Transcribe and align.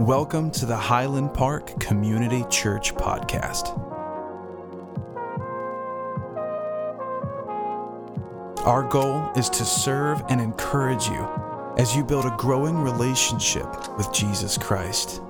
Welcome 0.00 0.50
to 0.50 0.66
the 0.66 0.76
Highland 0.76 1.34
Park 1.34 1.78
Community 1.78 2.44
Church 2.50 2.92
Podcast. 2.96 3.78
Our 8.66 8.82
goal 8.82 9.30
is 9.36 9.48
to 9.50 9.64
serve 9.64 10.20
and 10.28 10.40
encourage 10.40 11.06
you 11.06 11.28
as 11.78 11.94
you 11.94 12.02
build 12.02 12.24
a 12.24 12.34
growing 12.36 12.76
relationship 12.76 13.68
with 13.96 14.12
Jesus 14.12 14.58
Christ. 14.58 15.22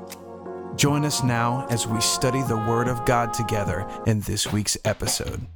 Join 0.77 1.05
us 1.05 1.23
now 1.23 1.67
as 1.69 1.87
we 1.87 2.01
study 2.01 2.41
the 2.41 2.57
Word 2.57 2.89
of 2.89 3.05
God 3.05 3.35
together 3.35 3.87
in 4.07 4.21
this 4.21 4.51
week's 4.51 4.79
episode. 4.87 5.47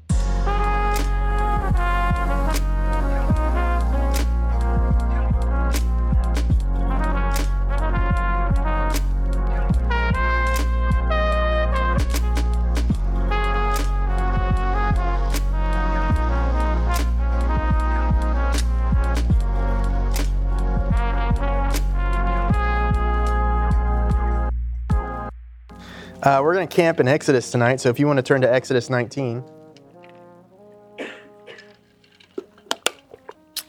Going 26.58 26.68
to 26.68 26.74
camp 26.74 26.98
in 26.98 27.06
Exodus 27.06 27.52
tonight, 27.52 27.80
so 27.80 27.88
if 27.88 28.00
you 28.00 28.06
want 28.08 28.16
to 28.16 28.22
turn 28.22 28.40
to 28.40 28.52
Exodus 28.52 28.90
19. 28.90 29.44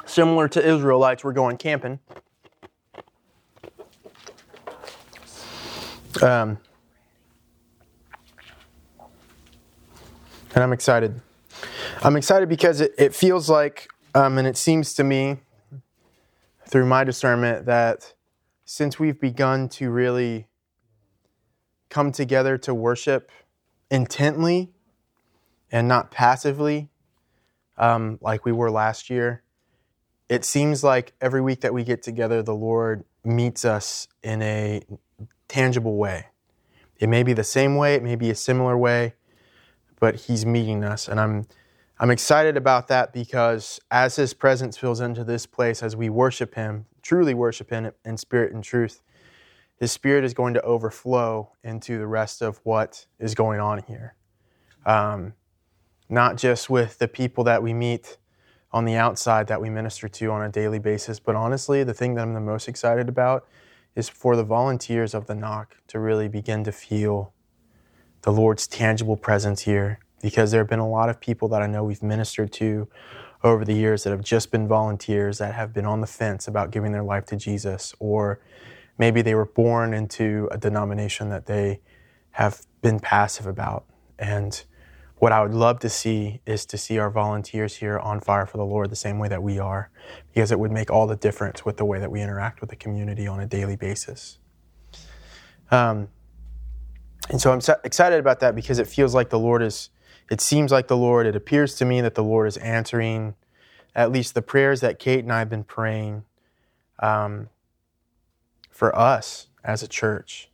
Similar 0.08 0.48
to 0.48 0.68
Israelites, 0.68 1.24
we're 1.24 1.34
going 1.34 1.58
camping. 1.58 2.00
Um, 6.24 6.58
and 10.56 10.64
I'm 10.64 10.74
excited. 10.74 11.22
I'm 12.02 12.16
excited 12.16 12.50
because 12.50 12.82
it, 12.82 12.96
it 12.98 13.14
feels 13.14 13.52
like, 13.52 13.88
um, 14.16 14.40
and 14.40 14.48
it 14.48 14.58
seems 14.58 14.96
to 14.96 15.04
me 15.04 15.42
through 16.68 16.88
my 16.88 17.04
discernment, 17.04 17.68
that 17.68 18.16
since 18.66 18.98
we've 18.98 19.20
begun 19.20 19.70
to 19.70 19.92
really 19.92 20.48
come 21.90 22.12
together 22.12 22.58
to 22.60 22.74
worship 22.74 23.32
intently 23.90 24.72
and 25.72 25.88
not 25.88 26.12
passively 26.12 26.90
um, 27.78 28.20
like 28.22 28.46
we 28.46 28.52
were 28.52 28.70
last 28.70 29.10
year, 29.10 29.42
it 30.28 30.46
seems 30.46 30.84
like 30.84 31.14
every 31.22 31.42
week 31.42 31.62
that 31.62 31.74
we 31.74 31.84
get 31.84 32.04
together, 32.04 32.44
the 32.44 32.54
Lord 32.54 33.04
meets 33.24 33.66
us 33.66 34.08
in 34.22 34.42
a 34.42 34.84
tangible 35.48 35.96
way. 35.98 36.28
It 37.00 37.08
may 37.08 37.24
be 37.24 37.34
the 37.34 37.44
same 37.44 37.76
way, 37.76 37.96
it 37.96 38.04
may 38.04 38.16
be 38.16 38.30
a 38.30 38.36
similar 38.36 38.78
way, 38.78 39.16
but 40.00 40.16
He's 40.16 40.46
meeting 40.46 40.84
us. 40.84 41.08
And 41.08 41.20
I'm, 41.20 41.48
I'm 41.98 42.12
excited 42.12 42.58
about 42.58 42.90
that 42.90 43.14
because 43.14 43.80
as 43.90 44.18
His 44.18 44.34
presence 44.34 44.78
fills 44.78 45.00
into 45.00 45.24
this 45.24 45.46
place, 45.46 45.82
as 45.82 45.96
we 45.96 46.10
worship 46.10 46.56
Him, 46.56 46.86
truly 47.02 47.34
worship 47.34 47.70
Him 47.70 47.92
in 48.04 48.18
spirit 48.18 48.54
and 48.54 48.64
truth, 48.64 49.02
his 49.80 49.92
spirit 49.92 50.26
is 50.26 50.34
going 50.34 50.54
to 50.54 50.62
overflow 50.62 51.52
into 51.64 51.98
the 51.98 52.08
rest 52.08 52.42
of 52.42 52.60
what 52.64 53.06
is 53.18 53.34
going 53.34 53.60
on 53.60 53.82
here. 53.84 54.16
Um, 54.86 55.34
not 56.10 56.38
just 56.38 56.70
with 56.70 56.98
the 57.00 57.08
people 57.08 57.44
that 57.46 57.64
we 57.64 57.74
meet 57.74 58.18
on 58.72 58.86
the 58.86 58.96
outside 58.96 59.48
that 59.48 59.62
we 59.62 59.70
minister 59.70 60.10
to 60.10 60.32
on 60.32 60.42
a 60.42 60.50
daily 60.50 60.80
basis, 60.80 61.20
but 61.20 61.36
honestly, 61.36 61.84
the 61.84 61.94
thing 61.94 62.16
that 62.16 62.24
I'm 62.24 62.34
the 62.34 62.42
most 62.42 62.68
excited 62.68 63.08
about 63.08 63.48
is 63.96 64.10
for 64.10 64.36
the 64.36 64.44
volunteers 64.44 65.14
of 65.14 65.28
the 65.28 65.36
knock 65.36 65.78
to 65.88 66.00
really 66.00 66.28
begin 66.28 66.64
to 66.66 66.72
feel 66.72 67.34
the 68.22 68.32
Lord's 68.32 68.68
tangible 68.68 69.18
presence 69.18 69.62
here. 69.62 70.00
Because 70.22 70.52
there 70.52 70.60
have 70.60 70.70
been 70.70 70.80
a 70.80 70.90
lot 70.90 71.08
of 71.08 71.22
people 71.22 71.48
that 71.48 71.62
I 71.62 71.68
know 71.68 71.86
we've 71.86 72.04
ministered 72.04 72.52
to 72.54 72.90
over 73.42 73.64
the 73.64 73.74
years 73.74 74.04
that 74.04 74.10
have 74.10 74.22
just 74.22 74.52
been 74.52 74.68
volunteers 74.68 75.38
that 75.38 75.54
have 75.54 75.74
been 75.74 75.86
on 75.86 76.02
the 76.02 76.08
fence 76.08 76.46
about 76.46 76.72
giving 76.72 76.92
their 76.92 77.04
life 77.04 77.26
to 77.28 77.38
Jesus 77.38 77.96
or 78.00 78.42
maybe 79.00 79.24
they 79.24 79.34
were 79.34 79.46
born 79.46 79.94
into 79.94 80.48
a 80.52 80.58
denomination 80.58 81.30
that 81.30 81.48
they 81.48 81.80
have 82.32 82.62
been 82.82 83.00
passive 83.00 83.48
about. 83.48 83.86
And 84.20 84.64
what 85.16 85.32
I 85.32 85.42
would 85.42 85.54
love 85.54 85.80
to 85.80 85.90
see 85.90 86.42
is 86.46 86.66
to 86.68 86.78
see 86.78 87.00
our 87.00 87.10
volunteers 87.10 87.78
here 87.78 87.98
on 87.98 88.20
fire 88.20 88.46
for 88.46 88.58
the 88.58 88.66
Lord 88.66 88.90
the 88.90 88.96
same 88.96 89.18
way 89.18 89.28
that 89.30 89.42
we 89.42 89.58
are, 89.58 89.90
because 90.34 90.52
it 90.52 90.60
would 90.60 90.72
make 90.72 90.92
all 90.92 91.08
the 91.08 91.16
difference 91.16 91.66
with 91.66 91.78
the 91.78 91.86
way 91.86 92.00
that 92.00 92.12
we 92.12 92.22
interact 92.22 92.62
with 92.62 92.70
the 92.70 92.76
community 92.76 93.26
on 93.26 93.40
a 93.40 93.46
daily 93.46 93.76
basis. 93.76 94.38
Um, 95.72 96.10
and 97.30 97.42
so 97.42 97.52
I'm 97.52 97.62
excited 97.84 98.20
about 98.20 98.40
that 98.42 98.56
because 98.56 98.80
it 98.80 98.88
feels 98.88 99.14
like 99.14 99.30
the 99.30 99.40
Lord 99.40 99.62
is, 99.62 99.90
it 100.30 100.42
seems 100.42 100.72
like 100.72 100.88
the 100.88 100.98
Lord, 100.98 101.26
it 101.26 101.36
appears 101.36 101.76
to 101.76 101.86
me 101.86 102.02
that 102.02 102.16
the 102.16 102.24
Lord 102.24 102.48
is 102.48 102.58
answering 102.58 103.36
at 103.96 104.12
least 104.12 104.36
the 104.36 104.42
prayers 104.42 104.82
that 104.82 105.00
Kate 105.00 105.20
and 105.20 105.32
I 105.32 105.40
have 105.40 105.50
been 105.50 105.64
praying. 105.64 106.24
Um, 107.00 107.50
for 108.80 108.98
us 108.98 109.48
as 109.62 109.84
a 109.84 109.90
church 109.90 110.50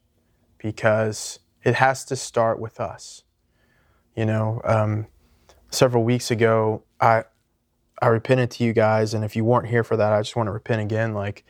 because 0.57 1.37
it 1.63 1.75
has 1.75 2.03
to 2.05 2.15
start 2.15 2.59
with 2.59 2.79
us. 2.79 3.21
You 4.15 4.25
know, 4.25 4.61
um, 4.63 5.05
several 5.69 6.03
weeks 6.03 6.31
ago, 6.31 6.81
I 6.99 7.25
I 8.01 8.07
repented 8.07 8.49
to 8.51 8.63
you 8.63 8.73
guys, 8.73 9.13
and 9.13 9.23
if 9.23 9.35
you 9.35 9.45
weren't 9.45 9.67
here 9.67 9.83
for 9.83 9.95
that, 9.95 10.11
I 10.11 10.21
just 10.21 10.35
want 10.35 10.47
to 10.47 10.51
repent 10.51 10.81
again. 10.81 11.13
Like 11.13 11.45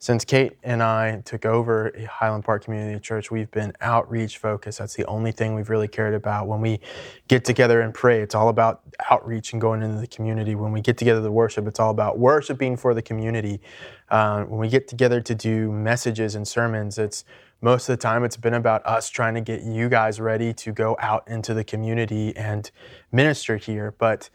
since 0.00 0.24
Kate 0.24 0.56
and 0.62 0.82
I 0.82 1.20
took 1.26 1.44
over 1.44 1.92
Highland 2.10 2.42
Park 2.42 2.64
Community 2.64 2.98
Church, 3.00 3.30
we've 3.30 3.50
been 3.50 3.74
outreach 3.82 4.38
focused. 4.38 4.78
That's 4.78 4.94
the 4.94 5.04
only 5.04 5.30
thing 5.30 5.54
we've 5.54 5.68
really 5.68 5.88
cared 5.88 6.14
about. 6.14 6.48
When 6.48 6.62
we 6.62 6.80
get 7.28 7.44
together 7.44 7.82
and 7.82 7.92
pray, 7.92 8.22
it's 8.22 8.34
all 8.34 8.48
about 8.48 8.80
outreach 9.10 9.52
and 9.52 9.60
going 9.60 9.82
into 9.82 10.00
the 10.00 10.06
community. 10.06 10.54
When 10.54 10.72
we 10.72 10.80
get 10.80 10.96
together 10.96 11.20
to 11.20 11.30
worship, 11.30 11.66
it's 11.66 11.78
all 11.78 11.90
about 11.90 12.18
worshiping 12.18 12.78
for 12.78 12.94
the 12.94 13.02
community. 13.02 13.60
Uh, 14.08 14.44
when 14.44 14.58
we 14.58 14.70
get 14.70 14.88
together 14.88 15.20
to 15.20 15.34
do 15.34 15.70
messages 15.70 16.34
and 16.34 16.48
sermons, 16.48 16.96
it's 16.96 17.26
most 17.60 17.86
of 17.86 17.92
the 17.92 18.00
time 18.00 18.24
it's 18.24 18.38
been 18.38 18.54
about 18.54 18.84
us 18.86 19.10
trying 19.10 19.34
to 19.34 19.42
get 19.42 19.60
you 19.64 19.90
guys 19.90 20.18
ready 20.18 20.54
to 20.54 20.72
go 20.72 20.96
out 20.98 21.28
into 21.28 21.52
the 21.52 21.62
community 21.62 22.34
and 22.38 22.70
minister 23.12 23.58
here. 23.58 23.94
But 23.98 24.30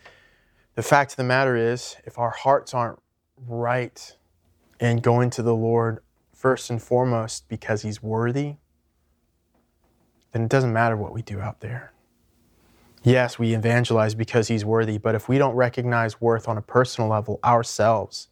the 0.76 0.84
fact 0.84 1.14
of 1.14 1.18
the 1.18 1.24
matter 1.24 1.56
is, 1.56 1.96
if 2.06 2.20
our 2.20 2.30
hearts 2.30 2.76
aren't 2.76 3.00
right 3.48 4.16
and 4.80 5.02
going 5.02 5.30
to 5.32 5.42
the 5.42 5.56
Lord 5.56 6.00
first 6.34 6.70
and 6.70 6.82
foremost 6.82 7.48
because 7.48 7.82
He's 7.82 8.04
worthy, 8.04 8.56
then 10.32 10.44
it 10.44 10.50
doesn't 10.50 10.74
matter 10.74 10.98
what 10.98 11.14
we 11.14 11.22
do 11.22 11.40
out 11.40 11.62
there. 11.62 11.94
Yes, 13.04 13.38
we 13.40 13.54
evangelize 13.54 14.16
because 14.16 14.48
He's 14.48 14.66
worthy, 14.66 14.98
but 14.98 15.16
if 15.16 15.30
we 15.30 15.38
don't 15.38 15.56
recognize 15.56 16.20
worth 16.20 16.48
on 16.48 16.58
a 16.58 16.62
personal 16.62 17.10
level 17.10 17.40
ourselves 17.44 18.30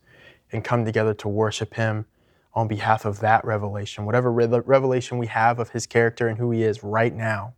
and 0.52 0.64
come 0.64 0.86
together 0.86 1.14
to 1.16 1.28
worship 1.28 1.76
Him 1.76 2.06
on 2.54 2.68
behalf 2.68 3.06
of 3.06 3.20
that 3.22 3.44
revelation, 3.46 4.06
whatever 4.06 4.32
re- 4.32 4.46
revelation 4.66 5.18
we 5.18 5.28
have 5.28 5.60
of 5.60 5.70
His 5.70 5.88
character 5.88 6.28
and 6.28 6.38
who 6.38 6.52
He 6.52 6.64
is 6.64 6.84
right 6.84 7.16
now, 7.16 7.54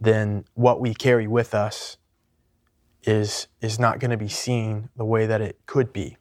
then 0.00 0.44
what 0.54 0.80
we 0.80 0.92
carry 0.92 1.26
with 1.26 1.54
us 1.54 1.96
is, 3.04 3.48
is 3.60 3.78
not 3.78 3.98
going 3.98 4.10
to 4.10 4.16
be 4.16 4.28
seen 4.28 4.88
the 4.96 5.04
way 5.04 5.26
that 5.26 5.40
it 5.40 5.58
could 5.66 5.92
be 5.92 6.16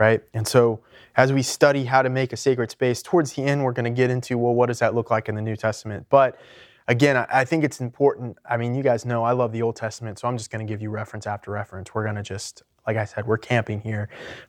right? 0.00 0.22
And 0.34 0.48
so 0.48 0.80
as 1.14 1.32
we 1.32 1.42
study 1.42 1.84
how 1.84 2.02
to 2.02 2.08
make 2.08 2.32
a 2.32 2.36
sacred 2.36 2.70
space, 2.70 3.02
towards 3.02 3.34
the 3.34 3.42
end, 3.44 3.62
we're 3.62 3.72
going 3.72 3.84
to 3.84 3.90
get 3.96 4.10
into, 4.10 4.38
well, 4.38 4.54
what 4.54 4.66
does 4.66 4.78
that 4.80 4.94
look 4.94 5.10
like 5.10 5.28
in 5.28 5.34
the 5.34 5.42
New 5.42 5.56
Testament? 5.56 6.06
But 6.08 6.40
again, 6.88 7.16
I, 7.30 7.44
think 7.44 7.62
it's 7.62 7.80
important. 7.80 8.36
I 8.48 8.56
mean, 8.56 8.74
you 8.74 8.82
guys 8.82 9.04
know 9.04 9.22
I 9.22 9.32
love 9.32 9.52
the 9.52 9.62
Old 9.62 9.76
Testament, 9.76 10.18
so 10.18 10.26
I'm 10.26 10.36
just 10.36 10.50
going 10.50 10.66
to 10.66 10.70
give 10.70 10.82
you 10.82 10.90
reference 10.90 11.26
after 11.26 11.50
reference. 11.50 11.94
We're 11.94 12.04
going 12.04 12.16
to 12.16 12.22
just, 12.22 12.62
like 12.86 12.96
I 12.96 13.04
said, 13.04 13.26
we're 13.26 13.38
camping 13.38 13.80
here 13.80 14.08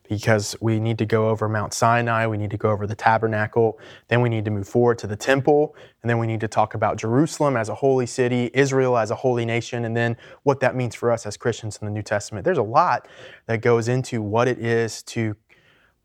because 0.10 0.56
we 0.62 0.80
need 0.80 0.98
to 1.00 1.06
go 1.06 1.30
over 1.30 1.50
Mount 1.50 1.74
Sinai, 1.74 2.26
we 2.26 2.38
need 2.38 2.50
to 2.52 2.58
go 2.58 2.72
over 2.72 2.88
the 2.88 2.96
tabernacle, 2.96 3.78
then 4.08 4.22
we 4.22 4.30
need 4.30 4.46
to 4.46 4.52
move 4.52 4.68
forward 4.68 4.98
to 5.00 5.08
the 5.08 5.16
temple, 5.16 5.76
and 6.02 6.10
then 6.10 6.18
we 6.18 6.26
need 6.26 6.40
to 6.40 6.48
talk 6.48 6.74
about 6.74 6.98
Jerusalem 6.98 7.58
as 7.58 7.70
a 7.70 7.76
holy 7.76 8.08
city, 8.08 8.50
Israel 8.54 8.98
as 8.98 9.12
a 9.12 9.16
holy 9.16 9.46
nation, 9.46 9.86
and 9.86 9.96
then 9.96 10.18
what 10.44 10.62
that 10.62 10.76
means 10.76 10.96
for 10.96 11.12
us 11.12 11.26
as 11.26 11.38
Christians 11.38 11.78
in 11.82 11.86
the 11.86 11.92
New 11.92 12.02
Testament. 12.02 12.46
There's 12.46 12.58
a 12.58 12.64
lot 12.64 13.08
that 13.46 13.62
goes 13.62 13.88
into 13.88 14.22
what 14.22 14.48
it 14.48 14.58
is 14.58 15.04
to 15.04 15.36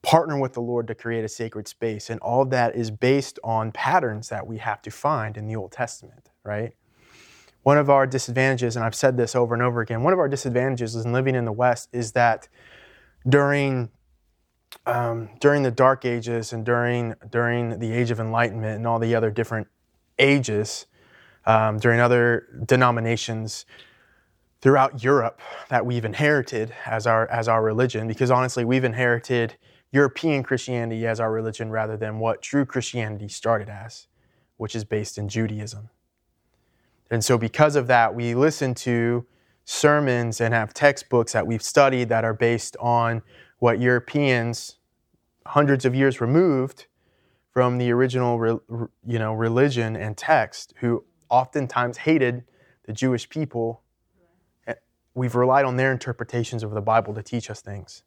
partner 0.02 0.38
with 0.38 0.52
the 0.52 0.60
Lord 0.60 0.86
to 0.88 0.94
create 0.94 1.24
a 1.24 1.28
sacred 1.28 1.66
space. 1.66 2.10
And 2.10 2.20
all 2.20 2.44
that 2.46 2.76
is 2.76 2.90
based 2.90 3.38
on 3.42 3.72
patterns 3.72 4.28
that 4.28 4.46
we 4.46 4.58
have 4.58 4.80
to 4.82 4.90
find 4.90 5.36
in 5.36 5.46
the 5.46 5.56
Old 5.56 5.72
Testament, 5.72 6.30
right? 6.44 6.74
One 7.62 7.78
of 7.78 7.90
our 7.90 8.06
disadvantages, 8.06 8.76
and 8.76 8.84
I've 8.84 8.94
said 8.94 9.16
this 9.16 9.34
over 9.34 9.52
and 9.52 9.62
over 9.62 9.80
again, 9.80 10.04
one 10.04 10.12
of 10.12 10.20
our 10.20 10.28
disadvantages 10.28 10.94
in 10.94 11.12
living 11.12 11.34
in 11.34 11.44
the 11.44 11.52
West 11.52 11.88
is 11.92 12.12
that 12.12 12.48
during 13.28 13.90
um, 14.84 15.30
during 15.40 15.62
the 15.62 15.70
Dark 15.70 16.04
Ages 16.04 16.52
and 16.52 16.64
during 16.64 17.14
during 17.30 17.78
the 17.78 17.92
Age 17.92 18.10
of 18.10 18.20
Enlightenment 18.20 18.76
and 18.76 18.86
all 18.86 18.98
the 18.98 19.14
other 19.14 19.30
different 19.30 19.66
ages, 20.18 20.86
um, 21.44 21.78
during 21.78 21.98
other 21.98 22.46
denominations 22.64 23.66
throughout 24.60 25.02
Europe 25.02 25.40
that 25.68 25.84
we've 25.84 26.04
inherited 26.04 26.72
as 26.86 27.06
our 27.06 27.28
as 27.28 27.48
our 27.48 27.62
religion, 27.62 28.06
because 28.06 28.30
honestly, 28.30 28.64
we've 28.64 28.84
inherited 28.84 29.56
European 29.92 30.42
Christianity 30.42 31.06
as 31.06 31.20
our 31.20 31.32
religion 31.32 31.70
rather 31.70 31.96
than 31.96 32.18
what 32.18 32.42
true 32.42 32.64
Christianity 32.64 33.28
started 33.28 33.68
as, 33.68 34.08
which 34.56 34.74
is 34.74 34.84
based 34.84 35.18
in 35.18 35.28
Judaism. 35.28 35.90
And 37.10 37.24
so, 37.24 37.38
because 37.38 37.76
of 37.76 37.86
that, 37.86 38.14
we 38.14 38.34
listen 38.34 38.74
to 38.74 39.26
sermons 39.64 40.40
and 40.40 40.52
have 40.52 40.74
textbooks 40.74 41.32
that 41.32 41.46
we've 41.46 41.62
studied 41.62 42.08
that 42.08 42.24
are 42.24 42.34
based 42.34 42.76
on 42.78 43.22
what 43.58 43.80
Europeans, 43.80 44.76
hundreds 45.46 45.84
of 45.84 45.94
years 45.94 46.20
removed 46.20 46.86
from 47.52 47.78
the 47.78 47.90
original, 47.90 48.60
you 49.06 49.18
know, 49.18 49.32
religion 49.32 49.96
and 49.96 50.16
text, 50.16 50.74
who 50.80 51.04
oftentimes 51.30 51.96
hated 51.98 52.44
the 52.84 52.92
Jewish 52.92 53.28
people. 53.28 53.82
We've 55.14 55.34
relied 55.34 55.64
on 55.64 55.76
their 55.76 55.92
interpretations 55.92 56.62
of 56.62 56.72
the 56.72 56.82
Bible 56.82 57.14
to 57.14 57.22
teach 57.22 57.48
us 57.50 57.62
things. 57.62 58.02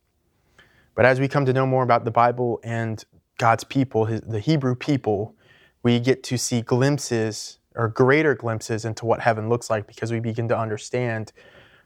But 1.00 1.06
as 1.06 1.18
we 1.18 1.30
come 1.30 1.46
to 1.46 1.54
know 1.54 1.66
more 1.66 1.84
about 1.84 2.04
the 2.04 2.12
Bible 2.12 2.60
and 2.62 3.02
God's 3.38 3.64
people, 3.64 4.04
his, 4.04 4.20
the 4.20 4.42
Hebrew 4.42 4.76
people, 4.76 5.34
we 5.82 5.98
get 5.98 6.24
to 6.24 6.38
see 6.38 6.60
glimpses 6.60 7.60
or 7.74 7.88
greater 7.88 8.36
glimpses 8.36 8.84
into 8.84 9.06
what 9.06 9.22
heaven 9.22 9.48
looks 9.48 9.70
like 9.70 9.88
because 9.88 10.12
we 10.12 10.20
begin 10.20 10.50
to 10.50 10.60
understand 10.60 11.32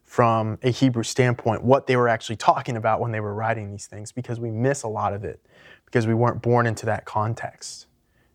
from 0.04 0.58
a 0.64 0.72
Hebrew 0.72 1.04
standpoint 1.04 1.64
what 1.64 1.86
they 1.86 1.96
were 1.96 2.08
actually 2.08 2.38
talking 2.38 2.76
about 2.76 3.02
when 3.02 3.12
they 3.12 3.20
were 3.20 3.36
writing 3.36 3.70
these 3.70 3.86
things 3.86 4.12
because 4.12 4.40
we 4.40 4.50
miss 4.50 4.82
a 4.82 4.88
lot 4.88 5.14
of 5.14 5.24
it 5.24 5.46
because 5.86 6.08
we 6.08 6.16
weren't 6.16 6.42
born 6.42 6.66
into 6.66 6.88
that 6.88 7.06
context, 7.06 7.86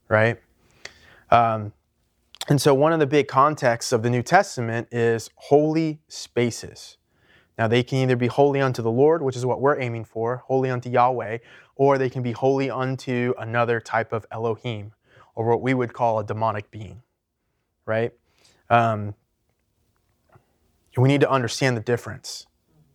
right? 0.07 0.41
Um, 1.33 1.73
and 2.49 2.61
so, 2.61 2.73
one 2.73 2.93
of 2.93 3.01
the 3.01 3.07
big 3.09 3.27
contexts 3.27 3.91
of 3.91 4.05
the 4.05 4.11
New 4.11 4.23
Testament 4.23 4.87
is 4.93 5.29
holy 5.35 5.99
spaces. 6.07 6.98
Now, 7.59 7.67
they 7.67 7.83
can 7.83 7.99
either 7.99 8.17
be 8.17 8.29
holy 8.29 8.61
unto 8.61 8.83
the 8.83 8.91
Lord, 8.91 9.21
which 9.21 9.37
is 9.37 9.45
what 9.45 9.61
we're 9.61 9.81
aiming 9.81 10.05
for, 10.05 10.45
holy 10.47 10.71
unto 10.71 10.89
Yahweh, 10.89 11.39
or 11.75 11.99
they 11.99 12.09
can 12.09 12.23
be 12.23 12.33
holy 12.33 12.71
unto 12.71 13.35
another 13.37 13.81
type 13.81 14.13
of 14.13 14.25
Elohim, 14.31 14.93
or 15.35 15.49
what 15.49 15.61
we 15.61 15.75
would 15.75 15.93
call 15.93 16.21
a 16.21 16.25
demonic 16.25 16.71
being, 16.71 17.03
right? 17.85 18.13
Um, 18.71 19.15
we 20.97 21.09
need 21.09 21.21
to 21.21 21.31
understand 21.31 21.77
the 21.77 21.81
difference 21.81 22.47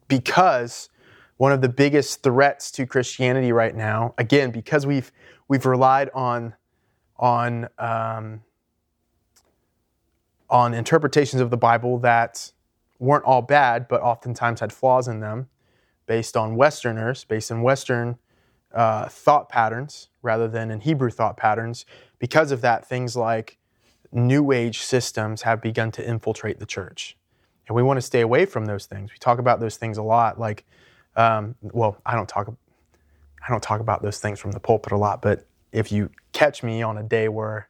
because 0.08 0.90
one 1.38 1.52
of 1.52 1.62
the 1.62 1.70
biggest 1.70 2.24
threats 2.24 2.72
to 2.72 2.86
Christianity 2.86 3.52
right 3.52 3.76
now, 3.76 4.14
again, 4.18 4.52
because 4.52 4.86
we've 4.86 5.12
we've 5.50 5.66
relied 5.66 6.10
on 6.14 6.56
on 7.18 7.68
um, 7.78 8.42
on 10.50 10.74
interpretations 10.74 11.42
of 11.42 11.50
the 11.50 11.58
Bible 11.58 11.98
that 12.00 12.53
weren't 13.04 13.26
all 13.26 13.42
bad, 13.42 13.88
but 13.88 14.02
oftentimes 14.02 14.62
had 14.62 14.72
flaws 14.72 15.08
in 15.08 15.20
them, 15.20 15.50
based 16.06 16.38
on 16.38 16.56
Westerners, 16.56 17.24
based 17.26 17.52
in 17.52 17.62
Western 17.62 18.18
uh, 18.74 19.08
thought 19.08 19.50
patterns 19.50 20.10
rather 20.22 20.48
than 20.48 20.72
in 20.72 20.80
Hebrew 20.80 21.10
thought 21.10 21.38
patterns. 21.38 21.86
Because 22.18 22.52
of 22.52 22.62
that, 22.62 22.88
things 22.88 23.16
like 23.16 23.58
New 24.12 24.52
Age 24.52 24.80
systems 24.80 25.42
have 25.42 25.62
begun 25.62 25.92
to 25.92 26.08
infiltrate 26.08 26.60
the 26.60 26.66
church, 26.66 27.18
and 27.68 27.76
we 27.76 27.84
want 27.84 27.98
to 27.98 28.02
stay 28.02 28.22
away 28.22 28.46
from 28.46 28.66
those 28.66 28.86
things. 28.86 29.12
We 29.12 29.18
talk 29.18 29.40
about 29.40 29.60
those 29.60 29.78
things 29.78 29.98
a 29.98 30.04
lot, 30.04 30.40
like, 30.40 30.66
um, 31.16 31.56
well, 31.62 31.98
I 32.06 32.16
don't 32.16 32.30
talk, 32.30 32.54
I 33.46 33.52
don't 33.52 33.64
talk 33.64 33.82
about 33.82 34.02
those 34.02 34.20
things 34.20 34.40
from 34.40 34.52
the 34.52 34.60
pulpit 34.60 34.94
a 34.94 34.98
lot, 34.98 35.22
but 35.22 35.46
if 35.72 35.92
you 35.92 36.10
catch 36.32 36.64
me 36.64 36.82
on 36.82 36.98
a 36.98 37.04
day 37.04 37.28
where 37.28 37.68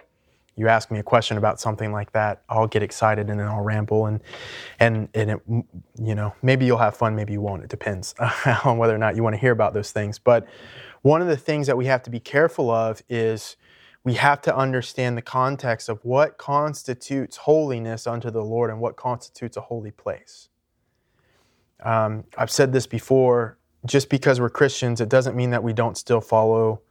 you 0.55 0.67
ask 0.67 0.91
me 0.91 0.99
a 0.99 1.03
question 1.03 1.37
about 1.37 1.59
something 1.59 1.91
like 1.91 2.11
that, 2.11 2.43
I'll 2.47 2.67
get 2.67 2.83
excited 2.83 3.29
and 3.29 3.39
then 3.39 3.47
I'll 3.47 3.63
ramble 3.63 4.05
and 4.05 4.21
and 4.79 5.09
and 5.13 5.31
it, 5.31 5.41
you 5.47 6.15
know 6.15 6.33
maybe 6.41 6.65
you'll 6.65 6.77
have 6.77 6.95
fun, 6.95 7.15
maybe 7.15 7.33
you 7.33 7.41
won't. 7.41 7.63
It 7.63 7.69
depends 7.69 8.13
on 8.63 8.77
whether 8.77 8.93
or 8.93 8.99
not 8.99 9.15
you 9.15 9.23
want 9.23 9.33
to 9.33 9.39
hear 9.39 9.51
about 9.51 9.73
those 9.73 9.91
things. 9.91 10.19
But 10.19 10.47
one 11.01 11.21
of 11.21 11.27
the 11.27 11.37
things 11.37 11.67
that 11.67 11.77
we 11.77 11.85
have 11.85 12.03
to 12.03 12.09
be 12.09 12.19
careful 12.19 12.69
of 12.69 13.01
is 13.09 13.57
we 14.03 14.15
have 14.15 14.41
to 14.41 14.55
understand 14.55 15.17
the 15.17 15.21
context 15.21 15.89
of 15.89 16.03
what 16.03 16.37
constitutes 16.37 17.37
holiness 17.37 18.05
unto 18.05 18.29
the 18.29 18.43
Lord 18.43 18.69
and 18.69 18.79
what 18.79 18.95
constitutes 18.95 19.55
a 19.55 19.61
holy 19.61 19.91
place. 19.91 20.49
Um, 21.83 22.25
I've 22.37 22.51
said 22.51 22.73
this 22.73 22.87
before. 22.87 23.57
Just 23.85 24.09
because 24.09 24.39
we're 24.39 24.49
Christians, 24.49 25.01
it 25.01 25.09
doesn't 25.09 25.35
mean 25.35 25.49
that 25.49 25.61
we 25.61 25.73
don't 25.73 25.97
still 25.97 26.21
follow 26.21 26.81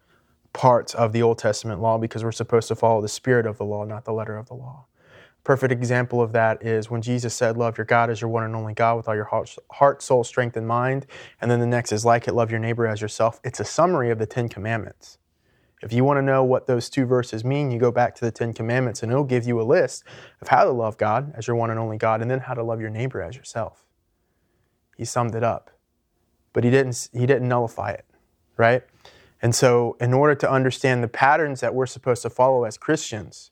parts 0.52 0.94
of 0.94 1.12
the 1.12 1.22
Old 1.22 1.38
Testament 1.38 1.80
law 1.80 1.98
because 1.98 2.24
we're 2.24 2.32
supposed 2.32 2.68
to 2.68 2.74
follow 2.74 3.00
the 3.00 3.08
spirit 3.08 3.46
of 3.46 3.58
the 3.58 3.64
law, 3.64 3.84
not 3.84 4.04
the 4.04 4.12
letter 4.12 4.36
of 4.36 4.48
the 4.48 4.54
law. 4.54 4.86
Perfect 5.44 5.72
example 5.72 6.20
of 6.22 6.32
that 6.32 6.64
is 6.64 6.88
when 6.88 7.02
Jesus 7.02 7.34
said, 7.34 7.56
Love 7.56 7.76
your 7.76 7.84
God 7.84 8.10
as 8.10 8.20
your 8.20 8.30
one 8.30 8.44
and 8.44 8.54
only 8.54 8.74
God 8.74 8.96
with 8.96 9.08
all 9.08 9.14
your 9.14 9.28
heart, 9.70 10.02
soul, 10.02 10.22
strength, 10.22 10.56
and 10.56 10.68
mind. 10.68 11.06
And 11.40 11.50
then 11.50 11.58
the 11.58 11.66
next 11.66 11.90
is 11.90 12.04
like 12.04 12.28
it, 12.28 12.34
love 12.34 12.50
your 12.50 12.60
neighbor 12.60 12.86
as 12.86 13.00
yourself. 13.00 13.40
It's 13.42 13.58
a 13.58 13.64
summary 13.64 14.10
of 14.10 14.18
the 14.18 14.26
Ten 14.26 14.48
Commandments. 14.48 15.18
If 15.82 15.92
you 15.92 16.04
want 16.04 16.18
to 16.18 16.22
know 16.22 16.44
what 16.44 16.68
those 16.68 16.88
two 16.88 17.06
verses 17.06 17.44
mean, 17.44 17.72
you 17.72 17.80
go 17.80 17.90
back 17.90 18.14
to 18.14 18.24
the 18.24 18.30
Ten 18.30 18.52
Commandments 18.52 19.02
and 19.02 19.10
it'll 19.10 19.24
give 19.24 19.44
you 19.44 19.60
a 19.60 19.64
list 19.64 20.04
of 20.40 20.46
how 20.46 20.62
to 20.62 20.70
love 20.70 20.96
God 20.96 21.32
as 21.36 21.48
your 21.48 21.56
one 21.56 21.70
and 21.70 21.78
only 21.80 21.96
God 21.96 22.22
and 22.22 22.30
then 22.30 22.38
how 22.38 22.54
to 22.54 22.62
love 22.62 22.80
your 22.80 22.90
neighbor 22.90 23.20
as 23.20 23.34
yourself. 23.34 23.84
He 24.96 25.04
summed 25.04 25.34
it 25.34 25.42
up. 25.42 25.72
But 26.52 26.62
he 26.62 26.70
didn't, 26.70 27.08
he 27.12 27.26
didn't 27.26 27.48
nullify 27.48 27.92
it, 27.92 28.04
right? 28.56 28.82
And 29.42 29.54
so, 29.54 29.96
in 30.00 30.14
order 30.14 30.36
to 30.36 30.50
understand 30.50 31.02
the 31.02 31.08
patterns 31.08 31.60
that 31.60 31.74
we're 31.74 31.86
supposed 31.86 32.22
to 32.22 32.30
follow 32.30 32.64
as 32.64 32.78
Christians, 32.78 33.50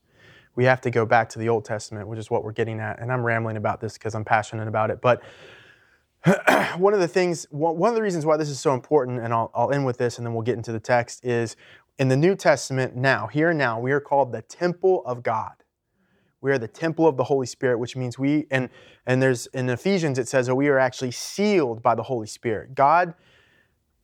we 0.54 0.64
have 0.64 0.80
to 0.82 0.90
go 0.90 1.04
back 1.04 1.28
to 1.30 1.38
the 1.38 1.48
Old 1.48 1.64
Testament, 1.64 2.06
which 2.06 2.18
is 2.18 2.30
what 2.30 2.44
we're 2.44 2.52
getting 2.52 2.80
at. 2.80 3.00
And 3.00 3.12
I'm 3.12 3.24
rambling 3.24 3.56
about 3.56 3.80
this 3.80 3.94
because 3.94 4.14
I'm 4.14 4.24
passionate 4.24 4.68
about 4.68 4.90
it. 4.90 5.00
But 5.00 5.22
one 6.76 6.94
of 6.94 7.00
the 7.00 7.08
things, 7.08 7.46
one 7.50 7.88
of 7.88 7.94
the 7.94 8.02
reasons 8.02 8.24
why 8.26 8.36
this 8.36 8.48
is 8.48 8.60
so 8.60 8.74
important, 8.74 9.20
and 9.20 9.32
I'll, 9.32 9.50
I'll 9.54 9.72
end 9.72 9.86
with 9.86 9.98
this 9.98 10.18
and 10.18 10.26
then 10.26 10.34
we'll 10.34 10.42
get 10.42 10.56
into 10.56 10.72
the 10.72 10.80
text, 10.80 11.24
is 11.24 11.56
in 11.98 12.08
the 12.08 12.16
New 12.16 12.34
Testament 12.34 12.94
now, 12.94 13.26
here 13.26 13.50
and 13.50 13.58
now, 13.58 13.80
we 13.80 13.92
are 13.92 14.00
called 14.00 14.32
the 14.32 14.42
temple 14.42 15.02
of 15.06 15.22
God. 15.22 15.52
We 16.40 16.50
are 16.50 16.58
the 16.58 16.68
temple 16.68 17.06
of 17.06 17.16
the 17.16 17.24
Holy 17.24 17.46
Spirit, 17.46 17.78
which 17.78 17.96
means 17.96 18.18
we, 18.18 18.46
and, 18.50 18.70
and 19.06 19.22
there's 19.22 19.46
in 19.48 19.68
Ephesians 19.68 20.18
it 20.18 20.28
says 20.28 20.46
that 20.46 20.54
we 20.54 20.68
are 20.68 20.78
actually 20.78 21.10
sealed 21.10 21.82
by 21.82 21.94
the 21.94 22.02
Holy 22.02 22.26
Spirit. 22.26 22.74
God 22.74 23.14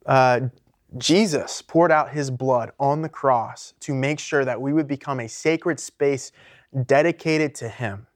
uh, 0.05 0.41
Jesus 0.99 1.63
poured 1.63 1.91
out 1.91 2.11
his 2.11 2.31
blood 2.31 2.71
on 2.79 3.03
the 3.03 3.09
cross 3.09 3.75
to 3.81 3.95
make 3.95 4.19
sure 4.19 4.45
that 4.45 4.61
we 4.61 4.73
would 4.73 4.87
become 4.87 5.21
a 5.21 5.29
sacred 5.29 5.81
space 5.81 6.33
dedicated 6.87 7.55
to 7.57 7.69
him. 7.69 8.07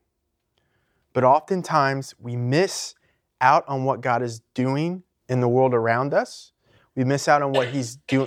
But 1.13 1.25
oftentimes 1.25 2.15
we 2.19 2.37
miss 2.37 2.95
out 3.41 3.65
on 3.67 3.85
what 3.85 4.01
God 4.01 4.23
is 4.23 4.41
doing 4.55 5.03
in 5.29 5.41
the 5.41 5.49
world 5.49 5.75
around 5.75 6.15
us. 6.15 6.53
We 6.95 7.05
miss 7.05 7.29
out 7.29 7.43
on 7.43 7.53
what 7.53 7.69
He 7.69 7.83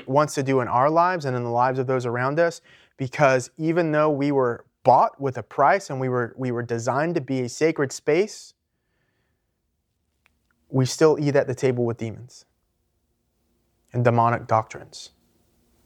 wants 0.07 0.35
to 0.35 0.43
do 0.43 0.61
in 0.61 0.67
our 0.67 0.89
lives 0.89 1.25
and 1.25 1.35
in 1.35 1.43
the 1.43 1.49
lives 1.49 1.79
of 1.79 1.87
those 1.87 2.05
around 2.05 2.39
us 2.39 2.61
because 2.97 3.51
even 3.57 3.91
though 3.91 4.09
we 4.09 4.31
were 4.31 4.65
bought 4.83 5.19
with 5.19 5.37
a 5.37 5.43
price 5.43 5.89
and 5.89 5.99
we 5.99 6.09
were, 6.09 6.33
we 6.37 6.51
were 6.51 6.63
designed 6.63 7.15
to 7.15 7.21
be 7.21 7.41
a 7.41 7.49
sacred 7.49 7.91
space, 7.91 8.53
we 10.69 10.85
still 10.85 11.17
eat 11.19 11.35
at 11.35 11.47
the 11.47 11.55
table 11.55 11.85
with 11.85 11.97
demons 11.97 12.45
and 13.93 14.03
demonic 14.03 14.47
doctrines 14.47 15.11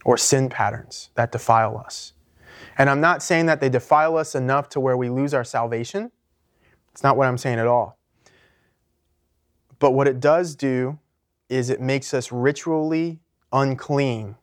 or 0.05 0.17
sin 0.17 0.49
patterns 0.49 1.09
that 1.15 1.31
defile 1.31 1.77
us. 1.77 2.13
And 2.77 2.89
I'm 2.89 3.01
not 3.01 3.21
saying 3.21 3.47
that 3.47 3.59
they 3.59 3.69
defile 3.69 4.17
us 4.17 4.35
enough 4.35 4.69
to 4.69 4.79
where 4.79 4.97
we 4.97 5.09
lose 5.09 5.33
our 5.33 5.43
salvation. 5.43 6.11
It's 6.91 7.03
not 7.03 7.17
what 7.17 7.27
I'm 7.27 7.37
saying 7.37 7.59
at 7.59 7.67
all. 7.67 7.97
But 9.79 9.91
what 9.91 10.07
it 10.07 10.19
does 10.19 10.55
do 10.55 10.99
is 11.49 11.69
it 11.69 11.81
makes 11.81 12.13
us 12.13 12.31
ritually 12.31 13.19
unclean. 13.51 14.35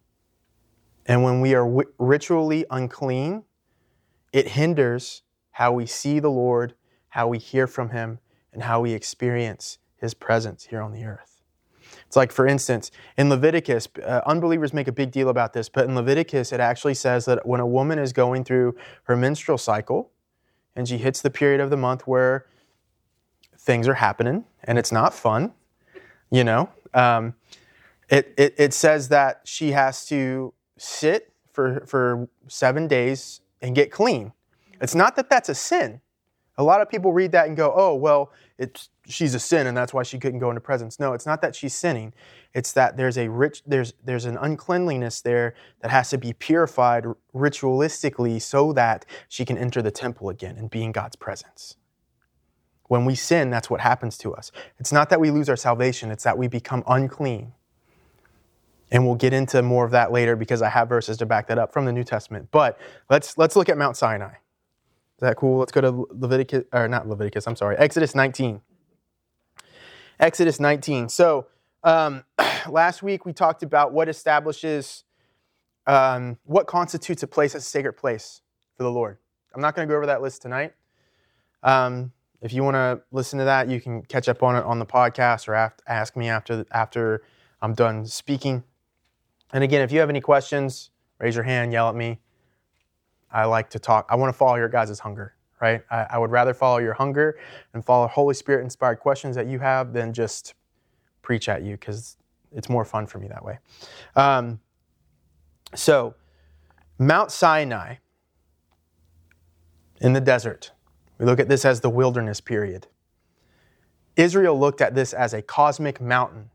And 1.06 1.22
when 1.22 1.40
we 1.40 1.54
are 1.54 1.84
ritually 1.98 2.64
unclean, 2.70 3.44
it 4.32 4.48
hinders 4.48 5.22
how 5.52 5.72
we 5.72 5.86
see 5.86 6.18
the 6.18 6.30
Lord, 6.30 6.74
how 7.10 7.28
we 7.28 7.38
hear 7.38 7.66
from 7.66 7.90
Him, 7.90 8.18
and 8.52 8.62
how 8.62 8.80
we 8.80 8.92
experience 8.92 9.78
His 9.96 10.14
presence 10.14 10.64
here 10.64 10.80
on 10.80 10.92
the 10.92 11.04
earth. 11.04 11.33
It's 12.14 12.16
like, 12.16 12.30
for 12.30 12.46
instance, 12.46 12.92
in 13.18 13.28
Leviticus, 13.28 13.88
uh, 14.00 14.20
unbelievers 14.24 14.72
make 14.72 14.86
a 14.86 14.92
big 14.92 15.10
deal 15.10 15.28
about 15.28 15.52
this, 15.52 15.68
but 15.68 15.86
in 15.86 15.96
Leviticus, 15.96 16.52
it 16.52 16.60
actually 16.60 16.94
says 16.94 17.24
that 17.24 17.44
when 17.44 17.58
a 17.58 17.66
woman 17.66 17.98
is 17.98 18.12
going 18.12 18.44
through 18.44 18.76
her 19.02 19.16
menstrual 19.16 19.58
cycle 19.58 20.12
and 20.76 20.86
she 20.86 20.96
hits 20.98 21.20
the 21.20 21.30
period 21.30 21.60
of 21.60 21.70
the 21.70 21.76
month 21.76 22.06
where 22.06 22.46
things 23.58 23.88
are 23.88 23.94
happening 23.94 24.44
and 24.62 24.78
it's 24.78 24.92
not 24.92 25.12
fun, 25.12 25.54
you 26.30 26.44
know, 26.44 26.68
um, 26.94 27.34
it, 28.08 28.32
it, 28.38 28.54
it 28.58 28.72
says 28.72 29.08
that 29.08 29.40
she 29.42 29.72
has 29.72 30.06
to 30.06 30.54
sit 30.78 31.32
for, 31.50 31.84
for 31.84 32.28
seven 32.46 32.86
days 32.86 33.40
and 33.60 33.74
get 33.74 33.90
clean. 33.90 34.32
It's 34.80 34.94
not 34.94 35.16
that 35.16 35.28
that's 35.28 35.48
a 35.48 35.54
sin. 35.56 36.00
A 36.56 36.62
lot 36.62 36.80
of 36.80 36.88
people 36.88 37.12
read 37.12 37.32
that 37.32 37.48
and 37.48 37.56
go, 37.56 37.72
oh, 37.74 37.94
well, 37.94 38.32
it's 38.58 38.88
she's 39.06 39.34
a 39.34 39.40
sin 39.40 39.66
and 39.66 39.76
that's 39.76 39.92
why 39.92 40.02
she 40.02 40.18
couldn't 40.18 40.38
go 40.38 40.50
into 40.50 40.60
presence. 40.60 41.00
No, 41.00 41.12
it's 41.12 41.26
not 41.26 41.42
that 41.42 41.56
she's 41.56 41.74
sinning. 41.74 42.12
It's 42.54 42.72
that 42.72 42.96
there's 42.96 43.18
a 43.18 43.28
rich 43.28 43.62
there's 43.66 43.94
there's 44.04 44.24
an 44.24 44.36
uncleanliness 44.36 45.20
there 45.20 45.54
that 45.80 45.90
has 45.90 46.10
to 46.10 46.18
be 46.18 46.32
purified 46.32 47.04
ritualistically 47.34 48.40
so 48.40 48.72
that 48.72 49.04
she 49.28 49.44
can 49.44 49.58
enter 49.58 49.82
the 49.82 49.90
temple 49.90 50.28
again 50.28 50.56
and 50.56 50.70
be 50.70 50.84
in 50.84 50.92
God's 50.92 51.16
presence. 51.16 51.76
When 52.86 53.04
we 53.04 53.14
sin, 53.14 53.50
that's 53.50 53.68
what 53.68 53.80
happens 53.80 54.16
to 54.18 54.34
us. 54.34 54.52
It's 54.78 54.92
not 54.92 55.10
that 55.10 55.20
we 55.20 55.30
lose 55.30 55.48
our 55.48 55.56
salvation, 55.56 56.10
it's 56.10 56.24
that 56.24 56.38
we 56.38 56.46
become 56.46 56.84
unclean. 56.86 57.52
And 58.92 59.04
we'll 59.04 59.16
get 59.16 59.32
into 59.32 59.60
more 59.62 59.84
of 59.84 59.90
that 59.90 60.12
later 60.12 60.36
because 60.36 60.62
I 60.62 60.68
have 60.68 60.88
verses 60.88 61.16
to 61.16 61.26
back 61.26 61.48
that 61.48 61.58
up 61.58 61.72
from 61.72 61.86
the 61.86 61.92
New 61.92 62.04
Testament. 62.04 62.48
But 62.52 62.78
let's 63.10 63.36
let's 63.36 63.56
look 63.56 63.68
at 63.68 63.76
Mount 63.76 63.96
Sinai. 63.96 64.34
Is 65.16 65.20
that 65.20 65.36
cool? 65.36 65.58
Let's 65.58 65.72
go 65.72 65.80
to 65.80 66.06
Leviticus 66.10 66.64
or 66.72 66.88
not 66.88 67.08
Leviticus, 67.08 67.46
I'm 67.46 67.56
sorry. 67.56 67.76
Exodus 67.76 68.14
19. 68.14 68.60
Exodus 70.18 70.58
19. 70.58 71.08
So 71.08 71.46
um, 71.84 72.24
last 72.68 73.02
week 73.02 73.24
we 73.24 73.32
talked 73.32 73.62
about 73.62 73.92
what 73.92 74.08
establishes 74.08 75.04
um, 75.86 76.38
what 76.44 76.66
constitutes 76.66 77.22
a 77.22 77.26
place 77.26 77.54
as 77.54 77.62
a 77.62 77.68
sacred 77.68 77.92
place 77.92 78.40
for 78.76 78.84
the 78.84 78.90
Lord. 78.90 79.18
I'm 79.54 79.60
not 79.60 79.76
going 79.76 79.86
to 79.86 79.92
go 79.92 79.96
over 79.96 80.06
that 80.06 80.22
list 80.22 80.42
tonight. 80.42 80.72
Um, 81.62 82.12
if 82.40 82.52
you 82.52 82.62
want 82.62 82.74
to 82.74 83.00
listen 83.12 83.38
to 83.38 83.44
that, 83.44 83.68
you 83.68 83.80
can 83.80 84.02
catch 84.02 84.28
up 84.28 84.42
on 84.42 84.56
it 84.56 84.64
on 84.64 84.78
the 84.78 84.86
podcast 84.86 85.48
or 85.48 85.72
ask 85.86 86.16
me 86.16 86.28
after 86.28 86.64
after 86.72 87.22
I'm 87.62 87.74
done 87.74 88.06
speaking. 88.06 88.64
And 89.52 89.62
again, 89.62 89.82
if 89.82 89.92
you 89.92 90.00
have 90.00 90.10
any 90.10 90.20
questions, 90.20 90.90
raise 91.18 91.34
your 91.34 91.44
hand, 91.44 91.72
yell 91.72 91.88
at 91.88 91.94
me. 91.94 92.20
I 93.34 93.44
like 93.46 93.68
to 93.70 93.80
talk. 93.80 94.06
I 94.08 94.14
want 94.14 94.32
to 94.32 94.38
follow 94.38 94.54
your 94.54 94.68
guys' 94.68 94.98
hunger, 95.00 95.34
right? 95.60 95.82
I, 95.90 96.06
I 96.10 96.18
would 96.18 96.30
rather 96.30 96.54
follow 96.54 96.78
your 96.78 96.94
hunger 96.94 97.36
and 97.74 97.84
follow 97.84 98.06
Holy 98.06 98.32
Spirit 98.34 98.62
inspired 98.62 99.00
questions 99.00 99.34
that 99.34 99.48
you 99.48 99.58
have 99.58 99.92
than 99.92 100.12
just 100.12 100.54
preach 101.20 101.48
at 101.48 101.62
you 101.62 101.72
because 101.72 102.16
it's 102.52 102.68
more 102.68 102.84
fun 102.84 103.06
for 103.06 103.18
me 103.18 103.26
that 103.26 103.44
way. 103.44 103.58
Um, 104.14 104.60
so, 105.74 106.14
Mount 106.96 107.32
Sinai 107.32 107.96
in 110.00 110.12
the 110.12 110.20
desert, 110.20 110.70
we 111.18 111.26
look 111.26 111.40
at 111.40 111.48
this 111.48 111.64
as 111.64 111.80
the 111.80 111.90
wilderness 111.90 112.40
period. 112.40 112.86
Israel 114.14 114.56
looked 114.56 114.80
at 114.80 114.94
this 114.94 115.12
as 115.12 115.34
a 115.34 115.42
cosmic 115.42 116.00
mountain. 116.00 116.50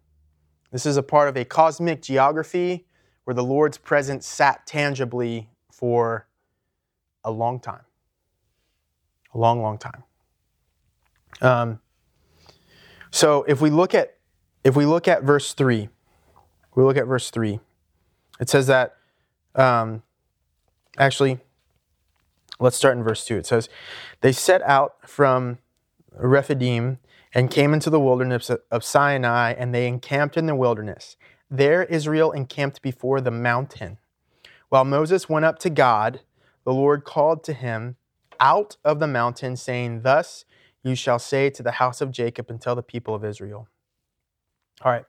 This 0.71 0.85
is 0.85 0.95
a 0.95 1.03
part 1.03 1.27
of 1.27 1.35
a 1.35 1.43
cosmic 1.43 2.01
geography 2.01 2.85
where 3.25 3.33
the 3.33 3.43
Lord's 3.43 3.77
presence 3.77 4.25
sat 4.25 4.65
tangibly 4.65 5.49
for 5.71 6.28
a 7.23 7.31
long 7.31 7.59
time. 7.59 7.81
A 9.33 9.37
long, 9.37 9.61
long 9.61 9.77
time. 9.77 10.03
Um, 11.41 11.79
so 13.11 13.43
if 13.43 13.61
we 13.61 13.69
look 13.69 13.93
at 13.93 14.15
if 14.63 14.75
we 14.75 14.85
look 14.85 15.07
at 15.07 15.23
verse 15.23 15.53
three, 15.53 15.89
we 16.75 16.83
look 16.83 16.97
at 16.97 17.07
verse 17.07 17.29
three. 17.29 17.59
It 18.39 18.49
says 18.49 18.67
that 18.67 18.95
um, 19.55 20.03
actually, 20.97 21.39
let's 22.59 22.75
start 22.75 22.97
in 22.97 23.03
verse 23.03 23.25
two. 23.25 23.37
It 23.37 23.45
says, 23.45 23.69
"They 24.21 24.31
set 24.31 24.61
out 24.63 24.95
from 25.07 25.59
Rephidim 26.11 26.99
and 27.33 27.51
came 27.51 27.73
into 27.73 27.89
the 27.89 27.99
wilderness 27.99 28.49
of 28.49 28.83
Sinai, 28.83 29.53
and 29.53 29.73
they 29.73 29.87
encamped 29.87 30.37
in 30.37 30.45
the 30.45 30.55
wilderness. 30.55 31.15
There 31.49 31.83
Israel 31.83 32.31
encamped 32.31 32.81
before 32.81 33.21
the 33.21 33.31
mountain. 33.31 33.97
While 34.69 34.85
Moses 34.85 35.27
went 35.27 35.45
up 35.45 35.57
to 35.59 35.69
God, 35.69 36.21
the 36.63 36.73
Lord 36.73 37.03
called 37.03 37.43
to 37.45 37.53
him 37.53 37.95
out 38.39 38.77
of 38.83 38.99
the 38.99 39.07
mountain, 39.07 39.55
saying, 39.55 40.01
Thus 40.01 40.45
you 40.83 40.95
shall 40.95 41.19
say 41.19 41.49
to 41.49 41.63
the 41.63 41.73
house 41.73 42.01
of 42.01 42.11
Jacob 42.11 42.49
and 42.49 42.61
tell 42.61 42.75
the 42.75 42.83
people 42.83 43.13
of 43.13 43.25
Israel. 43.25 43.67
All 44.81 44.91
right. 44.91 45.05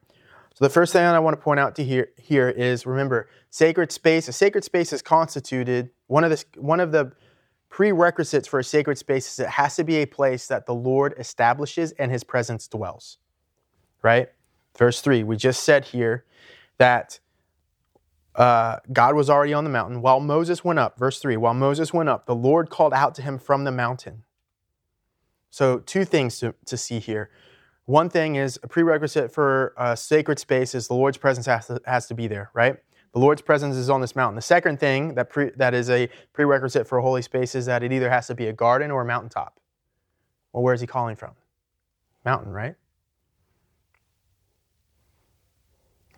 So 0.55 0.65
the 0.65 0.71
first 0.71 0.93
thing 0.93 1.05
I 1.05 1.19
want 1.21 1.37
to 1.37 1.43
point 1.43 1.61
out 1.61 1.77
to 1.77 1.85
here, 1.85 2.09
here 2.19 2.49
is 2.49 2.85
remember, 2.87 3.29
sacred 3.51 3.93
space. 3.93 4.29
A 4.29 4.33
sacred 4.33 4.65
space 4.65 4.93
is 4.93 5.01
constituted, 5.01 5.91
one 6.07 6.25
of 6.25 6.31
the 6.31 6.45
one 6.61 6.81
of 6.81 6.91
the 6.91 7.13
prerequisites 7.69 8.49
for 8.49 8.59
a 8.59 8.65
sacred 8.65 8.99
space 8.99 9.33
is 9.33 9.39
it 9.39 9.49
has 9.49 9.77
to 9.77 9.85
be 9.85 9.97
a 9.97 10.07
place 10.07 10.49
that 10.49 10.67
the 10.67 10.75
Lord 10.75 11.15
establishes 11.19 11.93
and 11.93 12.11
his 12.11 12.25
presence 12.25 12.67
dwells. 12.67 13.19
Right? 14.03 14.29
Verse 14.77 15.01
3, 15.01 15.23
we 15.23 15.37
just 15.37 15.63
said 15.63 15.85
here 15.85 16.25
that 16.79 17.21
uh, 18.35 18.77
God 18.93 19.15
was 19.15 19.29
already 19.29 19.53
on 19.53 19.65
the 19.65 19.71
mountain. 19.71 20.03
While 20.03 20.21
Moses 20.21 20.65
went 20.65 20.79
up, 20.79 20.99
verse 20.99 21.19
3, 21.19 21.37
while 21.37 21.55
Moses 21.55 21.93
went 21.93 22.09
up, 22.09 22.27
the 22.27 22.35
Lord 22.35 22.71
called 22.71 22.95
out 22.95 23.15
to 23.17 23.23
him 23.23 23.39
from 23.39 23.65
the 23.65 23.73
mountain. 23.73 24.25
So, 25.51 25.81
two 25.81 26.05
things 26.05 26.39
to, 26.39 26.55
to 26.67 26.77
see 26.77 27.01
here. 27.01 27.31
One 27.87 28.09
thing 28.09 28.37
is 28.37 28.59
a 28.63 28.69
prerequisite 28.69 29.33
for 29.33 29.75
a 29.77 29.97
sacred 29.97 30.39
space 30.39 30.77
is 30.77 30.87
the 30.87 30.95
Lord's 30.95 31.19
presence 31.19 31.47
has 31.47 31.67
to, 31.67 31.81
has 31.87 32.07
to 32.07 32.15
be 32.15 32.29
there, 32.29 32.51
right? 32.55 32.77
The 33.13 33.19
Lord's 33.19 33.43
presence 33.43 33.75
is 33.75 33.91
on 33.91 34.01
this 34.01 34.15
mountain. 34.15 34.37
The 34.37 34.43
second 34.43 34.79
thing 34.79 35.17
that, 35.17 35.29
pre, 35.29 35.51
that 35.57 35.75
is 35.75 35.91
a 35.91 36.09
prerequisite 36.33 36.87
for 36.87 36.99
a 36.99 37.03
holy 37.03 37.23
space 37.23 37.57
is 37.57 37.67
that 37.67 37.83
it 37.83 37.93
either 37.93 38.09
has 38.09 38.29
to 38.29 38.37
be 38.37 38.47
a 38.47 38.53
garden 38.53 38.93
or 38.93 39.03
a 39.03 39.05
mountaintop. 39.05 39.59
Well, 40.53 40.63
where 40.63 40.75
is 40.75 40.81
he 40.81 40.87
calling 40.87 41.17
from? 41.17 41.33
Mountain, 42.25 42.53
right? 42.53 42.77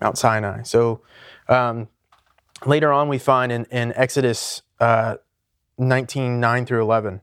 Mount 0.02 0.18
Sinai. 0.18 0.62
So 0.64 1.00
um, 1.48 1.88
later 2.66 2.92
on, 2.92 3.08
we 3.08 3.18
find 3.18 3.52
in, 3.52 3.64
in 3.66 3.92
Exodus 3.94 4.62
uh, 4.80 5.16
19 5.78 6.40
9 6.40 6.66
through 6.66 6.82
11, 6.82 7.20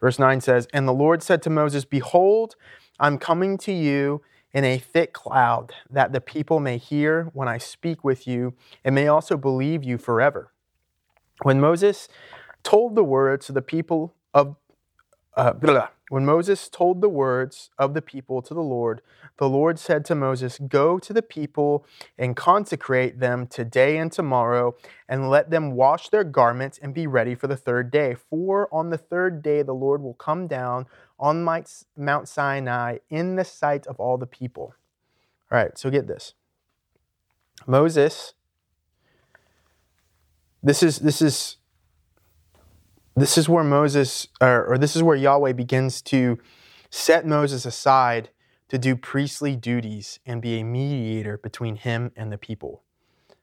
verse 0.00 0.18
9 0.18 0.40
says, 0.40 0.66
And 0.72 0.86
the 0.86 0.92
Lord 0.92 1.22
said 1.22 1.42
to 1.42 1.50
Moses, 1.50 1.84
Behold, 1.84 2.56
I'm 2.98 3.18
coming 3.18 3.58
to 3.58 3.72
you 3.72 4.22
in 4.52 4.64
a 4.64 4.78
thick 4.78 5.12
cloud, 5.12 5.72
that 5.90 6.12
the 6.12 6.20
people 6.20 6.60
may 6.60 6.76
hear 6.76 7.30
when 7.32 7.48
I 7.48 7.58
speak 7.58 8.04
with 8.04 8.26
you, 8.26 8.54
and 8.84 8.94
may 8.94 9.08
also 9.08 9.36
believe 9.36 9.82
you 9.82 9.96
forever. 9.96 10.52
When 11.42 11.60
Moses 11.60 12.08
told 12.62 12.94
the 12.94 13.04
words 13.04 13.46
to 13.46 13.52
the 13.52 13.62
people 13.62 14.14
of 14.34 14.56
uh, 15.36 15.54
blah, 15.54 15.88
when 16.12 16.26
Moses 16.26 16.68
told 16.68 17.00
the 17.00 17.08
words 17.08 17.70
of 17.78 17.94
the 17.94 18.02
people 18.02 18.42
to 18.42 18.52
the 18.52 18.60
Lord, 18.60 19.00
the 19.38 19.48
Lord 19.48 19.78
said 19.78 20.04
to 20.04 20.14
Moses, 20.14 20.58
Go 20.58 20.98
to 20.98 21.10
the 21.10 21.22
people 21.22 21.86
and 22.18 22.36
consecrate 22.36 23.18
them 23.18 23.46
today 23.46 23.96
and 23.96 24.12
tomorrow, 24.12 24.76
and 25.08 25.30
let 25.30 25.48
them 25.48 25.70
wash 25.70 26.10
their 26.10 26.22
garments 26.22 26.76
and 26.76 26.92
be 26.92 27.06
ready 27.06 27.34
for 27.34 27.46
the 27.46 27.56
third 27.56 27.90
day. 27.90 28.14
For 28.28 28.68
on 28.70 28.90
the 28.90 28.98
third 28.98 29.42
day 29.42 29.62
the 29.62 29.72
Lord 29.72 30.02
will 30.02 30.12
come 30.12 30.46
down 30.46 30.84
on 31.18 31.44
Mount 31.96 32.28
Sinai 32.28 32.98
in 33.08 33.36
the 33.36 33.44
sight 33.44 33.86
of 33.86 33.98
all 33.98 34.18
the 34.18 34.26
people. 34.26 34.74
All 35.50 35.56
right, 35.56 35.78
so 35.78 35.88
get 35.88 36.08
this. 36.08 36.34
Moses, 37.66 38.34
this 40.62 40.82
is 40.82 40.98
this 40.98 41.22
is 41.22 41.56
this 43.14 43.36
is 43.36 43.48
where 43.48 43.64
Moses, 43.64 44.28
or, 44.40 44.64
or, 44.66 44.78
this 44.78 44.96
is 44.96 45.02
where 45.02 45.16
Yahweh 45.16 45.52
begins 45.52 46.00
to 46.02 46.38
set 46.90 47.26
Moses 47.26 47.66
aside 47.66 48.30
to 48.68 48.78
do 48.78 48.96
priestly 48.96 49.54
duties 49.54 50.18
and 50.24 50.40
be 50.40 50.58
a 50.58 50.64
mediator 50.64 51.36
between 51.36 51.76
him 51.76 52.10
and 52.16 52.32
the 52.32 52.38
people. 52.38 52.82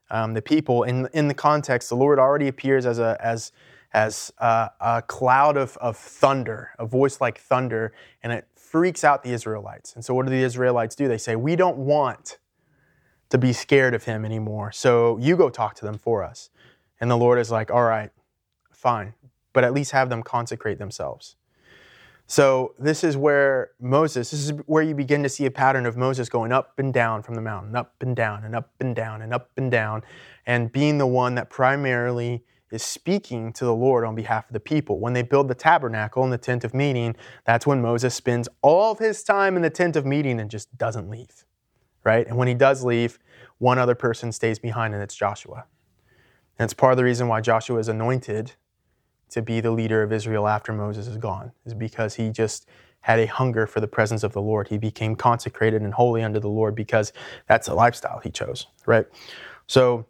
Um, 0.10 0.34
the 0.34 0.42
people, 0.42 0.84
in, 0.84 1.08
in 1.14 1.28
the 1.28 1.36
context, 1.36 1.90
the 1.90 1.96
Lord 1.96 2.18
already 2.18 2.48
appears 2.48 2.88
as 2.88 2.98
a, 2.98 3.16
as, 3.20 3.52
as 3.94 4.34
a, 4.40 4.72
a 4.80 5.04
cloud 5.04 5.56
of, 5.56 5.78
of 5.78 5.96
thunder, 5.98 6.72
a 6.80 6.86
voice 6.88 7.22
like 7.22 7.40
thunder, 7.40 7.94
and 8.24 8.34
it 8.34 8.48
freaks 8.56 9.04
out 9.04 9.24
the 9.24 9.32
Israelites. 9.32 9.94
And 9.94 10.04
so, 10.04 10.16
what 10.16 10.26
do 10.26 10.32
the 10.32 10.42
Israelites 10.42 10.96
do? 10.96 11.08
They 11.08 11.20
say, 11.20 11.36
We 11.36 11.56
don't 11.56 11.78
want 11.78 12.40
to 13.30 13.38
be 13.38 13.54
scared 13.54 13.94
of 13.94 14.06
him 14.06 14.26
anymore. 14.26 14.72
So, 14.72 15.18
you 15.20 15.38
go 15.38 15.52
talk 15.52 15.76
to 15.76 15.86
them 15.86 16.00
for 16.00 16.24
us. 16.24 16.50
And 17.00 17.10
the 17.10 17.18
Lord 17.18 17.38
is 17.38 17.52
like, 17.52 17.70
All 17.70 17.84
right, 17.84 18.10
fine 18.72 19.14
but 19.54 19.64
at 19.64 19.74
least 19.74 19.92
have 19.92 20.10
them 20.10 20.24
consecrate 20.24 20.80
themselves. 20.80 21.36
So 22.28 22.76
this 22.78 23.04
is 23.04 23.18
where 23.18 23.72
Moses, 23.82 24.30
this 24.30 24.46
is 24.46 24.52
where 24.68 24.84
you 24.84 24.94
begin 24.94 25.24
to 25.24 25.30
see 25.30 25.48
a 25.48 25.52
pattern 25.52 25.88
of 25.88 25.98
Moses 25.98 26.30
going 26.30 26.52
up 26.52 26.78
and 26.78 26.94
down 26.94 27.24
from 27.24 27.34
the 27.34 27.42
mountain, 27.42 27.76
up 27.76 27.96
and 28.02 28.16
down 28.16 28.44
and 28.44 28.56
up 28.56 28.72
and 28.80 28.96
down 28.96 29.24
and 29.24 29.34
up 29.34 29.50
and 29.58 29.72
down, 29.72 30.04
and 30.46 30.72
being 30.72 31.00
the 31.00 31.08
one 31.08 31.34
that 31.36 31.50
primarily 31.50 32.44
is 32.72 32.84
speaking 32.84 33.52
to 33.54 33.66
the 33.66 33.74
Lord 33.74 34.06
on 34.06 34.14
behalf 34.14 34.48
of 34.48 34.54
the 34.54 34.60
people. 34.60 35.00
When 35.00 35.14
they 35.14 35.24
build 35.24 35.48
the 35.48 35.56
tabernacle 35.56 36.24
and 36.24 36.32
the 36.32 36.38
tent 36.38 36.64
of 36.64 36.74
meeting, 36.76 37.16
that's 37.46 37.66
when 37.66 37.82
Moses 37.82 38.14
spends 38.14 38.48
all 38.62 38.92
of 38.92 39.00
his 39.00 39.24
time 39.24 39.56
in 39.56 39.64
the 39.64 39.72
tent 39.72 39.96
of 39.96 40.06
meeting 40.06 40.40
and 40.40 40.52
just 40.52 40.78
doesn't 40.78 41.10
leave. 41.10 41.46
Right? 42.04 42.28
And 42.28 42.38
when 42.38 42.48
he 42.48 42.54
does 42.54 42.84
leave, 42.84 43.18
one 43.58 43.80
other 43.80 43.96
person 43.96 44.32
stays 44.32 44.60
behind, 44.60 44.94
and 44.94 45.02
it's 45.02 45.16
Joshua. 45.16 45.66
And 46.60 46.66
it's 46.66 46.74
part 46.74 46.94
of 46.94 46.98
the 46.98 47.04
reason 47.04 47.28
why 47.28 47.42
Joshua 47.42 47.80
is 47.80 47.88
anointed 47.88 48.54
to 49.30 49.42
be 49.42 49.62
the 49.62 49.72
leader 49.72 50.04
of 50.04 50.12
Israel 50.12 50.48
after 50.48 50.74
Moses 50.74 51.08
is 51.08 51.18
gone, 51.18 51.52
is 51.66 51.74
because 51.74 52.16
he 52.16 52.30
just 52.30 52.68
had 53.02 53.20
a 53.20 53.26
hunger 53.26 53.66
for 53.66 53.80
the 53.80 53.88
presence 53.88 54.24
of 54.24 54.34
the 54.34 54.42
Lord. 54.42 54.68
He 54.68 54.78
became 54.78 55.16
consecrated 55.16 55.82
and 55.82 55.94
holy 55.94 56.22
unto 56.24 56.40
the 56.40 56.50
Lord 56.50 56.76
because 56.76 57.14
that's 57.48 57.68
a 57.68 57.74
lifestyle 57.74 58.20
he 58.20 58.30
chose, 58.30 58.68
right? 58.86 59.06
So, 59.68 60.06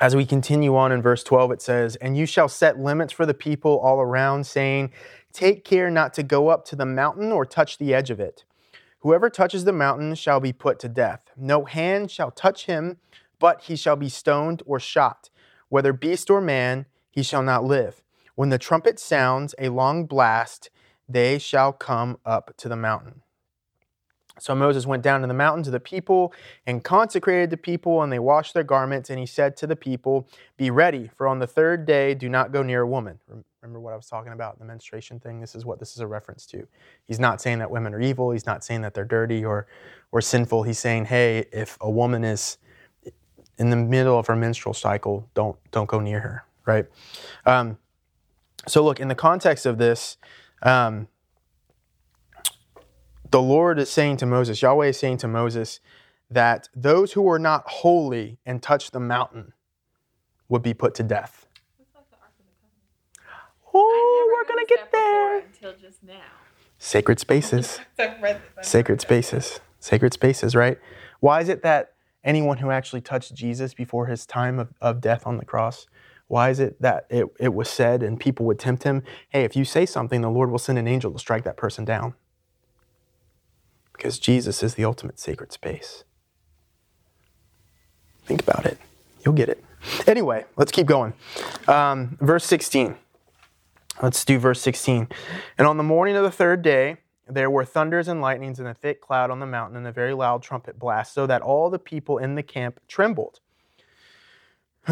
as 0.00 0.16
we 0.16 0.26
continue 0.26 0.74
on 0.74 0.90
in 0.90 1.02
verse 1.02 1.22
12, 1.22 1.52
it 1.52 1.62
says, 1.62 1.94
And 1.96 2.16
you 2.16 2.26
shall 2.26 2.48
set 2.48 2.80
limits 2.80 3.12
for 3.12 3.26
the 3.26 3.34
people 3.34 3.78
all 3.78 4.00
around, 4.00 4.44
saying, 4.44 4.92
Take 5.32 5.64
care 5.64 5.88
not 5.88 6.14
to 6.14 6.22
go 6.24 6.48
up 6.48 6.64
to 6.66 6.76
the 6.76 6.86
mountain 6.86 7.30
or 7.30 7.44
touch 7.44 7.78
the 7.78 7.94
edge 7.94 8.10
of 8.10 8.18
it. 8.18 8.44
Whoever 9.00 9.30
touches 9.30 9.64
the 9.64 9.72
mountain 9.72 10.14
shall 10.14 10.40
be 10.40 10.52
put 10.52 10.78
to 10.80 10.88
death. 10.88 11.20
No 11.36 11.64
hand 11.64 12.10
shall 12.10 12.30
touch 12.30 12.66
him, 12.66 12.98
but 13.38 13.62
he 13.64 13.76
shall 13.76 13.96
be 13.96 14.08
stoned 14.08 14.62
or 14.66 14.80
shot. 14.80 15.30
Whether 15.68 15.92
beast 15.92 16.30
or 16.30 16.40
man, 16.40 16.86
he 17.10 17.22
shall 17.22 17.42
not 17.42 17.64
live. 17.64 18.03
When 18.34 18.48
the 18.48 18.58
trumpet 18.58 18.98
sounds 18.98 19.54
a 19.58 19.68
long 19.68 20.06
blast, 20.06 20.70
they 21.08 21.38
shall 21.38 21.72
come 21.72 22.18
up 22.24 22.54
to 22.58 22.68
the 22.68 22.76
mountain. 22.76 23.22
So 24.40 24.54
Moses 24.54 24.84
went 24.84 25.02
down 25.02 25.20
to 25.20 25.28
the 25.28 25.34
mountain 25.34 25.62
to 25.64 25.70
the 25.70 25.78
people 25.78 26.32
and 26.66 26.82
consecrated 26.82 27.50
the 27.50 27.56
people, 27.56 28.02
and 28.02 28.12
they 28.12 28.18
washed 28.18 28.52
their 28.52 28.64
garments. 28.64 29.10
And 29.10 29.18
he 29.18 29.26
said 29.26 29.56
to 29.58 29.66
the 29.66 29.76
people, 29.76 30.28
Be 30.56 30.70
ready, 30.70 31.08
for 31.16 31.28
on 31.28 31.38
the 31.38 31.46
third 31.46 31.86
day 31.86 32.14
do 32.14 32.28
not 32.28 32.50
go 32.50 32.62
near 32.62 32.82
a 32.82 32.86
woman. 32.86 33.18
Remember 33.62 33.80
what 33.80 33.92
I 33.92 33.96
was 33.96 34.08
talking 34.08 34.32
about, 34.32 34.58
the 34.58 34.64
menstruation 34.64 35.20
thing? 35.20 35.40
This 35.40 35.54
is 35.54 35.64
what 35.64 35.78
this 35.78 35.92
is 35.92 36.00
a 36.00 36.06
reference 36.06 36.46
to. 36.46 36.66
He's 37.06 37.20
not 37.20 37.40
saying 37.40 37.60
that 37.60 37.70
women 37.70 37.94
are 37.94 38.00
evil. 38.00 38.32
He's 38.32 38.44
not 38.44 38.64
saying 38.64 38.82
that 38.82 38.92
they're 38.92 39.04
dirty 39.04 39.44
or, 39.44 39.66
or 40.10 40.20
sinful. 40.20 40.64
He's 40.64 40.78
saying, 40.78 41.06
hey, 41.06 41.46
if 41.52 41.78
a 41.80 41.90
woman 41.90 42.24
is 42.24 42.58
in 43.56 43.70
the 43.70 43.76
middle 43.76 44.18
of 44.18 44.26
her 44.26 44.36
menstrual 44.36 44.74
cycle, 44.74 45.30
don't, 45.34 45.56
don't 45.70 45.88
go 45.88 46.00
near 46.00 46.20
her, 46.20 46.44
right? 46.66 46.86
Um, 47.46 47.78
so, 48.66 48.82
look, 48.82 49.00
in 49.00 49.08
the 49.08 49.14
context 49.14 49.66
of 49.66 49.78
this, 49.78 50.16
um, 50.62 51.08
the 53.30 53.42
Lord 53.42 53.78
is 53.78 53.90
saying 53.90 54.18
to 54.18 54.26
Moses, 54.26 54.62
Yahweh 54.62 54.88
is 54.88 54.98
saying 54.98 55.18
to 55.18 55.28
Moses, 55.28 55.80
that 56.30 56.68
those 56.74 57.12
who 57.12 57.22
were 57.22 57.38
not 57.38 57.64
holy 57.66 58.38
and 58.46 58.62
touched 58.62 58.92
the 58.92 59.00
mountain 59.00 59.52
would 60.48 60.62
be 60.62 60.74
put 60.74 60.94
to 60.96 61.02
death. 61.02 61.46
Oh, 63.76 64.32
we're 64.32 64.48
gonna 64.48 64.66
get 64.66 64.92
there. 64.92 65.38
Until 65.40 65.72
just 65.72 66.02
now. 66.02 66.14
Sacred 66.78 67.18
spaces. 67.18 67.80
Sacred 68.62 69.00
spaces. 69.00 69.60
Sacred 69.80 70.12
spaces, 70.12 70.54
right? 70.54 70.78
Why 71.20 71.40
is 71.40 71.48
it 71.48 71.62
that 71.62 71.94
anyone 72.22 72.58
who 72.58 72.70
actually 72.70 73.00
touched 73.00 73.34
Jesus 73.34 73.74
before 73.74 74.06
his 74.06 74.26
time 74.26 74.58
of, 74.58 74.72
of 74.80 75.00
death 75.00 75.26
on 75.26 75.38
the 75.38 75.44
cross, 75.44 75.86
why 76.28 76.50
is 76.50 76.60
it 76.60 76.80
that 76.80 77.06
it, 77.10 77.26
it 77.38 77.54
was 77.54 77.68
said 77.68 78.02
and 78.02 78.18
people 78.18 78.46
would 78.46 78.58
tempt 78.58 78.84
him, 78.84 79.02
hey, 79.28 79.44
if 79.44 79.54
you 79.56 79.64
say 79.64 79.86
something, 79.86 80.20
the 80.20 80.30
Lord 80.30 80.50
will 80.50 80.58
send 80.58 80.78
an 80.78 80.88
angel 80.88 81.12
to 81.12 81.18
strike 81.18 81.44
that 81.44 81.56
person 81.56 81.84
down? 81.84 82.14
because 83.96 84.18
Jesus 84.18 84.62
is 84.62 84.74
the 84.74 84.84
ultimate 84.84 85.18
sacred 85.18 85.52
space. 85.52 86.04
Think 88.26 88.42
about 88.42 88.66
it, 88.66 88.78
you'll 89.24 89.34
get 89.34 89.48
it. 89.48 89.64
Anyway, 90.06 90.44
let's 90.56 90.72
keep 90.72 90.86
going. 90.86 91.14
Um, 91.68 92.18
verse 92.20 92.44
16. 92.44 92.96
Let's 94.02 94.24
do 94.24 94.38
verse 94.38 94.60
16. 94.60 95.08
And 95.56 95.66
on 95.66 95.76
the 95.76 95.82
morning 95.82 96.16
of 96.16 96.22
the 96.22 96.30
third 96.30 96.62
day, 96.62 96.98
there 97.28 97.48
were 97.48 97.64
thunders 97.64 98.08
and 98.08 98.20
lightnings 98.20 98.58
and 98.58 98.68
a 98.68 98.74
thick 98.74 99.00
cloud 99.00 99.30
on 99.30 99.40
the 99.40 99.46
mountain 99.46 99.76
and 99.76 99.86
a 99.86 99.92
very 99.92 100.12
loud 100.12 100.42
trumpet 100.42 100.78
blast, 100.78 101.14
so 101.14 101.26
that 101.26 101.42
all 101.42 101.70
the 101.70 101.78
people 101.78 102.18
in 102.18 102.34
the 102.34 102.42
camp 102.42 102.80
trembled. 102.88 103.40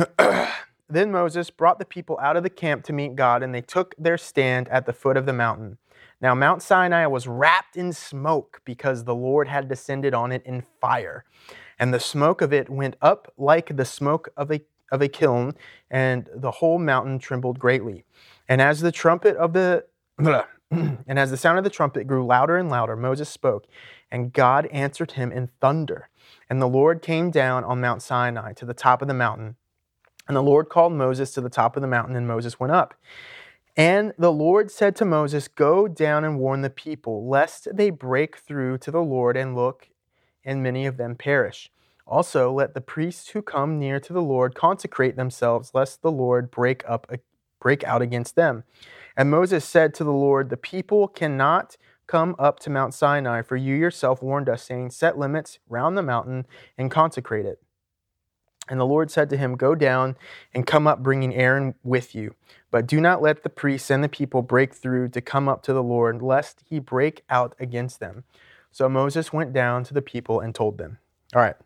then 0.89 1.11
Moses 1.11 1.51
brought 1.51 1.79
the 1.79 1.85
people 1.85 2.19
out 2.21 2.37
of 2.37 2.43
the 2.43 2.51
camp 2.51 2.85
to 2.85 2.93
meet 2.93 3.17
God, 3.17 3.43
and 3.43 3.55
they 3.55 3.61
took 3.61 3.95
their 3.99 4.19
stand 4.19 4.69
at 4.69 4.87
the 4.87 4.93
foot 4.93 5.17
of 5.17 5.27
the 5.27 5.33
mountain. 5.33 5.79
Now, 6.21 6.35
Mount 6.35 6.63
Sinai 6.63 7.07
was 7.07 7.27
wrapped 7.27 7.77
in 7.77 7.93
smoke 7.93 8.61
because 8.65 9.05
the 9.05 9.15
Lord 9.15 9.49
had 9.49 9.69
descended 9.69 10.15
on 10.15 10.31
it 10.31 10.43
in 10.45 10.63
fire. 10.81 11.25
And 11.79 11.93
the 11.93 12.01
smoke 12.01 12.41
of 12.41 12.53
it 12.53 12.71
went 12.71 12.97
up 13.03 13.33
like 13.37 13.77
the 13.77 13.85
smoke 13.85 14.29
of 14.37 14.53
a, 14.53 14.61
of 14.93 15.03
a 15.03 15.09
kiln, 15.09 15.55
and 15.91 16.29
the 16.35 16.53
whole 16.53 16.79
mountain 16.79 17.19
trembled 17.19 17.59
greatly. 17.59 18.05
And 18.49 18.61
as 18.61 18.81
the 18.81 18.93
trumpet 18.93 19.37
of 19.37 19.53
the 19.53 19.85
and 21.07 21.19
as 21.19 21.31
the 21.31 21.37
sound 21.37 21.59
of 21.59 21.65
the 21.65 21.71
trumpet 21.71 22.07
grew 22.07 22.25
louder 22.25 22.57
and 22.57 22.71
louder, 22.71 22.97
Moses 22.97 23.29
spoke, 23.29 23.67
and 24.11 24.33
God 24.33 24.67
answered 24.67 25.13
him 25.13 25.31
in 25.31 25.51
thunder. 25.61 26.09
And 26.49 26.63
the 26.63 26.69
Lord 26.69 27.03
came 27.03 27.31
down 27.31 27.65
on 27.65 27.81
Mount 27.81 28.03
Sinai 28.03 28.53
to 28.55 28.65
the 28.65 28.75
top 28.75 29.03
of 29.03 29.09
the 29.09 29.15
mountain. 29.15 29.57
And 30.33 30.37
the 30.39 30.43
Lord 30.43 30.71
called 30.71 30.95
Moses 30.95 31.31
to 31.33 31.43
the 31.43 31.51
top 31.51 31.77
of 31.77 31.83
the 31.83 31.87
mountain, 31.87 32.17
and 32.17 32.27
Moses 32.27 32.59
went 32.59 32.73
up. 32.73 32.95
And 33.77 34.15
the 34.17 34.33
Lord 34.33 34.71
said 34.71 34.97
to 34.97 35.05
Moses, 35.05 35.47
Go 35.47 35.87
down 35.87 36.25
and 36.25 36.39
warn 36.39 36.63
the 36.63 36.71
people, 36.71 37.29
lest 37.29 37.69
they 37.71 37.91
break 37.91 38.39
through 38.39 38.79
to 38.79 38.91
the 38.91 39.03
Lord 39.03 39.37
and 39.37 39.55
look, 39.55 39.91
and 40.43 40.63
many 40.63 40.87
of 40.87 40.97
them 40.97 41.17
perish. 41.17 41.71
Also, 42.07 42.51
let 42.51 42.73
the 42.73 42.81
priests 42.81 43.29
who 43.29 43.43
come 43.43 43.79
near 43.79 44.01
to 44.01 44.15
the 44.15 44.23
Lord 44.23 44.55
consecrate 44.55 45.17
themselves, 45.17 45.73
lest 45.75 46.01
the 46.01 46.11
Lord 46.11 46.51
break 46.51 46.83
up 46.89 47.13
break 47.61 47.85
out 47.85 48.01
against 48.01 48.35
them. 48.35 48.65
And 49.15 49.31
Moses 49.31 49.67
said 49.67 49.93
to 49.97 50.05
the 50.05 50.13
Lord, 50.13 50.49
The 50.49 50.57
people 50.57 51.09
cannot 51.09 51.77
come 52.07 52.35
up 52.39 52.59
to 52.61 52.71
Mount 52.71 52.95
Sinai, 52.95 53.43
for 53.43 53.57
you 53.57 53.75
yourself 53.75 54.23
warned 54.23 54.49
us, 54.49 54.63
saying, 54.63 54.93
Set 54.93 55.19
limits 55.19 55.59
round 55.69 55.99
the 55.99 56.03
mountain 56.03 56.47
and 56.79 56.91
consecrate 56.91 57.45
it. 57.45 57.61
And 58.69 58.79
the 58.79 58.87
Lord 58.87 59.11
said 59.11 59.29
to 59.31 59.37
him, 59.37 59.57
Go 59.57 59.75
down 59.75 60.17
and 60.55 60.67
come 60.67 60.87
up, 60.87 61.03
bringing 61.03 61.35
Aaron 61.35 61.75
with 61.83 62.15
you. 62.15 62.35
But 62.71 62.87
do 62.87 63.01
not 63.01 63.21
let 63.21 63.43
the 63.43 63.51
priests 63.51 63.91
and 63.91 64.03
the 64.03 64.09
people 64.09 64.43
break 64.43 64.75
through 64.75 65.09
to 65.11 65.21
come 65.21 65.49
up 65.49 65.63
to 65.65 65.73
the 65.73 65.83
Lord, 65.83 66.23
lest 66.23 66.63
he 66.69 66.79
break 66.79 67.25
out 67.29 67.55
against 67.59 68.01
them. 68.01 68.25
So 68.71 68.89
Moses 68.89 69.33
went 69.33 69.53
down 69.53 69.85
to 69.85 69.95
the 69.95 70.03
people 70.03 70.41
and 70.41 70.55
told 70.55 70.79
them. 70.79 70.99
All 71.35 71.43
right. 71.43 71.57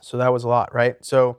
So 0.00 0.16
that 0.18 0.32
was 0.32 0.44
a 0.44 0.48
lot, 0.48 0.74
right? 0.74 0.96
So 1.04 1.38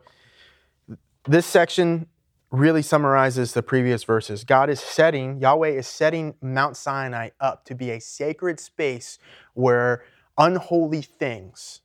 this 1.25 1.45
section 1.45 2.07
really 2.51 2.81
summarizes 2.81 3.53
the 3.53 3.63
previous 3.63 4.03
verses. 4.03 4.43
God 4.43 4.69
is 4.69 4.79
setting, 4.79 5.39
Yahweh 5.39 5.69
is 5.69 5.87
setting 5.87 6.35
Mount 6.41 6.77
Sinai 6.77 7.29
up 7.39 7.65
to 7.65 7.73
be 7.75 7.89
a 7.89 7.99
sacred 7.99 8.59
space 8.59 9.17
where 9.53 10.03
unholy 10.37 11.01
things, 11.01 11.81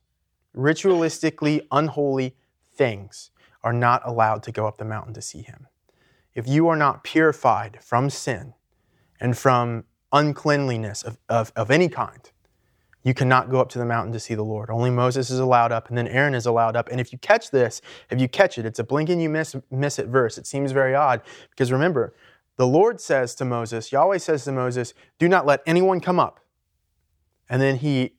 ritualistically 0.55 1.65
unholy 1.71 2.35
things, 2.73 3.31
are 3.63 3.73
not 3.73 4.01
allowed 4.05 4.41
to 4.43 4.51
go 4.51 4.67
up 4.67 4.77
the 4.77 4.85
mountain 4.85 5.13
to 5.13 5.21
see 5.21 5.41
him 5.41 5.67
if 6.39 6.47
you 6.47 6.67
are 6.67 6.75
not 6.75 7.03
purified 7.03 7.79
from 7.81 8.09
sin 8.09 8.53
and 9.19 9.37
from 9.37 9.83
uncleanliness 10.13 11.03
of, 11.03 11.17
of, 11.27 11.51
of 11.55 11.69
any 11.69 11.89
kind, 11.89 12.31
you 13.03 13.13
cannot 13.13 13.49
go 13.49 13.59
up 13.59 13.69
to 13.69 13.79
the 13.79 13.85
mountain 13.85 14.13
to 14.13 14.19
see 14.19 14.35
the 14.35 14.43
Lord. 14.43 14.69
Only 14.69 14.89
Moses 14.89 15.29
is 15.29 15.39
allowed 15.39 15.71
up, 15.71 15.89
and 15.89 15.97
then 15.97 16.07
Aaron 16.07 16.33
is 16.33 16.45
allowed 16.45 16.75
up. 16.77 16.89
And 16.89 16.99
if 16.99 17.11
you 17.11 17.17
catch 17.17 17.51
this, 17.51 17.81
if 18.09 18.21
you 18.21 18.27
catch 18.27 18.57
it, 18.57 18.65
it's 18.65 18.79
a 18.79 18.83
blink 18.83 19.09
and 19.09 19.21
you 19.21 19.29
miss, 19.29 19.55
miss 19.69 19.99
it 19.99 20.07
verse. 20.07 20.37
It 20.37 20.47
seems 20.47 20.71
very 20.71 20.95
odd 20.95 21.21
because 21.49 21.71
remember, 21.71 22.13
the 22.55 22.67
Lord 22.67 22.99
says 22.99 23.35
to 23.35 23.45
Moses, 23.45 23.91
Yahweh 23.91 24.17
says 24.17 24.43
to 24.45 24.51
Moses, 24.51 24.93
Do 25.17 25.27
not 25.29 25.45
let 25.45 25.61
anyone 25.65 25.99
come 25.99 26.19
up. 26.19 26.39
And 27.49 27.61
then 27.61 27.77
he 27.77 28.15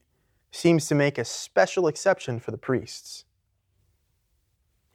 seems 0.51 0.87
to 0.89 0.95
make 0.95 1.19
a 1.19 1.25
special 1.25 1.87
exception 1.87 2.41
for 2.41 2.51
the 2.51 2.59
priests 2.59 3.25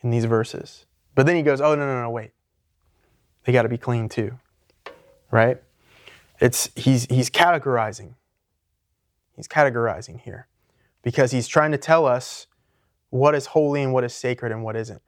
in 0.02 0.10
these 0.10 0.26
verses. 0.26 0.86
But 1.16 1.26
then 1.26 1.36
he 1.36 1.42
goes, 1.42 1.62
Oh, 1.62 1.76
no, 1.76 1.86
no, 1.86 2.02
no, 2.02 2.10
wait 2.10 2.32
they 3.46 3.54
got 3.54 3.62
to 3.62 3.70
be 3.70 3.78
clean 3.78 4.10
too. 4.10 4.38
Right? 5.32 5.62
It's 6.42 6.70
he's 6.76 7.06
he's 7.06 7.30
categorizing. 7.30 8.16
He's 9.36 9.48
categorizing 9.48 10.20
here 10.22 10.48
because 11.02 11.32
he's 11.32 11.48
trying 11.48 11.72
to 11.72 11.78
tell 11.78 12.06
us 12.06 12.48
what 13.10 13.36
is 13.36 13.48
holy 13.48 13.82
and 13.82 13.94
what 13.94 14.04
is 14.04 14.14
sacred 14.14 14.52
and 14.52 14.64
what 14.64 14.76
isn't. 14.76 15.02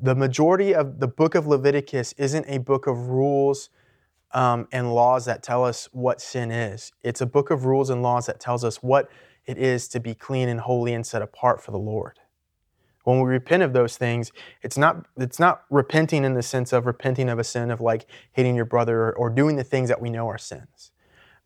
The 0.00 0.14
majority 0.14 0.74
of 0.74 1.00
the 1.00 1.08
book 1.08 1.34
of 1.34 1.46
Leviticus 1.46 2.14
isn't 2.16 2.46
a 2.48 2.58
book 2.58 2.86
of 2.86 3.08
rules 3.08 3.70
um, 4.32 4.68
and 4.70 4.94
laws 4.94 5.24
that 5.24 5.42
tell 5.42 5.64
us 5.64 5.88
what 5.92 6.20
sin 6.20 6.50
is. 6.50 6.92
It's 7.02 7.20
a 7.20 7.26
book 7.26 7.50
of 7.50 7.64
rules 7.64 7.90
and 7.90 8.02
laws 8.02 8.26
that 8.26 8.38
tells 8.38 8.64
us 8.64 8.76
what 8.82 9.10
it 9.46 9.58
is 9.58 9.88
to 9.88 10.00
be 10.00 10.14
clean 10.14 10.48
and 10.48 10.60
holy 10.60 10.92
and 10.94 11.06
set 11.06 11.22
apart 11.22 11.62
for 11.62 11.70
the 11.70 11.78
Lord. 11.78 12.18
When 13.04 13.20
we 13.20 13.28
repent 13.28 13.62
of 13.62 13.72
those 13.72 13.96
things, 13.96 14.30
it's 14.62 14.76
not 14.76 15.06
it's 15.16 15.38
not 15.38 15.62
repenting 15.70 16.24
in 16.24 16.34
the 16.34 16.42
sense 16.42 16.72
of 16.72 16.86
repenting 16.86 17.28
of 17.28 17.38
a 17.38 17.44
sin 17.44 17.70
of 17.70 17.80
like 17.80 18.06
hating 18.32 18.54
your 18.54 18.66
brother 18.66 19.00
or, 19.04 19.12
or 19.12 19.30
doing 19.30 19.56
the 19.56 19.64
things 19.64 19.88
that 19.88 20.00
we 20.00 20.10
know 20.10 20.28
are 20.28 20.38
sins. 20.38 20.92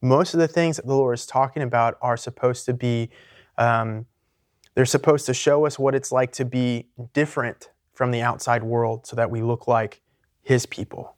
Most 0.03 0.35
of 0.35 0.41
the 0.41 0.49
things 0.49 0.77
that 0.77 0.87
the 0.87 0.95
Lord 0.95 1.15
is 1.15 1.27
talking 1.27 1.63
about 1.63 1.97
are 2.03 2.17
supposed 2.17 2.67
to 2.67 2.75
be 2.75 3.11
um, 3.57 4.07
they're 4.75 4.85
supposed 4.85 5.27
to 5.27 5.35
show 5.35 5.67
us 5.67 5.79
what 5.79 5.95
it's 5.95 6.11
like 6.11 6.33
to 6.33 6.45
be 6.45 6.89
different 7.13 7.71
from 7.93 8.11
the 8.11 8.21
outside 8.21 8.65
world 8.65 9.07
so 9.07 9.15
that 9.15 9.31
we 9.31 9.41
look 9.41 9.69
like 9.69 10.01
his 10.43 10.67
people. 10.67 11.15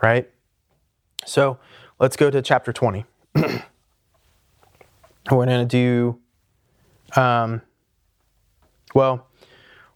Right? 0.00 0.30
So 1.26 1.58
let's 1.98 2.16
go 2.16 2.30
to 2.30 2.40
chapter 2.40 2.72
20. 2.72 3.04
We're 5.30 5.46
going 5.46 5.66
to 5.68 6.18
do, 7.14 7.20
um, 7.20 7.62
well, 8.94 9.28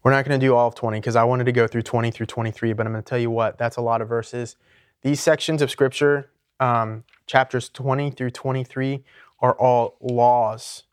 we're 0.03 0.13
not 0.13 0.25
going 0.25 0.39
to 0.39 0.47
do 0.47 0.55
all 0.55 0.69
of 0.69 0.75
20 0.75 1.01
because 1.01 1.17
I 1.17 1.25
wanted 1.25 1.45
to 1.45 1.53
go 1.53 1.67
through 1.67 1.83
20 1.83 2.11
through 2.11 2.27
23, 2.27 2.73
but 2.73 2.87
I'm 2.87 2.93
going 2.93 3.03
to 3.03 3.09
tell 3.09 3.19
you 3.19 3.31
what, 3.31 3.59
that's 3.59 3.77
a 3.77 3.81
lot 3.81 4.01
of 4.01 4.09
verses. 4.09 4.57
These 5.03 5.21
sections 5.21 5.61
of 5.61 5.71
scripture, 5.71 6.31
um, 6.61 7.05
chapters 7.27 7.69
20 7.69 8.11
through 8.13 8.31
23, 8.31 9.03
are 9.41 9.55
all 9.55 9.97
laws 10.01 10.85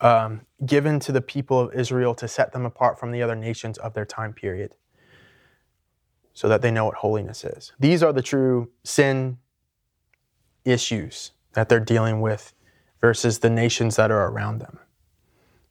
um, 0.00 0.42
given 0.66 1.00
to 1.00 1.12
the 1.12 1.22
people 1.22 1.58
of 1.58 1.74
Israel 1.74 2.14
to 2.16 2.28
set 2.28 2.52
them 2.52 2.66
apart 2.66 2.98
from 2.98 3.12
the 3.12 3.22
other 3.22 3.34
nations 3.34 3.78
of 3.78 3.94
their 3.94 4.04
time 4.04 4.32
period 4.32 4.76
so 6.34 6.48
that 6.48 6.60
they 6.60 6.70
know 6.70 6.84
what 6.84 6.96
holiness 6.96 7.44
is. 7.44 7.72
These 7.78 8.02
are 8.02 8.12
the 8.12 8.22
true 8.22 8.70
sin 8.82 9.38
issues 10.64 11.30
that 11.52 11.68
they're 11.68 11.80
dealing 11.80 12.20
with 12.20 12.53
versus 13.04 13.40
the 13.40 13.50
nations 13.50 13.96
that 13.96 14.10
are 14.10 14.30
around 14.30 14.60
them. 14.60 14.78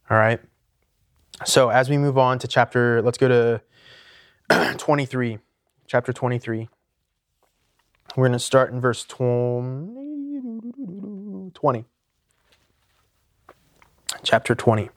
All 0.08 0.18
right? 0.18 0.40
So 1.46 1.70
as 1.70 1.90
we 1.90 1.98
move 1.98 2.16
on 2.16 2.38
to 2.38 2.48
chapter, 2.48 3.02
let's 3.02 3.18
go 3.18 3.60
to 4.50 4.52
23, 4.78 5.40
chapter 5.88 6.14
23. 6.14 6.70
We're 8.16 8.28
going 8.28 8.34
to 8.34 8.40
start 8.40 8.72
in 8.72 8.80
verse 8.80 9.04
20. 9.04 11.86
chapter 14.22 14.54
20. 14.54 14.92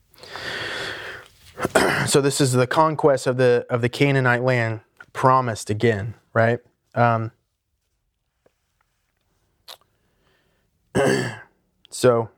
so 2.06 2.20
this 2.20 2.42
is 2.42 2.52
the 2.52 2.66
conquest 2.66 3.26
of 3.26 3.38
the 3.38 3.64
of 3.70 3.80
the 3.80 3.88
Canaanite 3.88 4.42
land 4.42 4.80
promised 5.14 5.70
again, 5.70 6.12
right? 6.34 6.58
Um, 6.94 7.32
so, 11.96 12.28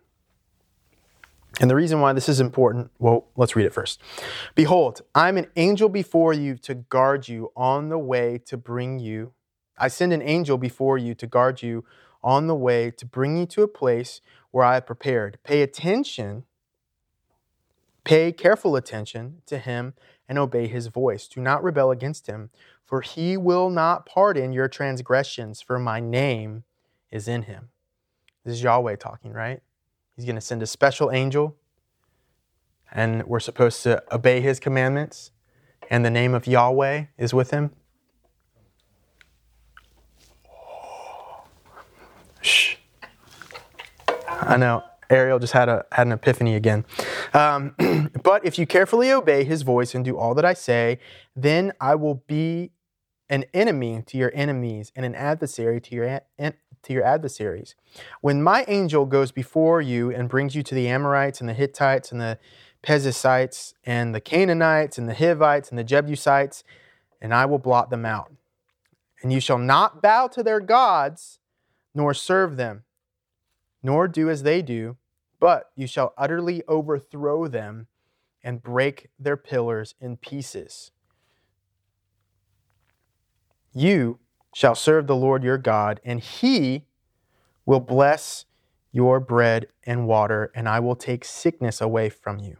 and 1.60 1.68
the 1.68 1.74
reason 1.74 2.00
why 2.00 2.12
this 2.12 2.28
is 2.28 2.38
important, 2.38 2.92
well, 3.00 3.26
let's 3.34 3.56
read 3.56 3.66
it 3.66 3.74
first. 3.74 4.00
Behold, 4.54 5.02
I'm 5.16 5.36
an 5.36 5.48
angel 5.56 5.88
before 5.88 6.32
you 6.32 6.56
to 6.58 6.76
guard 6.76 7.26
you 7.26 7.50
on 7.56 7.88
the 7.88 7.98
way 7.98 8.38
to 8.46 8.56
bring 8.56 9.00
you. 9.00 9.32
I 9.76 9.88
send 9.88 10.12
an 10.12 10.22
angel 10.22 10.58
before 10.58 10.96
you 10.96 11.12
to 11.16 11.26
guard 11.26 11.60
you 11.60 11.84
on 12.22 12.46
the 12.46 12.54
way 12.54 12.92
to 12.92 13.04
bring 13.04 13.36
you 13.36 13.46
to 13.46 13.62
a 13.62 13.68
place 13.68 14.20
where 14.52 14.64
I 14.64 14.74
have 14.74 14.86
prepared. 14.86 15.38
Pay 15.42 15.62
attention, 15.62 16.44
pay 18.04 18.30
careful 18.30 18.76
attention 18.76 19.42
to 19.46 19.58
him 19.58 19.94
and 20.28 20.38
obey 20.38 20.68
his 20.68 20.86
voice. 20.86 21.26
Do 21.26 21.40
not 21.40 21.64
rebel 21.64 21.90
against 21.90 22.28
him, 22.28 22.50
for 22.84 23.00
he 23.00 23.36
will 23.36 23.70
not 23.70 24.06
pardon 24.06 24.52
your 24.52 24.68
transgressions, 24.68 25.60
for 25.60 25.80
my 25.80 25.98
name 25.98 26.62
is 27.10 27.26
in 27.26 27.42
him. 27.42 27.70
This 28.48 28.56
is 28.56 28.62
Yahweh 28.62 28.96
talking, 28.96 29.34
right? 29.34 29.60
He's 30.16 30.24
going 30.24 30.36
to 30.36 30.40
send 30.40 30.62
a 30.62 30.66
special 30.66 31.10
angel, 31.10 31.54
and 32.90 33.22
we're 33.24 33.40
supposed 33.40 33.82
to 33.82 34.02
obey 34.10 34.40
his 34.40 34.58
commandments, 34.58 35.32
and 35.90 36.02
the 36.02 36.08
name 36.08 36.32
of 36.32 36.46
Yahweh 36.46 37.04
is 37.18 37.34
with 37.34 37.50
him. 37.50 37.72
Shh. 42.40 42.76
I 44.26 44.56
know. 44.56 44.82
Ariel 45.10 45.38
just 45.38 45.52
had, 45.52 45.68
a, 45.68 45.84
had 45.92 46.06
an 46.06 46.14
epiphany 46.14 46.54
again. 46.54 46.86
Um, 47.34 47.74
but 48.22 48.46
if 48.46 48.58
you 48.58 48.66
carefully 48.66 49.12
obey 49.12 49.44
his 49.44 49.60
voice 49.60 49.94
and 49.94 50.02
do 50.02 50.16
all 50.16 50.34
that 50.36 50.46
I 50.46 50.54
say, 50.54 51.00
then 51.36 51.74
I 51.82 51.96
will 51.96 52.22
be 52.26 52.70
an 53.28 53.44
enemy 53.52 54.02
to 54.06 54.16
your 54.16 54.32
enemies 54.34 54.90
and 54.96 55.04
an 55.04 55.14
adversary 55.14 55.82
to 55.82 55.94
your, 55.94 56.22
to 56.82 56.92
your 56.92 57.04
adversaries. 57.04 57.74
When 58.20 58.42
my 58.42 58.64
angel 58.68 59.06
goes 59.06 59.32
before 59.32 59.80
you 59.80 60.10
and 60.10 60.28
brings 60.28 60.54
you 60.54 60.62
to 60.62 60.74
the 60.74 60.88
Amorites 60.88 61.40
and 61.40 61.48
the 61.48 61.54
Hittites 61.54 62.12
and 62.12 62.20
the 62.20 62.38
Perizzites 62.82 63.74
and 63.84 64.14
the 64.14 64.20
Canaanites 64.20 64.98
and 64.98 65.08
the 65.08 65.14
Hivites 65.14 65.70
and 65.70 65.78
the 65.78 65.84
Jebusites, 65.84 66.64
and 67.20 67.34
I 67.34 67.46
will 67.46 67.58
blot 67.58 67.90
them 67.90 68.04
out. 68.04 68.32
And 69.22 69.32
you 69.32 69.40
shall 69.40 69.58
not 69.58 70.00
bow 70.00 70.28
to 70.28 70.42
their 70.42 70.60
gods, 70.60 71.40
nor 71.94 72.14
serve 72.14 72.56
them, 72.56 72.84
nor 73.82 74.06
do 74.06 74.30
as 74.30 74.44
they 74.44 74.62
do, 74.62 74.96
but 75.40 75.70
you 75.74 75.86
shall 75.86 76.14
utterly 76.16 76.62
overthrow 76.68 77.48
them 77.48 77.88
and 78.44 78.62
break 78.62 79.08
their 79.18 79.36
pillars 79.36 79.94
in 80.00 80.16
pieces. 80.16 80.92
You 83.72 84.20
shall 84.58 84.74
serve 84.74 85.06
the 85.06 85.14
Lord 85.14 85.44
your 85.44 85.56
God, 85.56 86.00
and 86.04 86.18
he 86.18 86.84
will 87.64 87.78
bless 87.78 88.44
your 88.90 89.20
bread 89.20 89.68
and 89.84 90.04
water, 90.04 90.50
and 90.52 90.68
I 90.68 90.80
will 90.80 90.96
take 90.96 91.24
sickness 91.24 91.80
away 91.80 92.08
from 92.08 92.40
you, 92.40 92.56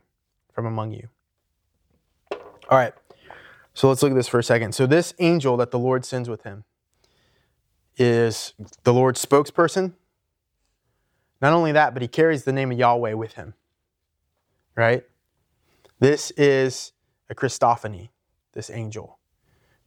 from 0.53 0.65
among 0.65 0.93
you. 0.93 1.09
All 2.31 2.79
right, 2.79 2.93
so 3.75 3.89
let's 3.89 4.01
look 4.01 4.13
at 4.13 4.15
this 4.15 4.29
for 4.29 4.39
a 4.39 4.45
second. 4.45 4.77
So, 4.77 4.87
this 4.87 5.13
angel 5.19 5.57
that 5.57 5.73
the 5.73 5.79
Lord 5.81 6.05
sends 6.05 6.29
with 6.29 6.45
him 6.45 6.63
is 7.97 8.55
the 8.85 8.95
Lord's 8.95 9.27
spokesperson. 9.27 9.95
Not 11.43 11.53
only 11.53 11.73
that, 11.73 11.95
but 11.95 12.03
he 12.03 12.07
carries 12.07 12.45
the 12.45 12.53
name 12.53 12.71
of 12.71 12.79
Yahweh 12.79 13.15
with 13.15 13.33
him, 13.33 13.55
right? 14.77 15.03
This 15.99 16.31
is 16.37 16.93
a 17.29 17.35
Christophany, 17.35 18.11
this 18.53 18.71
angel. 18.71 19.19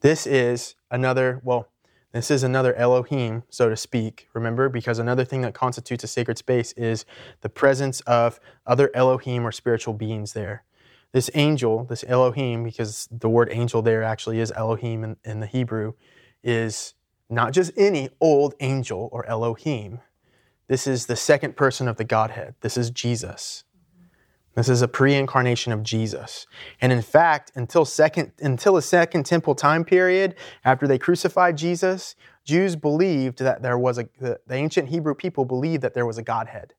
This 0.01 0.27
is 0.27 0.75
another, 0.89 1.39
well, 1.45 1.70
this 2.11 2.29
is 2.29 2.43
another 2.43 2.73
Elohim, 2.75 3.43
so 3.49 3.69
to 3.69 3.77
speak, 3.77 4.27
remember? 4.33 4.67
Because 4.67 4.99
another 4.99 5.23
thing 5.23 5.41
that 5.41 5.53
constitutes 5.53 6.03
a 6.03 6.07
sacred 6.07 6.37
space 6.37 6.73
is 6.73 7.05
the 7.39 7.49
presence 7.49 8.01
of 8.01 8.39
other 8.65 8.91
Elohim 8.93 9.47
or 9.47 9.51
spiritual 9.51 9.93
beings 9.93 10.33
there. 10.33 10.63
This 11.13 11.29
angel, 11.33 11.85
this 11.85 12.03
Elohim, 12.07 12.63
because 12.63 13.07
the 13.11 13.29
word 13.29 13.49
angel 13.51 13.81
there 13.81 14.03
actually 14.03 14.39
is 14.39 14.51
Elohim 14.51 15.03
in, 15.03 15.17
in 15.23 15.39
the 15.39 15.45
Hebrew, 15.45 15.93
is 16.43 16.95
not 17.29 17.53
just 17.53 17.71
any 17.77 18.09
old 18.19 18.55
angel 18.59 19.09
or 19.11 19.25
Elohim. 19.25 19.99
This 20.67 20.87
is 20.87 21.05
the 21.05 21.15
second 21.15 21.55
person 21.55 21.87
of 21.87 21.97
the 21.97 22.03
Godhead. 22.03 22.55
This 22.61 22.75
is 22.77 22.89
Jesus. 22.91 23.63
This 24.53 24.67
is 24.67 24.81
a 24.81 24.87
pre-incarnation 24.87 25.71
of 25.71 25.81
Jesus. 25.81 26.45
And 26.81 26.91
in 26.91 27.01
fact, 27.01 27.51
until 27.55 27.85
second 27.85 28.33
until 28.39 28.73
the 28.73 28.81
second 28.81 29.25
temple 29.25 29.55
time 29.55 29.85
period, 29.85 30.35
after 30.65 30.87
they 30.87 30.97
crucified 30.97 31.57
Jesus, 31.57 32.15
Jews 32.43 32.75
believed 32.75 33.39
that 33.39 33.61
there 33.61 33.77
was 33.77 33.97
a 33.97 34.09
the, 34.19 34.39
ancient 34.49 34.89
Hebrew 34.89 35.15
people 35.15 35.45
believed 35.45 35.81
that 35.83 35.93
there 35.93 36.05
was 36.05 36.17
a 36.17 36.23
Godhead. 36.23 36.73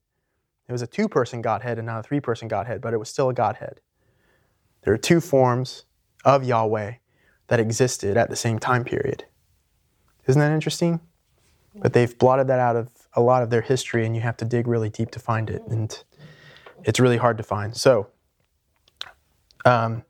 It 0.67 0.71
was 0.71 0.81
a 0.81 0.87
two-person 0.87 1.41
Godhead 1.41 1.77
and 1.77 1.87
not 1.87 1.99
a 1.99 2.03
three-person 2.03 2.47
Godhead, 2.47 2.79
but 2.79 2.93
it 2.93 2.97
was 2.97 3.09
still 3.09 3.29
a 3.29 3.33
Godhead. 3.33 3.81
There 4.83 4.93
are 4.93 4.97
two 4.97 5.19
forms 5.19 5.85
of 6.23 6.43
Yahweh 6.43 6.93
that 7.47 7.59
existed 7.59 8.17
at 8.17 8.29
the 8.29 8.35
same 8.35 8.59
time 8.59 8.83
period. 8.83 9.25
Isn't 10.27 10.39
that 10.39 10.53
interesting? 10.53 11.01
But 11.75 11.93
they've 11.93 12.17
blotted 12.17 12.47
that 12.47 12.59
out 12.59 12.75
of 12.75 12.89
a 13.13 13.21
lot 13.21 13.41
of 13.41 13.49
their 13.49 13.61
history, 13.61 14.05
and 14.05 14.15
you 14.15 14.21
have 14.21 14.37
to 14.37 14.45
dig 14.45 14.67
really 14.67 14.89
deep 14.89 15.09
to 15.11 15.19
find 15.19 15.49
it. 15.49 15.63
And 15.67 16.03
it's 16.83 16.99
really 16.99 17.17
hard 17.17 17.37
to 17.37 17.43
find. 17.43 17.75
So, 17.75 18.07
um, 19.65 20.03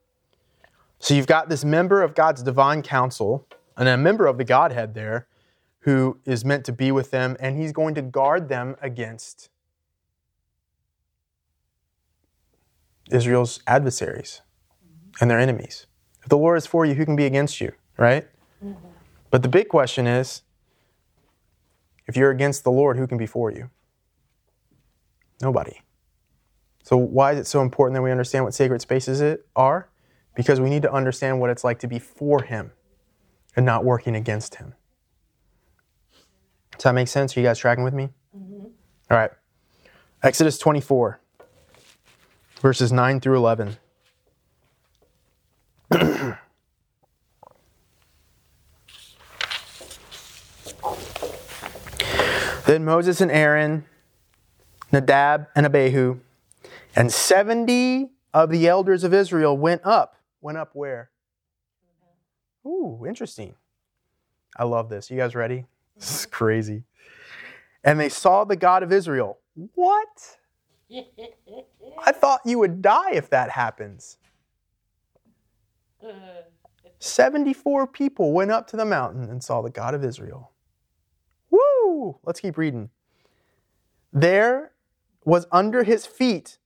so 1.00 1.14
you've 1.14 1.28
got 1.28 1.50
this 1.50 1.64
member 1.64 2.02
of 2.02 2.16
God's 2.16 2.42
divine 2.44 2.82
council 2.82 3.48
and 3.78 3.88
a 3.88 3.98
member 3.98 4.26
of 4.26 4.38
the 4.38 4.44
Godhead 4.44 4.94
there 4.94 5.28
who 5.80 6.18
is 6.26 6.46
meant 6.46 6.64
to 6.66 6.72
be 6.72 6.92
with 6.92 7.12
them, 7.12 7.36
and 7.40 7.58
he's 7.58 7.74
going 7.74 7.94
to 7.96 8.02
guard 8.02 8.48
them 8.48 8.76
against 8.82 9.50
Israel's 13.12 13.60
adversaries 13.68 14.42
and 15.20 15.30
their 15.30 15.40
enemies. 15.40 15.88
If 16.22 16.30
the 16.30 16.38
Lord 16.38 16.58
is 16.58 16.66
for 16.66 16.86
you, 16.86 16.94
who 16.94 17.04
can 17.04 17.18
be 17.18 17.26
against 17.26 17.60
you, 17.60 17.74
right? 17.98 18.26
Mm-hmm. 18.64 18.88
But 19.30 19.42
the 19.42 19.50
big 19.50 19.68
question 19.68 20.08
is 20.08 20.44
if 22.08 22.16
you're 22.16 22.32
against 22.32 22.64
the 22.64 22.72
Lord, 22.72 22.98
who 22.98 23.06
can 23.06 23.18
be 23.18 23.26
for 23.26 23.52
you? 23.52 23.70
Nobody. 25.42 25.83
So, 26.84 26.98
why 26.98 27.32
is 27.32 27.40
it 27.40 27.48
so 27.48 27.62
important 27.62 27.96
that 27.96 28.02
we 28.02 28.12
understand 28.12 28.44
what 28.44 28.54
sacred 28.54 28.82
spaces 28.82 29.22
it, 29.22 29.48
are? 29.56 29.88
Because 30.36 30.60
we 30.60 30.70
need 30.70 30.82
to 30.82 30.92
understand 30.92 31.40
what 31.40 31.50
it's 31.50 31.64
like 31.64 31.80
to 31.80 31.88
be 31.88 31.98
for 31.98 32.44
Him 32.44 32.72
and 33.56 33.66
not 33.66 33.86
working 33.86 34.16
against 34.16 34.56
Him. 34.56 34.74
Does 36.74 36.84
that 36.84 36.94
make 36.94 37.08
sense? 37.08 37.38
Are 37.38 37.40
you 37.40 37.46
guys 37.46 37.58
tracking 37.58 37.86
with 37.86 37.94
me? 37.94 38.10
Mm-hmm. 38.38 38.66
All 39.12 39.18
right. 39.18 39.32
Exodus 40.22 40.58
24, 40.58 41.22
verses 42.62 42.92
9 42.92 43.22
through 43.22 43.38
11. 43.38 43.78
then 52.66 52.84
Moses 52.84 53.22
and 53.22 53.32
Aaron, 53.32 53.86
Nadab 54.92 55.48
and 55.56 55.66
Abihu, 55.66 56.20
and 56.96 57.12
70 57.12 58.10
of 58.34 58.50
the 58.50 58.68
elders 58.68 59.04
of 59.04 59.14
Israel 59.14 59.58
went 59.58 59.82
up. 59.84 60.16
Went 60.42 60.58
up 60.58 60.72
where? 60.74 61.12
Ooh, 62.66 63.04
interesting. 63.08 63.56
I 64.58 64.64
love 64.64 64.90
this. 64.90 65.10
You 65.10 65.18
guys 65.18 65.36
ready? 65.36 65.66
This 65.96 66.20
is 66.22 66.26
crazy. 66.26 66.84
And 67.84 68.00
they 68.00 68.10
saw 68.10 68.44
the 68.44 68.56
God 68.56 68.84
of 68.84 68.92
Israel. 68.92 69.40
What? 69.76 70.38
I 72.06 72.12
thought 72.12 72.42
you 72.46 72.60
would 72.60 72.82
die 72.82 73.12
if 73.12 73.30
that 73.30 73.50
happens. 73.50 74.18
74 77.00 77.88
people 77.88 78.32
went 78.32 78.52
up 78.52 78.68
to 78.68 78.78
the 78.78 78.86
mountain 78.86 79.30
and 79.30 79.44
saw 79.44 79.62
the 79.62 79.70
God 79.70 79.94
of 79.94 80.04
Israel. 80.04 80.52
Woo! 81.50 82.18
Let's 82.24 82.40
keep 82.40 82.58
reading. 82.58 82.90
There 84.12 84.72
was 85.26 85.48
under 85.52 85.84
his 85.84 86.06
feet 86.06 86.58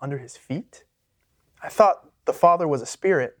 under 0.00 0.18
his 0.18 0.36
feet? 0.36 0.84
I 1.62 1.68
thought 1.68 2.10
the 2.24 2.32
Father 2.32 2.66
was 2.66 2.82
a 2.82 2.86
spirit. 2.86 3.38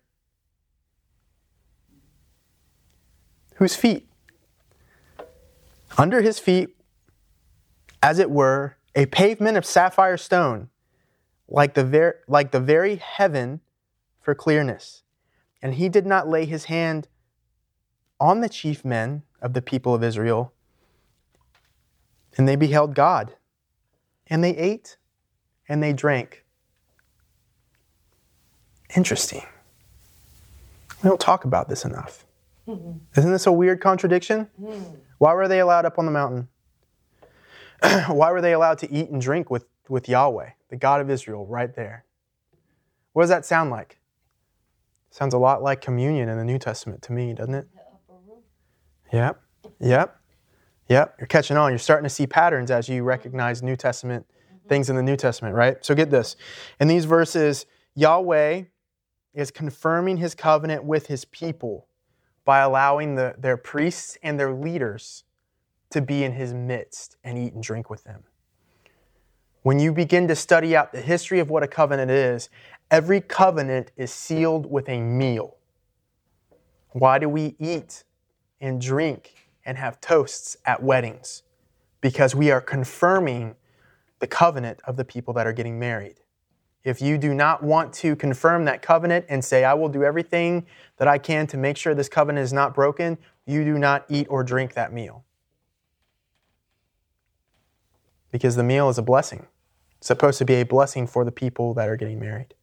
Whose 3.56 3.74
feet? 3.74 4.08
Under 5.98 6.22
his 6.22 6.38
feet, 6.38 6.76
as 8.02 8.18
it 8.18 8.30
were, 8.30 8.76
a 8.94 9.06
pavement 9.06 9.56
of 9.56 9.64
sapphire 9.64 10.16
stone, 10.16 10.68
like 11.48 11.74
the, 11.74 11.84
ver- 11.84 12.20
like 12.26 12.52
the 12.52 12.60
very 12.60 12.96
heaven 12.96 13.60
for 14.20 14.34
clearness. 14.34 15.02
And 15.62 15.74
he 15.74 15.88
did 15.88 16.06
not 16.06 16.28
lay 16.28 16.46
his 16.46 16.64
hand 16.64 17.08
on 18.18 18.40
the 18.40 18.48
chief 18.48 18.84
men 18.84 19.22
of 19.42 19.52
the 19.52 19.62
people 19.62 19.94
of 19.94 20.02
Israel. 20.02 20.52
And 22.36 22.48
they 22.48 22.56
beheld 22.56 22.94
God, 22.94 23.34
and 24.28 24.42
they 24.42 24.56
ate, 24.56 24.96
and 25.68 25.82
they 25.82 25.92
drank 25.92 26.44
Interesting. 28.96 29.42
We 31.02 31.08
don't 31.08 31.20
talk 31.20 31.44
about 31.44 31.68
this 31.68 31.84
enough. 31.84 32.26
Mm-hmm. 32.68 32.98
Isn't 33.16 33.32
this 33.32 33.46
a 33.46 33.52
weird 33.52 33.80
contradiction? 33.80 34.48
Mm. 34.60 34.96
Why 35.18 35.34
were 35.34 35.48
they 35.48 35.60
allowed 35.60 35.84
up 35.84 35.98
on 35.98 36.06
the 36.06 36.12
mountain? 36.12 36.48
Why 38.08 38.30
were 38.30 38.40
they 38.40 38.52
allowed 38.52 38.78
to 38.78 38.92
eat 38.92 39.10
and 39.10 39.20
drink 39.20 39.50
with, 39.50 39.66
with 39.88 40.08
Yahweh, 40.08 40.50
the 40.68 40.76
God 40.76 41.00
of 41.00 41.10
Israel, 41.10 41.46
right 41.46 41.74
there? 41.74 42.04
What 43.12 43.22
does 43.22 43.30
that 43.30 43.44
sound 43.44 43.70
like? 43.70 43.98
Sounds 45.10 45.34
a 45.34 45.38
lot 45.38 45.62
like 45.62 45.80
communion 45.80 46.28
in 46.28 46.38
the 46.38 46.44
New 46.44 46.58
Testament 46.58 47.02
to 47.02 47.12
me, 47.12 47.34
doesn't 47.34 47.54
it? 47.54 47.68
Yep, 49.12 49.42
yep, 49.80 50.20
yep. 50.88 51.16
You're 51.18 51.26
catching 51.26 51.56
on. 51.56 51.72
You're 51.72 51.78
starting 51.78 52.04
to 52.04 52.10
see 52.10 52.28
patterns 52.28 52.70
as 52.70 52.88
you 52.88 53.02
recognize 53.02 53.60
New 53.60 53.74
Testament 53.74 54.24
things 54.68 54.88
in 54.88 54.94
the 54.94 55.02
New 55.02 55.16
Testament, 55.16 55.56
right? 55.56 55.84
So 55.84 55.96
get 55.96 56.10
this. 56.10 56.36
In 56.78 56.86
these 56.86 57.04
verses, 57.04 57.66
Yahweh 57.96 58.62
is 59.34 59.50
confirming 59.50 60.16
his 60.16 60.34
covenant 60.34 60.84
with 60.84 61.06
his 61.06 61.24
people 61.24 61.86
by 62.44 62.60
allowing 62.60 63.14
the, 63.14 63.34
their 63.38 63.56
priests 63.56 64.18
and 64.22 64.38
their 64.38 64.52
leaders 64.52 65.24
to 65.90 66.00
be 66.00 66.24
in 66.24 66.32
his 66.32 66.52
midst 66.52 67.16
and 67.22 67.38
eat 67.38 67.52
and 67.52 67.62
drink 67.62 67.90
with 67.90 68.04
them. 68.04 68.24
When 69.62 69.78
you 69.78 69.92
begin 69.92 70.26
to 70.28 70.36
study 70.36 70.74
out 70.74 70.92
the 70.92 71.00
history 71.00 71.38
of 71.38 71.50
what 71.50 71.62
a 71.62 71.68
covenant 71.68 72.10
is, 72.10 72.48
every 72.90 73.20
covenant 73.20 73.92
is 73.96 74.10
sealed 74.10 74.70
with 74.70 74.88
a 74.88 75.00
meal. 75.00 75.56
Why 76.92 77.18
do 77.18 77.28
we 77.28 77.56
eat 77.58 78.04
and 78.60 78.80
drink 78.80 79.48
and 79.64 79.76
have 79.76 80.00
toasts 80.00 80.56
at 80.64 80.82
weddings? 80.82 81.42
Because 82.00 82.34
we 82.34 82.50
are 82.50 82.60
confirming 82.60 83.54
the 84.18 84.26
covenant 84.26 84.80
of 84.84 84.96
the 84.96 85.04
people 85.04 85.34
that 85.34 85.46
are 85.46 85.52
getting 85.52 85.78
married. 85.78 86.16
If 86.82 87.02
you 87.02 87.18
do 87.18 87.34
not 87.34 87.62
want 87.62 87.92
to 87.94 88.16
confirm 88.16 88.64
that 88.64 88.80
covenant 88.80 89.26
and 89.28 89.44
say, 89.44 89.64
I 89.64 89.74
will 89.74 89.88
do 89.88 90.02
everything 90.02 90.66
that 90.96 91.08
I 91.08 91.18
can 91.18 91.46
to 91.48 91.58
make 91.58 91.76
sure 91.76 91.94
this 91.94 92.08
covenant 92.08 92.42
is 92.42 92.52
not 92.52 92.74
broken, 92.74 93.18
you 93.46 93.64
do 93.64 93.78
not 93.78 94.06
eat 94.08 94.26
or 94.30 94.42
drink 94.42 94.74
that 94.74 94.92
meal. 94.92 95.24
Because 98.30 98.56
the 98.56 98.62
meal 98.62 98.88
is 98.88 98.96
a 98.96 99.02
blessing. 99.02 99.46
It's 99.98 100.06
supposed 100.06 100.38
to 100.38 100.44
be 100.44 100.54
a 100.54 100.64
blessing 100.64 101.06
for 101.06 101.24
the 101.24 101.32
people 101.32 101.74
that 101.74 101.88
are 101.88 101.96
getting 101.96 102.18
married. 102.18 102.54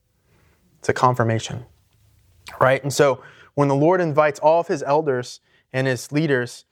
It's 0.79 0.89
a 0.89 0.93
confirmation. 0.93 1.65
Right? 2.59 2.81
And 2.81 2.91
so 2.91 3.21
when 3.53 3.67
the 3.67 3.75
Lord 3.75 4.01
invites 4.01 4.39
all 4.39 4.61
of 4.61 4.67
his 4.67 4.81
elders 4.81 5.41
and 5.71 5.85
his 5.85 6.11
leaders, 6.11 6.65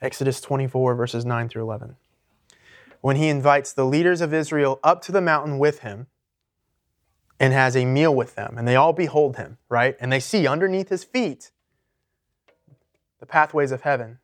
Exodus 0.00 0.40
24, 0.40 0.96
verses 0.96 1.24
9 1.24 1.48
through 1.48 1.62
11, 1.62 1.96
when 3.02 3.16
he 3.16 3.28
invites 3.28 3.72
the 3.72 3.84
leaders 3.84 4.20
of 4.20 4.32
Israel 4.34 4.80
up 4.82 5.02
to 5.02 5.12
the 5.12 5.20
mountain 5.20 5.58
with 5.58 5.80
him, 5.80 6.06
and 7.38 7.52
has 7.52 7.76
a 7.76 7.84
meal 7.84 8.14
with 8.14 8.34
them, 8.34 8.56
and 8.56 8.66
they 8.66 8.76
all 8.76 8.92
behold 8.92 9.36
him, 9.36 9.58
right? 9.68 9.96
And 10.00 10.12
they 10.12 10.20
see 10.20 10.46
underneath 10.46 10.88
his 10.88 11.04
feet 11.04 11.50
the 13.20 13.26
pathways 13.26 13.70
of 13.70 13.82
heaven. 13.82 14.18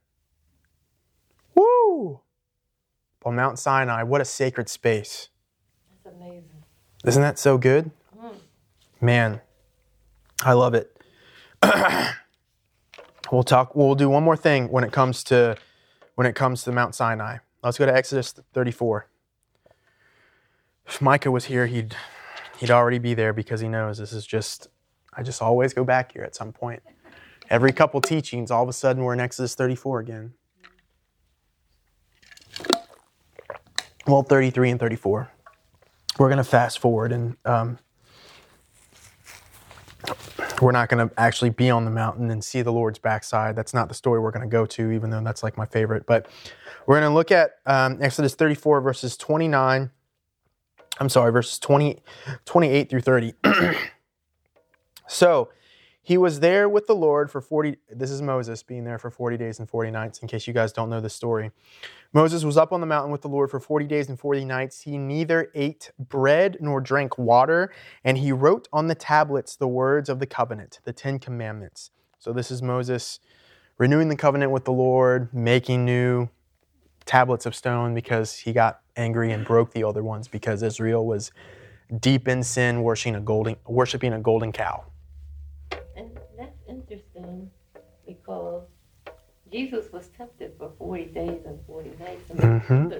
Woo! 1.54 2.20
On 3.24 3.36
Mount 3.36 3.58
Sinai, 3.58 4.02
what 4.02 4.20
a 4.20 4.24
sacred 4.24 4.68
space. 4.68 5.28
That's 6.04 6.16
amazing. 6.16 6.64
Isn't 7.04 7.22
that 7.22 7.38
so 7.38 7.58
good? 7.58 7.90
Mm. 8.18 8.34
Man, 9.00 9.40
I 10.42 10.54
love 10.54 10.74
it. 10.74 10.96
we'll 13.32 13.42
talk 13.42 13.74
we'll 13.74 13.94
do 13.94 14.08
one 14.08 14.22
more 14.22 14.36
thing 14.36 14.68
when 14.68 14.84
it 14.84 14.92
comes 14.92 15.22
to 15.24 15.56
when 16.14 16.26
it 16.26 16.34
comes 16.34 16.62
to 16.64 16.72
Mount 16.72 16.94
Sinai. 16.94 17.38
Let's 17.62 17.78
go 17.78 17.86
to 17.86 17.94
Exodus 17.94 18.32
34. 18.52 19.08
If 20.86 21.02
Micah 21.02 21.30
was 21.30 21.46
here, 21.46 21.66
he'd 21.66 21.94
he'd 22.58 22.70
already 22.70 22.98
be 22.98 23.14
there 23.14 23.32
because 23.32 23.60
he 23.60 23.68
knows 23.68 23.98
this 23.98 24.12
is 24.12 24.26
just, 24.26 24.68
I 25.14 25.22
just 25.22 25.40
always 25.40 25.72
go 25.72 25.84
back 25.84 26.12
here 26.12 26.22
at 26.22 26.34
some 26.34 26.52
point. 26.52 26.82
Every 27.50 27.72
couple 27.72 28.00
teachings, 28.00 28.50
all 28.50 28.62
of 28.62 28.68
a 28.68 28.72
sudden 28.72 29.04
we're 29.04 29.14
in 29.14 29.20
Exodus 29.20 29.54
34 29.54 30.00
again. 30.00 30.34
Well, 34.06 34.22
33 34.22 34.70
and 34.70 34.80
34. 34.80 35.30
We're 36.18 36.28
going 36.28 36.38
to 36.38 36.44
fast 36.44 36.78
forward 36.78 37.12
and 37.12 37.36
um, 37.44 37.78
we're 40.60 40.72
not 40.72 40.88
going 40.88 41.08
to 41.08 41.14
actually 41.20 41.50
be 41.50 41.70
on 41.70 41.84
the 41.84 41.90
mountain 41.90 42.30
and 42.30 42.42
see 42.42 42.62
the 42.62 42.72
Lord's 42.72 42.98
backside. 42.98 43.54
That's 43.54 43.72
not 43.72 43.88
the 43.88 43.94
story 43.94 44.18
we're 44.20 44.32
going 44.32 44.48
to 44.48 44.50
go 44.50 44.66
to, 44.66 44.90
even 44.90 45.10
though 45.10 45.22
that's 45.22 45.42
like 45.42 45.56
my 45.56 45.66
favorite. 45.66 46.06
But 46.06 46.26
we're 46.86 46.98
going 46.98 47.10
to 47.10 47.14
look 47.14 47.30
at 47.30 47.52
um, 47.66 47.98
Exodus 48.00 48.34
34, 48.34 48.80
verses 48.80 49.16
29 49.16 49.90
I'm 51.00 51.08
sorry, 51.08 51.30
verses 51.32 51.58
20, 51.58 52.02
28 52.44 52.90
through 52.90 53.00
30. 53.00 53.34
so 55.06 55.50
he 56.02 56.16
was 56.16 56.40
there 56.40 56.68
with 56.68 56.86
the 56.86 56.94
Lord 56.94 57.30
for 57.30 57.40
40. 57.40 57.76
This 57.90 58.10
is 58.10 58.22
Moses 58.22 58.62
being 58.62 58.84
there 58.84 58.98
for 58.98 59.10
40 59.10 59.36
days 59.36 59.58
and 59.58 59.68
40 59.68 59.90
nights, 59.90 60.18
in 60.20 60.28
case 60.28 60.46
you 60.46 60.54
guys 60.54 60.72
don't 60.72 60.90
know 60.90 61.00
the 61.00 61.10
story. 61.10 61.50
Moses 62.12 62.44
was 62.44 62.56
up 62.56 62.72
on 62.72 62.80
the 62.80 62.86
mountain 62.86 63.12
with 63.12 63.20
the 63.20 63.28
Lord 63.28 63.50
for 63.50 63.60
40 63.60 63.86
days 63.86 64.08
and 64.08 64.18
40 64.18 64.44
nights. 64.44 64.80
He 64.80 64.96
neither 64.96 65.50
ate 65.54 65.90
bread 65.98 66.56
nor 66.60 66.80
drank 66.80 67.18
water, 67.18 67.70
and 68.02 68.16
he 68.16 68.32
wrote 68.32 68.68
on 68.72 68.86
the 68.86 68.94
tablets 68.94 69.54
the 69.54 69.68
words 69.68 70.08
of 70.08 70.18
the 70.18 70.26
covenant, 70.26 70.80
the 70.84 70.94
Ten 70.94 71.18
Commandments. 71.18 71.90
So 72.18 72.32
this 72.32 72.50
is 72.50 72.62
Moses 72.62 73.20
renewing 73.76 74.08
the 74.08 74.16
covenant 74.16 74.50
with 74.50 74.64
the 74.64 74.72
Lord, 74.72 75.32
making 75.32 75.84
new 75.84 76.30
tablets 77.08 77.46
of 77.46 77.54
stone 77.54 77.94
because 77.94 78.36
he 78.36 78.52
got 78.52 78.82
angry 78.96 79.32
and 79.32 79.44
broke 79.44 79.72
the 79.72 79.82
other 79.82 80.04
ones 80.04 80.28
because 80.28 80.62
Israel 80.62 81.06
was 81.06 81.32
deep 82.00 82.28
in 82.28 82.42
sin, 82.42 82.82
worshiping 82.82 83.16
a 83.16 83.20
golden, 83.20 83.56
worshiping 83.66 84.12
a 84.12 84.20
golden 84.20 84.52
cow. 84.52 84.84
And 85.96 86.10
that's 86.36 86.58
interesting 86.68 87.50
because 88.06 88.64
Jesus 89.50 89.90
was 89.90 90.08
tempted 90.08 90.52
for 90.58 90.70
40 90.78 91.04
days 91.06 91.40
and 91.46 91.58
40 91.66 91.90
nights. 91.98 92.30
Mm-hmm. 92.30 92.92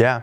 Yeah. 0.00 0.22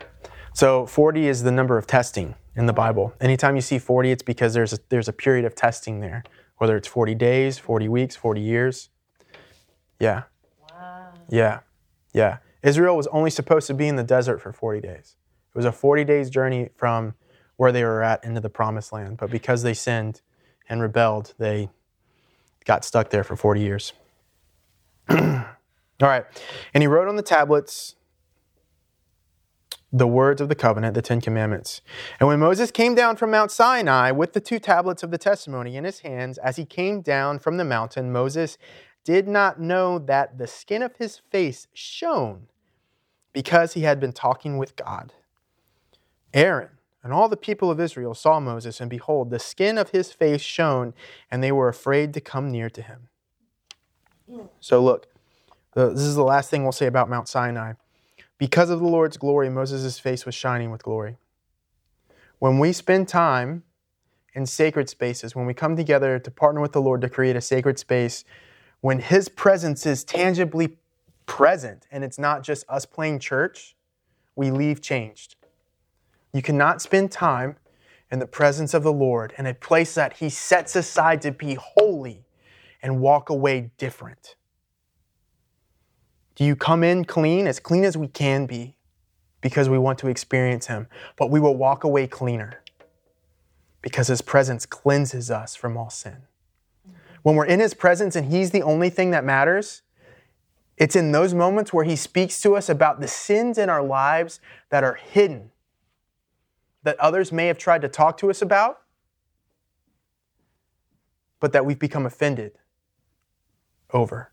So 0.54 0.86
40 0.86 1.28
is 1.28 1.44
the 1.44 1.52
number 1.52 1.78
of 1.78 1.86
testing 1.86 2.36
in 2.56 2.68
the 2.68 2.74
Bible. 2.74 3.14
Anytime 3.20 3.56
you 3.56 3.62
see 3.62 3.80
40, 3.80 4.12
it's 4.12 4.24
because 4.24 4.54
there's 4.54 4.72
a, 4.72 4.80
there's 4.88 5.10
a 5.10 5.14
period 5.14 5.44
of 5.44 5.56
testing 5.56 6.00
there, 6.00 6.24
whether 6.58 6.78
it's 6.78 6.88
40 6.88 7.16
days, 7.16 7.58
40 7.60 7.90
weeks, 7.90 8.16
40 8.16 8.40
years. 8.40 8.90
Yeah. 10.00 10.24
Wow. 10.72 11.12
Yeah. 11.28 11.60
Yeah. 12.14 12.38
Israel 12.62 12.96
was 12.96 13.08
only 13.08 13.30
supposed 13.30 13.68
to 13.68 13.74
be 13.74 13.88
in 13.88 13.96
the 13.96 14.04
desert 14.04 14.40
for 14.40 14.54
40 14.54 14.80
days. 14.80 15.16
It 15.54 15.58
was 15.58 15.66
a 15.66 15.72
40 15.72 16.04
days 16.06 16.30
journey 16.30 16.70
from 16.76 17.16
where 17.58 17.72
they 17.72 17.84
were 17.84 18.02
at 18.02 18.24
into 18.24 18.40
the 18.40 18.50
promised 18.50 18.94
land. 18.94 19.18
But 19.18 19.30
because 19.30 19.64
they 19.64 19.74
sinned 19.74 20.22
and 20.70 20.82
rebelled, 20.82 21.34
they 21.38 21.70
got 22.66 22.86
stuck 22.86 23.10
there 23.10 23.24
for 23.24 23.36
40 23.36 23.62
years. 23.62 23.94
All 25.10 25.46
right. 26.00 26.26
And 26.74 26.82
he 26.82 26.88
wrote 26.88 27.08
on 27.08 27.16
the 27.16 27.22
tablets 27.22 27.96
the 29.92 30.08
words 30.08 30.42
of 30.42 30.50
the 30.50 30.56
covenant, 30.56 30.96
the 30.96 31.04
Ten 31.04 31.22
Commandments. 31.22 31.82
And 32.20 32.28
when 32.28 32.40
Moses 32.40 32.72
came 32.72 32.96
down 32.96 33.16
from 33.16 33.30
Mount 33.30 33.52
Sinai 33.52 34.10
with 34.10 34.34
the 34.34 34.40
two 34.40 34.58
tablets 34.58 35.04
of 35.04 35.12
the 35.12 35.20
testimony 35.20 35.78
in 35.78 35.84
his 35.84 36.00
hands, 36.00 36.40
as 36.40 36.56
he 36.56 36.66
came 36.66 37.02
down 37.02 37.38
from 37.38 37.58
the 37.58 37.64
mountain, 37.64 38.12
Moses 38.12 38.58
did 39.04 39.28
not 39.28 39.60
know 39.60 40.00
that 40.00 40.38
the 40.38 40.48
skin 40.48 40.82
of 40.82 40.96
his 40.98 41.18
face 41.30 41.68
shone 41.74 42.48
because 43.34 43.74
he 43.74 43.82
had 43.82 44.00
been 44.00 44.14
talking 44.14 44.58
with 44.58 44.76
God. 44.76 45.14
Aaron 46.34 46.70
and 47.04 47.12
all 47.12 47.28
the 47.28 47.38
people 47.38 47.70
of 47.70 47.80
Israel 47.80 48.14
saw 48.14 48.40
Moses, 48.40 48.80
and 48.80 48.90
behold, 48.90 49.30
the 49.30 49.40
skin 49.40 49.78
of 49.78 49.90
his 49.90 50.14
face 50.14 50.42
shone, 50.42 50.94
and 51.30 51.44
they 51.44 51.52
were 51.52 51.68
afraid 51.68 52.14
to 52.14 52.22
come 52.22 52.50
near 52.50 52.70
to 52.70 52.82
him. 52.82 53.10
So, 54.62 54.82
look, 54.82 55.08
this 55.76 56.00
is 56.00 56.16
the 56.16 56.24
last 56.24 56.50
thing 56.50 56.64
we'll 56.64 56.72
say 56.72 56.86
about 56.86 57.10
Mount 57.10 57.28
Sinai. 57.28 57.74
Because 58.38 58.70
of 58.70 58.80
the 58.80 58.88
Lord's 58.88 59.18
glory, 59.18 59.50
Moses' 59.50 60.00
face 60.00 60.26
was 60.26 60.34
shining 60.34 60.72
with 60.72 60.82
glory. 60.82 61.18
When 62.40 62.58
we 62.60 62.72
spend 62.72 63.08
time 63.10 63.64
in 64.34 64.46
sacred 64.46 64.90
spaces, 64.90 65.36
when 65.36 65.46
we 65.46 65.54
come 65.54 65.76
together 65.76 66.20
to 66.20 66.32
partner 66.32 66.62
with 66.62 66.72
the 66.72 66.82
Lord 66.82 67.02
to 67.02 67.10
create 67.10 67.36
a 67.36 67.42
sacred 67.42 67.78
space, 67.78 68.24
when 68.84 69.00
His 69.00 69.30
presence 69.30 69.86
is 69.86 70.04
tangibly 70.04 70.76
present 71.26 71.88
and 71.90 72.04
it's 72.04 72.20
not 72.20 72.44
just 72.44 72.66
us 72.68 72.86
playing 72.86 73.20
church, 73.20 73.78
we 74.36 74.52
leave 74.52 74.82
changed. 74.82 75.38
You 76.34 76.42
cannot 76.42 76.82
spend 76.82 77.10
time 77.10 77.56
in 78.12 78.20
the 78.20 78.28
presence 78.28 78.74
of 78.74 78.84
the 78.84 78.92
Lord 78.92 79.34
in 79.38 79.46
a 79.46 79.54
place 79.54 79.96
that 79.96 80.18
He 80.18 80.30
sets 80.30 80.76
aside 80.76 81.22
to 81.22 81.32
be 81.32 81.54
holy 81.54 82.26
and 82.82 83.00
walk 83.00 83.30
away 83.30 83.72
different. 83.78 84.36
Do 86.36 86.44
you 86.44 86.58
come 86.58 86.84
in 86.84 87.06
clean, 87.06 87.48
as 87.48 87.62
clean 87.62 87.86
as 87.86 87.96
we 87.96 88.10
can 88.10 88.46
be, 88.46 88.76
because 89.40 89.70
we 89.70 89.78
want 89.78 89.98
to 90.00 90.10
experience 90.10 90.68
Him, 90.68 90.88
but 91.16 91.30
we 91.30 91.40
will 91.40 91.56
walk 91.56 91.86
away 91.86 92.06
cleaner 92.06 92.62
because 93.82 94.08
His 94.10 94.22
presence 94.22 94.66
cleanses 94.66 95.32
us 95.32 95.56
from 95.56 95.78
all 95.78 95.90
sin? 95.90 96.24
When 97.24 97.36
we're 97.36 97.46
in 97.46 97.60
His 97.60 97.74
presence 97.74 98.16
and 98.16 98.32
He's 98.32 98.52
the 98.52 98.62
only 98.62 98.90
thing 98.90 99.12
that 99.12 99.24
matters, 99.26 99.82
it's 100.78 100.96
in 100.96 101.12
those 101.12 101.34
moments 101.34 101.74
where 101.74 101.86
He 101.86 101.96
speaks 101.96 102.40
to 102.42 102.56
us 102.56 102.70
about 102.70 103.00
the 103.00 103.08
sins 103.08 103.58
in 103.58 103.70
our 103.70 103.82
lives 103.82 104.40
that 104.70 104.84
are 104.84 104.96
hidden, 104.96 105.52
that 106.84 107.00
others 107.00 107.32
may 107.32 107.48
have 107.48 107.58
tried 107.58 107.82
to 107.82 107.90
talk 107.90 108.18
to 108.18 108.30
us 108.30 108.42
about, 108.42 108.82
but 111.40 111.54
that 111.54 111.66
we've 111.66 111.80
become 111.80 112.06
offended 112.06 112.54
over. 113.92 114.32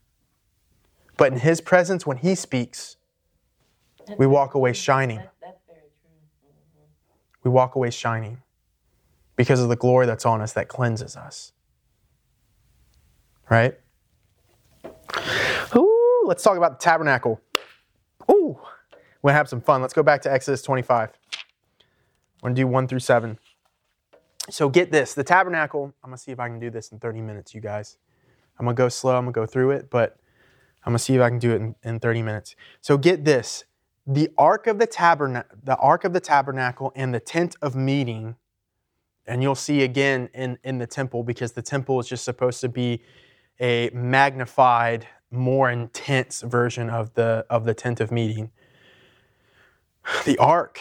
But 1.17 1.33
in 1.33 1.39
His 1.41 1.61
presence, 1.61 2.07
when 2.07 2.17
He 2.19 2.35
speaks, 2.35 2.97
we 4.19 4.27
walk 4.27 4.55
away 4.55 4.73
shining. 4.73 5.19
That's 5.41 5.61
very 5.69 5.81
true. 6.03 6.83
We 7.45 7.51
walk 7.51 7.77
away 7.77 7.91
shining 7.91 8.43
because 9.37 9.61
of 9.61 9.69
the 9.69 9.77
glory 9.77 10.07
that's 10.07 10.27
on 10.27 10.41
us 10.41 10.53
that 10.55 10.67
cleanses 10.67 11.17
us. 11.17 11.53
Right? 13.51 13.75
Ooh, 15.77 16.23
let's 16.25 16.43
talk 16.43 16.57
about 16.57 16.79
the 16.79 16.85
tabernacle. 16.85 17.41
Ooh, 18.31 18.59
we'll 19.23 19.35
have 19.35 19.49
some 19.49 19.61
fun. 19.61 19.83
Let's 19.83 19.93
go 19.93 20.03
back 20.05 20.23
to 20.23 20.33
Exodus 20.33 20.63
25. 20.63 21.11
We're 22.43 22.49
going 22.49 22.55
to 22.55 22.63
do 22.63 22.67
1 22.67 22.89
through 22.89 23.01
7. 23.01 23.39
So 24.49 24.69
get 24.69 24.91
this 24.91 25.15
the 25.15 25.25
tabernacle, 25.25 25.93
I'm 26.03 26.11
going 26.11 26.17
to 26.17 26.23
see 26.23 26.33
if 26.33 26.41
I 26.41 26.49
can 26.49 26.59
do 26.59 26.71
this 26.71 26.93
in 26.93 26.99
30 26.99 27.21
minutes, 27.21 27.55
you 27.55 27.61
guys. 27.61 27.99
I'm 28.59 28.65
going 28.65 28.77
to 28.77 28.81
go 28.81 28.89
slow, 28.89 29.17
I'm 29.17 29.25
going 29.25 29.35
to 29.35 29.41
go 29.41 29.47
through 29.47 29.73
it, 29.73 29.91
but 29.91 30.17
I'm 30.85 30.93
going 30.93 30.99
to 30.99 31.05
see 31.05 31.15
if 31.15 31.21
I 31.21 31.29
can 31.29 31.39
do 31.39 31.53
it 31.53 31.57
in, 31.57 31.75
in 31.83 32.01
30 32.01 32.23
minutes. 32.23 32.57
So 32.81 32.97
get 32.97 33.25
this 33.25 33.65
the 34.07 34.31
ark 34.39 34.67
of 34.67 34.79
the 34.79 34.87
tabernacle 34.87 35.57
the 35.63 35.77
ark 35.77 36.05
of 36.05 36.13
the 36.15 36.21
tabernacle 36.21 36.91
and 36.97 37.15
the 37.15 37.21
tent 37.21 37.55
of 37.61 37.77
meeting 37.77 38.35
and 39.27 39.43
you'll 39.43 39.55
see 39.55 39.83
again 39.83 40.31
in, 40.33 40.59
in 40.65 40.79
the 40.79 40.87
temple 40.87 41.23
because 41.23 41.53
the 41.53 41.63
temple 41.63 42.01
is 42.01 42.09
just 42.09 42.25
supposed 42.25 42.63
to 42.63 42.69
be 42.69 43.03
a 43.61 43.91
magnified 43.93 45.07
more 45.31 45.71
intense 45.71 46.41
version 46.41 46.91
of 46.91 47.15
the 47.15 47.47
of 47.49 47.65
the 47.65 47.75
tent 47.75 48.01
of 48.01 48.11
meeting. 48.11 48.51
The 50.25 50.39
ark 50.39 50.81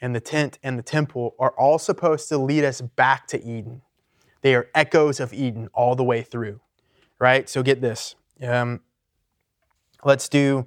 and 0.00 0.14
the 0.14 0.20
tent 0.20 0.58
and 0.62 0.78
the 0.78 0.82
temple 0.82 1.34
are 1.38 1.52
all 1.52 1.78
supposed 1.78 2.28
to 2.28 2.38
lead 2.38 2.64
us 2.64 2.80
back 2.80 3.26
to 3.28 3.42
eden. 3.42 3.82
They 4.42 4.54
are 4.54 4.68
echoes 4.74 5.20
of 5.20 5.32
eden 5.32 5.68
all 5.72 5.96
the 5.96 6.04
way 6.04 6.22
through 6.22 6.60
right? 7.22 7.48
So 7.48 7.62
get 7.62 7.80
this. 7.80 8.16
Um, 8.42 8.80
let's 10.04 10.28
do 10.28 10.66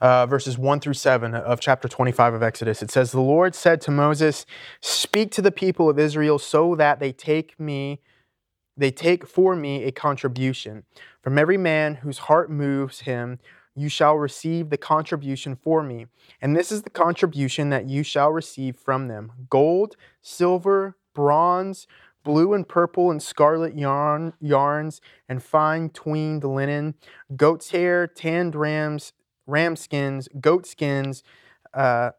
uh, 0.00 0.26
verses 0.26 0.58
1 0.58 0.80
through 0.80 0.94
7 0.94 1.32
of 1.32 1.60
chapter 1.60 1.86
25 1.86 2.34
of 2.34 2.42
Exodus. 2.42 2.82
It 2.82 2.90
says, 2.90 3.12
The 3.12 3.20
Lord 3.20 3.54
said 3.54 3.80
to 3.82 3.92
Moses, 3.92 4.44
Speak 4.80 5.30
to 5.30 5.40
the 5.40 5.52
people 5.52 5.88
of 5.88 6.00
Israel 6.00 6.40
so 6.40 6.74
that 6.74 6.98
they 6.98 7.12
take 7.12 7.58
me, 7.60 8.00
they 8.76 8.90
take 8.90 9.26
for 9.26 9.54
me 9.54 9.84
a 9.84 9.92
contribution. 9.92 10.84
From 11.22 11.38
every 11.38 11.58
man 11.58 11.96
whose 11.96 12.18
heart 12.18 12.50
moves 12.50 13.00
him, 13.00 13.38
you 13.74 13.88
shall 13.88 14.16
receive 14.16 14.70
the 14.70 14.76
contribution 14.76 15.56
for 15.56 15.82
me. 15.82 16.06
And 16.40 16.56
this 16.56 16.70
is 16.70 16.82
the 16.82 16.90
contribution 16.90 17.70
that 17.70 17.88
you 17.88 18.02
shall 18.02 18.30
receive 18.30 18.76
from 18.76 19.08
them 19.08 19.32
gold, 19.48 19.96
silver, 20.20 20.96
bronze, 21.14 21.86
blue 22.24 22.54
and 22.54 22.68
purple 22.68 23.10
and 23.10 23.22
scarlet 23.22 23.76
yarn, 23.76 24.32
yarns, 24.40 25.00
and 25.28 25.42
fine 25.42 25.90
twined 25.90 26.44
linen, 26.44 26.94
goat's 27.36 27.70
hair, 27.70 28.06
tanned 28.06 28.54
rams, 28.54 29.12
ram 29.46 29.76
skins, 29.76 30.28
goat 30.40 30.66
skins, 30.66 31.22
uh, 31.74 32.10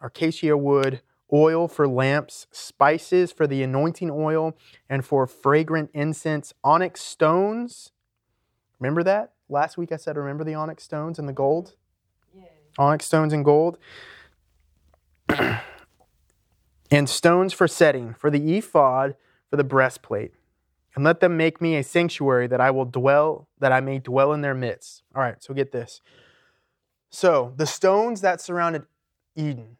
acacia 0.00 0.56
wood, 0.56 1.02
oil 1.32 1.68
for 1.68 1.86
lamps, 1.88 2.46
spices 2.50 3.32
for 3.32 3.46
the 3.46 3.62
anointing 3.62 4.10
oil, 4.10 4.56
and 4.88 5.04
for 5.04 5.26
fragrant 5.26 5.90
incense, 5.94 6.52
onyx 6.64 7.00
stones. 7.00 7.92
Remember 8.78 9.02
that? 9.02 9.32
Last 9.48 9.76
week 9.76 9.92
I 9.92 9.96
said, 9.96 10.16
remember 10.16 10.44
the 10.44 10.54
onyx 10.54 10.84
stones 10.84 11.18
and 11.18 11.28
the 11.28 11.32
gold? 11.32 11.74
Yeah. 12.34 12.44
Onyx 12.78 13.06
stones 13.06 13.32
and 13.32 13.44
gold. 13.44 13.78
and 16.90 17.08
stones 17.08 17.52
for 17.52 17.68
setting, 17.68 18.14
for 18.14 18.30
the 18.30 18.56
ephod, 18.56 19.16
for 19.48 19.56
the 19.56 19.64
breastplate. 19.64 20.32
And 20.94 21.04
let 21.04 21.20
them 21.20 21.36
make 21.36 21.60
me 21.60 21.76
a 21.76 21.84
sanctuary 21.84 22.46
that 22.48 22.60
I 22.60 22.70
will 22.70 22.84
dwell, 22.84 23.48
that 23.60 23.72
I 23.72 23.80
may 23.80 23.98
dwell 23.98 24.32
in 24.32 24.40
their 24.40 24.54
midst. 24.54 25.02
All 25.14 25.22
right, 25.22 25.42
so 25.42 25.54
get 25.54 25.72
this. 25.72 26.00
So, 27.10 27.52
the 27.56 27.66
stones 27.66 28.20
that 28.20 28.40
surrounded 28.40 28.84
Eden, 29.34 29.76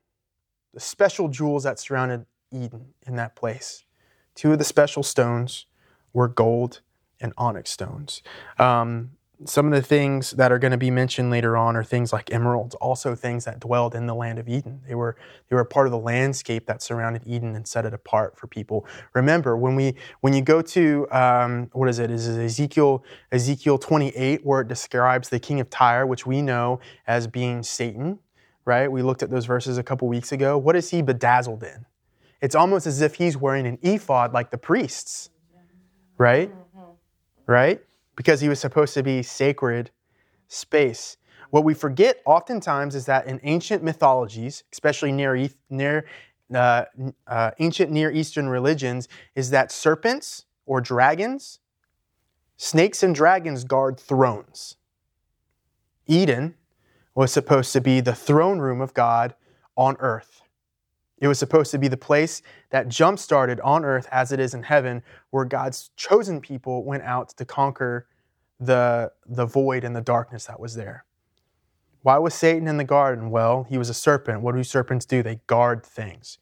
the 0.73 0.81
special 0.81 1.29
jewels 1.29 1.65
that 1.65 1.79
surrounded 1.79 2.27
Eden 2.53 2.95
in 3.07 3.17
that 3.17 3.37
place, 3.37 3.85
two 4.35 4.53
of 4.53 4.59
the 4.59 4.65
special 4.65 5.03
stones 5.03 5.67
were 6.13 6.29
gold 6.29 6.81
and 7.21 7.33
onyx 7.37 7.71
stones. 7.71 8.23
Um, 8.59 9.11
some 9.47 9.67
of 9.67 9.73
the 9.73 9.83
things 9.83 10.33
that 10.33 10.53
are 10.53 10.59
going 10.59 10.73
to 10.73 10.79
be 10.79 10.91
mentioned 10.91 11.31
later 11.31 11.57
on 11.57 11.75
are 11.75 11.85
things 11.85 12.13
like 12.13 12.31
emeralds, 12.33 12.75
also 12.75 13.15
things 13.15 13.47
that 13.47 13.59
dwelled 13.59 13.95
in 13.95 14.07
the 14.07 14.15
land 14.15 14.39
of 14.39 14.49
Eden. 14.49 14.83
They 14.87 14.95
were 14.95 15.17
they 15.49 15.57
were 15.57 15.65
part 15.65 15.87
of 15.87 15.93
the 15.93 15.99
landscape 15.99 16.67
that 16.67 16.83
surrounded 16.83 17.23
Eden 17.27 17.57
and 17.57 17.67
set 17.67 17.87
it 17.87 17.95
apart 17.95 18.37
for 18.37 18.47
people. 18.47 18.87
Remember 19.15 19.57
when 19.57 19.77
we 19.77 19.95
when 20.21 20.35
you 20.35 20.43
go 20.43 20.61
to 20.61 21.11
um, 21.11 21.71
what 21.73 21.89
is 21.89 21.99
it? 21.99 22.11
Is 22.11 22.29
it 22.29 22.43
Ezekiel 22.43 23.03
Ezekiel 23.33 23.79
28 23.79 24.45
where 24.45 24.61
it 24.61 24.69
describes 24.69 25.31
the 25.31 25.41
king 25.41 25.59
of 25.61 25.71
Tyre, 25.71 26.07
which 26.07 26.27
we 26.27 26.43
know 26.43 26.81
as 27.07 27.27
being 27.27 27.63
Satan, 27.63 28.19
right? 28.65 28.91
We 28.91 29.03
looked 29.03 29.23
at 29.23 29.31
those 29.31 29.47
verses 29.47 29.79
a 29.79 29.83
couple 29.83 30.09
weeks 30.09 30.33
ago. 30.33 30.59
What 30.59 30.77
is 30.77 30.91
he 30.91 31.03
bedazzled 31.03 31.63
in? 31.63 31.87
It's 32.41 32.55
almost 32.55 32.87
as 32.87 33.01
if 33.01 33.17
he's 33.17 33.37
wearing 33.37 33.67
an 33.67 33.79
ephod 33.83 34.33
like 34.33 34.51
the 34.51 34.59
priests, 34.59 35.31
right? 36.19 36.51
Right? 37.47 37.81
because 38.21 38.43
he 38.43 38.51
was 38.51 38.61
supposed 38.61 38.93
to 38.93 39.03
be 39.03 39.23
sacred 39.23 39.91
space. 40.47 41.17
What 41.49 41.65
we 41.65 41.73
forget 41.73 42.21
oftentimes 42.27 42.95
is 42.95 43.07
that 43.07 43.27
in 43.27 43.41
ancient 43.45 43.83
mythologies, 43.83 44.63
especially 44.73 45.11
near, 45.11 45.49
near 45.71 46.05
uh, 46.55 46.85
uh, 47.27 47.53
ancient 47.61 47.91
Near 47.91 48.11
Eastern 48.11 48.47
religions, 48.47 49.09
is 49.35 49.49
that 49.51 49.73
serpents 49.73 50.45
or 50.67 50.83
dragons, 50.83 51.61
snakes 52.59 53.03
and 53.03 53.15
dragons 53.15 53.65
guard 53.65 53.99
thrones. 53.99 54.77
Eden 56.07 56.57
was 57.15 57.33
supposed 57.33 57.73
to 57.73 57.81
be 57.81 58.01
the 58.01 58.15
throne 58.15 58.59
room 58.59 58.81
of 58.81 58.95
God 58.95 59.35
on 59.77 59.97
earth. 59.99 60.43
It 61.19 61.29
was 61.29 61.39
supposed 61.39 61.71
to 61.73 61.79
be 61.79 61.89
the 61.89 61.97
place 61.97 62.43
that 62.71 62.89
jump 62.89 63.19
started 63.19 63.61
on 63.61 63.85
earth 63.85 64.09
as 64.11 64.33
it 64.33 64.41
is 64.41 64.55
in 64.55 64.63
heaven, 64.63 65.03
where 65.31 65.45
God's 65.45 65.91
chosen 65.97 66.41
people 66.41 66.85
went 66.85 67.03
out 67.03 67.29
to 67.37 67.45
conquer 67.45 68.07
the, 68.59 69.13
the 69.27 69.47
void 69.47 69.85
and 69.85 69.95
the 69.95 70.01
darkness 70.01 70.47
that 70.47 70.59
was 70.59 70.75
there. 70.75 71.05
Why 72.03 72.17
was 72.17 72.35
Satan 72.35 72.67
in 72.67 72.79
the 72.79 72.85
garden? 72.85 73.31
Well, 73.31 73.65
he 73.69 73.77
was 73.77 73.91
a 73.91 73.95
serpent. 73.95 74.41
What 74.41 74.55
do 74.55 74.65
serpents 74.65 75.05
do? 75.05 75.23
They 75.23 75.41
guard 75.47 75.85
things. 75.85 76.39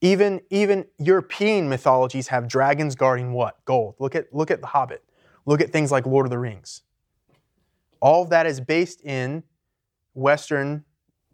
Even, 0.00 0.42
even 0.50 0.84
European 0.98 1.68
mythologies 1.68 2.28
have 2.28 2.46
dragons 2.46 2.94
guarding 2.94 3.32
what? 3.32 3.64
Gold. 3.64 3.94
Look 3.98 4.14
at, 4.14 4.32
look 4.32 4.50
at 4.50 4.60
The 4.60 4.68
Hobbit. 4.68 5.02
Look 5.46 5.62
at 5.62 5.70
things 5.70 5.90
like 5.90 6.04
Lord 6.04 6.26
of 6.26 6.30
the 6.30 6.38
Rings. 6.38 6.82
All 8.00 8.22
of 8.22 8.30
that 8.30 8.46
is 8.46 8.60
based 8.60 9.02
in 9.04 9.42
Western 10.14 10.84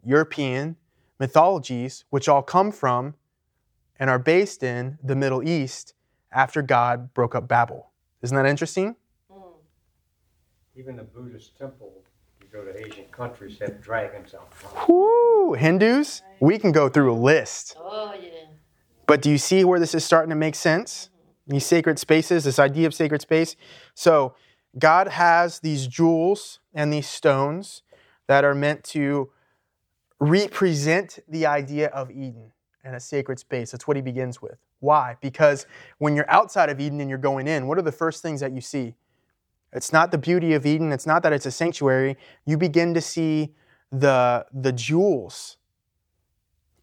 European 0.04 0.76
mythologies, 1.18 2.04
which 2.10 2.28
all 2.28 2.42
come 2.42 2.70
from 2.72 3.14
and 3.98 4.10
are 4.10 4.18
based 4.18 4.62
in 4.62 4.98
the 5.02 5.14
Middle 5.14 5.46
East 5.46 5.94
after 6.32 6.62
God 6.62 7.14
broke 7.14 7.34
up 7.34 7.46
Babel. 7.48 7.90
Isn't 8.22 8.36
that 8.36 8.46
interesting? 8.46 8.96
Hmm. 9.32 9.40
Even 10.76 10.96
the 10.96 11.04
Buddhist 11.04 11.56
temple, 11.56 11.92
you 12.40 12.48
go 12.52 12.64
to 12.64 12.86
Asian 12.86 13.04
countries, 13.06 13.58
have 13.60 13.80
dragons 13.80 14.34
out 14.34 14.52
front. 14.52 14.88
Whoo, 14.88 15.54
Hindus, 15.54 16.22
we 16.40 16.58
can 16.58 16.72
go 16.72 16.88
through 16.88 17.12
a 17.12 17.14
list. 17.14 17.76
Oh, 17.78 18.14
yeah. 18.20 18.30
But 19.06 19.22
do 19.22 19.30
you 19.30 19.38
see 19.38 19.64
where 19.64 19.78
this 19.78 19.94
is 19.94 20.04
starting 20.04 20.30
to 20.30 20.36
make 20.36 20.54
sense? 20.54 21.10
Mm-hmm. 21.10 21.52
These 21.52 21.66
sacred 21.66 21.98
spaces, 21.98 22.44
this 22.44 22.58
idea 22.58 22.86
of 22.86 22.94
sacred 22.94 23.20
space. 23.20 23.54
So, 23.94 24.34
God 24.78 25.08
has 25.08 25.60
these 25.60 25.86
jewels 25.86 26.60
and 26.72 26.92
these 26.92 27.08
stones 27.08 27.82
that 28.26 28.44
are 28.44 28.54
meant 28.54 28.84
to 28.84 29.30
represent 30.18 31.18
the 31.28 31.46
idea 31.46 31.88
of 31.88 32.10
Eden 32.10 32.52
and 32.82 32.94
a 32.96 33.00
sacred 33.00 33.38
space. 33.38 33.70
That's 33.70 33.86
what 33.86 33.96
he 33.96 34.02
begins 34.02 34.40
with. 34.42 34.58
Why? 34.80 35.16
Because 35.20 35.66
when 35.98 36.14
you're 36.16 36.30
outside 36.30 36.68
of 36.68 36.80
Eden 36.80 37.00
and 37.00 37.08
you're 37.08 37.18
going 37.18 37.46
in, 37.46 37.66
what 37.66 37.78
are 37.78 37.82
the 37.82 37.92
first 37.92 38.22
things 38.22 38.40
that 38.40 38.52
you 38.52 38.60
see? 38.60 38.94
It's 39.72 39.92
not 39.92 40.10
the 40.10 40.18
beauty 40.18 40.54
of 40.54 40.66
Eden. 40.66 40.92
It's 40.92 41.06
not 41.06 41.22
that 41.22 41.32
it's 41.32 41.46
a 41.46 41.50
sanctuary. 41.50 42.16
You 42.46 42.56
begin 42.56 42.94
to 42.94 43.00
see 43.00 43.54
the, 43.90 44.46
the 44.52 44.72
jewels 44.72 45.56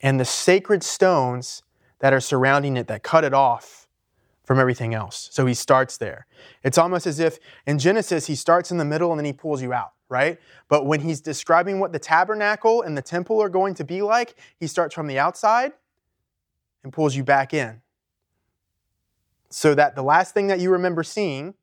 and 0.01 0.19
the 0.19 0.25
sacred 0.25 0.83
stones 0.83 1.63
that 1.99 2.13
are 2.13 2.19
surrounding 2.19 2.75
it 2.77 2.87
that 2.87 3.03
cut 3.03 3.23
it 3.23 3.33
off 3.33 3.80
from 4.43 4.59
everything 4.59 4.93
else. 4.93 5.29
So 5.31 5.45
he 5.45 5.53
starts 5.53 5.97
there. 5.97 6.25
It's 6.63 6.77
almost 6.77 7.05
as 7.05 7.19
if 7.19 7.39
in 7.65 7.79
Genesis, 7.79 8.27
he 8.27 8.35
starts 8.35 8.71
in 8.71 8.77
the 8.77 8.85
middle 8.85 9.11
and 9.11 9.19
then 9.19 9.25
he 9.25 9.33
pulls 9.33 9.61
you 9.61 9.73
out, 9.73 9.93
right? 10.09 10.39
But 10.67 10.85
when 10.85 11.01
he's 11.01 11.21
describing 11.21 11.79
what 11.79 11.93
the 11.93 11.99
tabernacle 11.99 12.81
and 12.81 12.97
the 12.97 13.01
temple 13.01 13.41
are 13.41 13.49
going 13.49 13.75
to 13.75 13.83
be 13.83 14.01
like, 14.01 14.35
he 14.59 14.67
starts 14.67 14.95
from 14.95 15.07
the 15.07 15.19
outside 15.19 15.73
and 16.83 16.91
pulls 16.91 17.15
you 17.15 17.23
back 17.23 17.53
in. 17.53 17.81
So 19.49 19.75
that 19.75 19.95
the 19.95 20.03
last 20.03 20.33
thing 20.33 20.47
that 20.47 20.59
you 20.59 20.71
remember 20.71 21.03
seeing 21.03 21.53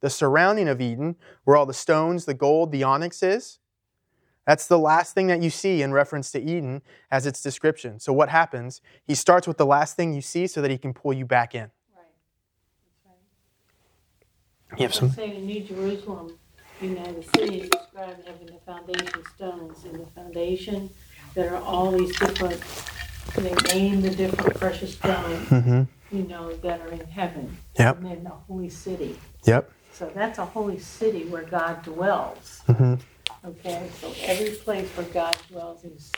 the 0.00 0.10
surrounding 0.10 0.68
of 0.68 0.80
Eden, 0.80 1.16
where 1.44 1.56
all 1.56 1.66
the 1.66 1.74
stones, 1.74 2.24
the 2.24 2.34
gold, 2.34 2.72
the 2.72 2.82
onyx 2.82 3.22
is. 3.22 3.58
That's 4.46 4.66
the 4.66 4.78
last 4.78 5.14
thing 5.14 5.26
that 5.26 5.42
you 5.42 5.50
see 5.50 5.82
in 5.82 5.92
reference 5.92 6.30
to 6.32 6.40
Eden 6.40 6.82
as 7.10 7.26
its 7.26 7.42
description. 7.42 8.00
So, 8.00 8.12
what 8.12 8.30
happens? 8.30 8.80
He 9.04 9.14
starts 9.14 9.46
with 9.46 9.58
the 9.58 9.66
last 9.66 9.94
thing 9.96 10.14
you 10.14 10.22
see 10.22 10.46
so 10.46 10.62
that 10.62 10.70
he 10.70 10.78
can 10.78 10.94
pull 10.94 11.12
you 11.12 11.26
back 11.26 11.54
in. 11.54 11.70
Right. 14.70 14.78
That's 14.80 14.80
right. 14.80 14.80
You 14.80 14.84
have 14.86 14.94
some. 14.94 15.10
Saying 15.10 15.36
in 15.36 15.46
New 15.46 15.60
Jerusalem, 15.60 16.38
you 16.80 16.90
know, 16.90 17.04
the 17.12 17.22
city 17.38 17.60
is 17.62 17.70
described 17.70 18.26
having 18.26 18.46
the 18.46 18.60
foundation 18.66 19.22
stones 19.34 19.84
in 19.84 19.98
the 19.98 20.06
foundation. 20.06 20.90
There 21.34 21.54
are 21.54 21.62
all 21.62 21.92
these 21.92 22.16
different, 22.18 22.62
they 23.36 23.54
name 23.74 24.00
the 24.00 24.10
different 24.10 24.56
precious 24.58 24.94
stones, 24.94 25.48
Mm-hmm. 25.48 26.16
you 26.16 26.22
know, 26.28 26.52
that 26.56 26.80
are 26.80 26.88
in 26.88 27.06
heaven. 27.06 27.56
Yep. 27.78 27.98
And 27.98 28.06
then 28.06 28.24
the 28.24 28.30
holy 28.30 28.68
city. 28.70 29.18
Yep. 29.44 29.70
So 29.92 30.10
that's 30.14 30.38
a 30.38 30.44
holy 30.44 30.78
city 30.78 31.24
where 31.24 31.42
God 31.42 31.82
dwells. 31.82 32.62
Mm-hmm. 32.68 32.94
Okay, 33.44 33.88
so 34.00 34.12
every 34.22 34.50
place 34.50 34.88
where 34.96 35.06
God 35.06 35.36
dwells, 35.50 35.82
these 35.82 36.12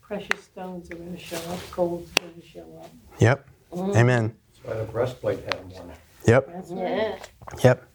precious 0.00 0.42
stones 0.44 0.90
are 0.90 0.96
going 0.96 1.14
to 1.16 1.22
show 1.22 1.36
up, 1.36 1.58
gold's 1.74 2.10
going 2.12 2.34
to 2.40 2.46
show 2.46 2.66
up. 2.82 2.90
Yep. 3.20 3.48
Mm. 3.72 3.96
Amen. 3.96 4.36
That's 4.52 4.64
why 4.66 4.74
the 4.84 4.90
breastplate 4.92 5.44
had 5.44 5.64
one 5.70 5.90
Yep. 6.26 6.64
Yeah. 6.70 7.18
Yep. 7.62 7.88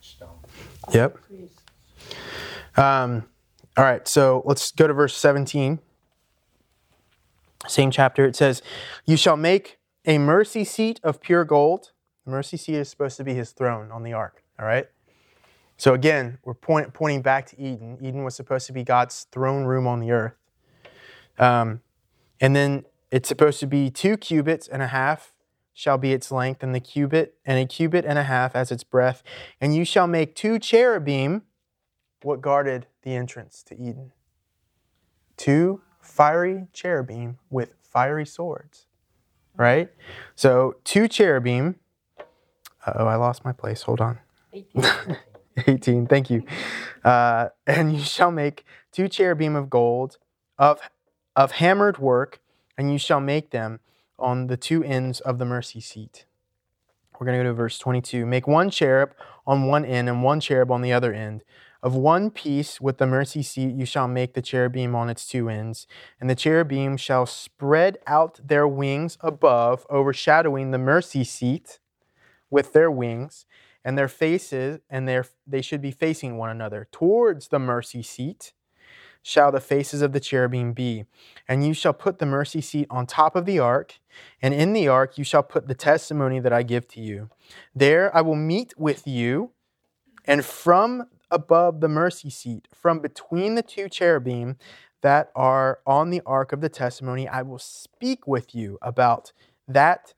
Yep. 0.93 1.17
Um, 2.75 3.23
all 3.75 3.83
right, 3.83 4.07
so 4.07 4.43
let's 4.45 4.71
go 4.71 4.87
to 4.87 4.93
verse 4.93 5.15
17. 5.15 5.79
Same 7.67 7.91
chapter. 7.91 8.25
It 8.25 8.35
says, 8.35 8.61
You 9.05 9.17
shall 9.17 9.37
make 9.37 9.79
a 10.05 10.17
mercy 10.17 10.63
seat 10.63 10.99
of 11.03 11.21
pure 11.21 11.43
gold. 11.43 11.91
The 12.25 12.31
mercy 12.31 12.57
seat 12.57 12.75
is 12.75 12.89
supposed 12.89 13.17
to 13.17 13.23
be 13.23 13.33
his 13.33 13.51
throne 13.51 13.91
on 13.91 14.03
the 14.03 14.13
ark. 14.13 14.43
All 14.59 14.65
right? 14.65 14.87
So 15.77 15.93
again, 15.93 16.39
we're 16.43 16.55
point, 16.55 16.93
pointing 16.93 17.21
back 17.21 17.45
to 17.47 17.61
Eden. 17.61 17.97
Eden 18.01 18.23
was 18.23 18.35
supposed 18.35 18.67
to 18.67 18.73
be 18.73 18.83
God's 18.83 19.27
throne 19.31 19.65
room 19.65 19.85
on 19.85 19.99
the 19.99 20.11
earth. 20.11 20.33
Um, 21.37 21.81
and 22.41 22.55
then 22.55 22.85
it's 23.11 23.29
supposed 23.29 23.59
to 23.59 23.67
be 23.67 23.89
two 23.89 24.17
cubits 24.17 24.67
and 24.67 24.81
a 24.81 24.87
half 24.87 25.33
shall 25.77 25.99
be 25.99 26.11
its 26.11 26.31
length, 26.31 26.63
and 26.63 26.73
the 26.73 26.79
cubit 26.79 27.35
and 27.45 27.59
a 27.59 27.65
cubit 27.67 28.03
and 28.03 28.17
a 28.17 28.23
half 28.23 28.55
as 28.55 28.71
its 28.71 28.83
breadth. 28.83 29.21
And 29.61 29.75
you 29.75 29.85
shall 29.85 30.07
make 30.07 30.33
two 30.33 30.57
cherubim 30.57 31.43
what 32.23 32.41
guarded 32.41 32.87
the 33.03 33.13
entrance 33.13 33.61
to 33.61 33.75
Eden? 33.75 34.11
Two 35.37 35.81
fiery 36.01 36.65
cherubim 36.73 37.37
with 37.51 37.75
fiery 37.79 38.25
swords, 38.25 38.87
right? 39.55 39.91
So, 40.35 40.77
two 40.83 41.07
cherubim. 41.07 41.75
Oh, 42.87 43.05
I 43.05 43.15
lost 43.15 43.45
my 43.45 43.51
place. 43.51 43.83
Hold 43.83 44.01
on. 44.01 44.17
18. 45.67 46.07
Thank 46.07 46.31
you. 46.31 46.43
Uh, 47.05 47.49
and 47.67 47.93
you 47.95 48.01
shall 48.01 48.31
make 48.31 48.65
two 48.91 49.07
cherubim 49.07 49.55
of 49.55 49.69
gold 49.69 50.17
of, 50.57 50.79
of 51.35 51.51
hammered 51.51 51.99
work, 51.99 52.39
and 52.79 52.91
you 52.91 52.97
shall 52.97 53.19
make 53.19 53.51
them 53.51 53.79
on 54.19 54.47
the 54.47 54.57
two 54.57 54.83
ends 54.83 55.19
of 55.19 55.37
the 55.37 55.45
mercy 55.45 55.79
seat. 55.79 56.25
We're 57.19 57.25
going 57.25 57.37
to 57.37 57.43
go 57.43 57.49
to 57.49 57.53
verse 57.53 57.79
22. 57.79 58.25
Make 58.25 58.47
one 58.47 58.69
cherub 58.69 59.13
on 59.45 59.67
one 59.67 59.85
end 59.85 60.07
and 60.07 60.23
one 60.23 60.39
cherub 60.39 60.71
on 60.71 60.81
the 60.81 60.93
other 60.93 61.13
end. 61.13 61.43
Of 61.81 61.95
one 61.95 62.31
piece 62.31 62.81
with 62.81 62.97
the 62.97 63.07
mercy 63.07 63.43
seat 63.43 63.75
you 63.75 63.85
shall 63.85 64.07
make 64.07 64.33
the 64.33 64.41
cherubim 64.41 64.95
on 64.95 65.09
its 65.09 65.27
two 65.27 65.47
ends, 65.47 65.87
and 66.19 66.29
the 66.29 66.35
cherubim 66.35 66.97
shall 66.97 67.25
spread 67.25 67.99
out 68.07 68.39
their 68.43 68.67
wings 68.67 69.17
above, 69.21 69.85
overshadowing 69.89 70.71
the 70.71 70.79
mercy 70.79 71.23
seat 71.23 71.79
with 72.49 72.73
their 72.73 72.89
wings, 72.89 73.45
and 73.85 73.97
their 73.97 74.07
faces, 74.07 74.79
and 74.89 75.07
their 75.07 75.25
they 75.45 75.61
should 75.61 75.81
be 75.81 75.91
facing 75.91 76.37
one 76.37 76.49
another. 76.49 76.87
Towards 76.91 77.49
the 77.49 77.59
mercy 77.59 78.01
seat 78.01 78.53
shall 79.27 79.51
the 79.51 79.59
faces 79.59 80.01
of 80.01 80.13
the 80.13 80.21
cherubim 80.21 80.71
be. 80.71 81.03
And 81.49 81.67
you 81.67 81.73
shall 81.73 81.91
put 81.91 82.17
the 82.17 82.25
mercy 82.25 82.61
seat 82.61 82.87
on 82.89 83.05
top 83.05 83.35
of 83.35 83.45
the 83.45 83.59
ark, 83.59 83.99
and 84.41 84.53
in 84.53 84.71
the 84.71 84.87
ark 84.87 85.17
you 85.17 85.25
shall 85.25 85.43
put 85.43 85.67
the 85.67 85.75
testimony 85.75 86.39
that 86.39 86.53
I 86.53 86.63
give 86.63 86.87
to 86.89 87.01
you. 87.01 87.29
There 87.75 88.15
I 88.15 88.21
will 88.21 88.37
meet 88.37 88.73
with 88.77 89.05
you, 89.05 89.51
and 90.23 90.45
from 90.45 91.09
above 91.29 91.81
the 91.81 91.89
mercy 91.89 92.29
seat, 92.29 92.69
from 92.73 92.99
between 92.99 93.55
the 93.55 93.61
two 93.61 93.89
cherubim 93.89 94.55
that 95.01 95.29
are 95.35 95.79
on 95.85 96.09
the 96.09 96.21
ark 96.25 96.53
of 96.53 96.61
the 96.61 96.69
testimony, 96.69 97.27
I 97.27 97.41
will 97.41 97.59
speak 97.59 98.27
with 98.27 98.55
you 98.55 98.77
about 98.81 99.33
that, 99.67 100.13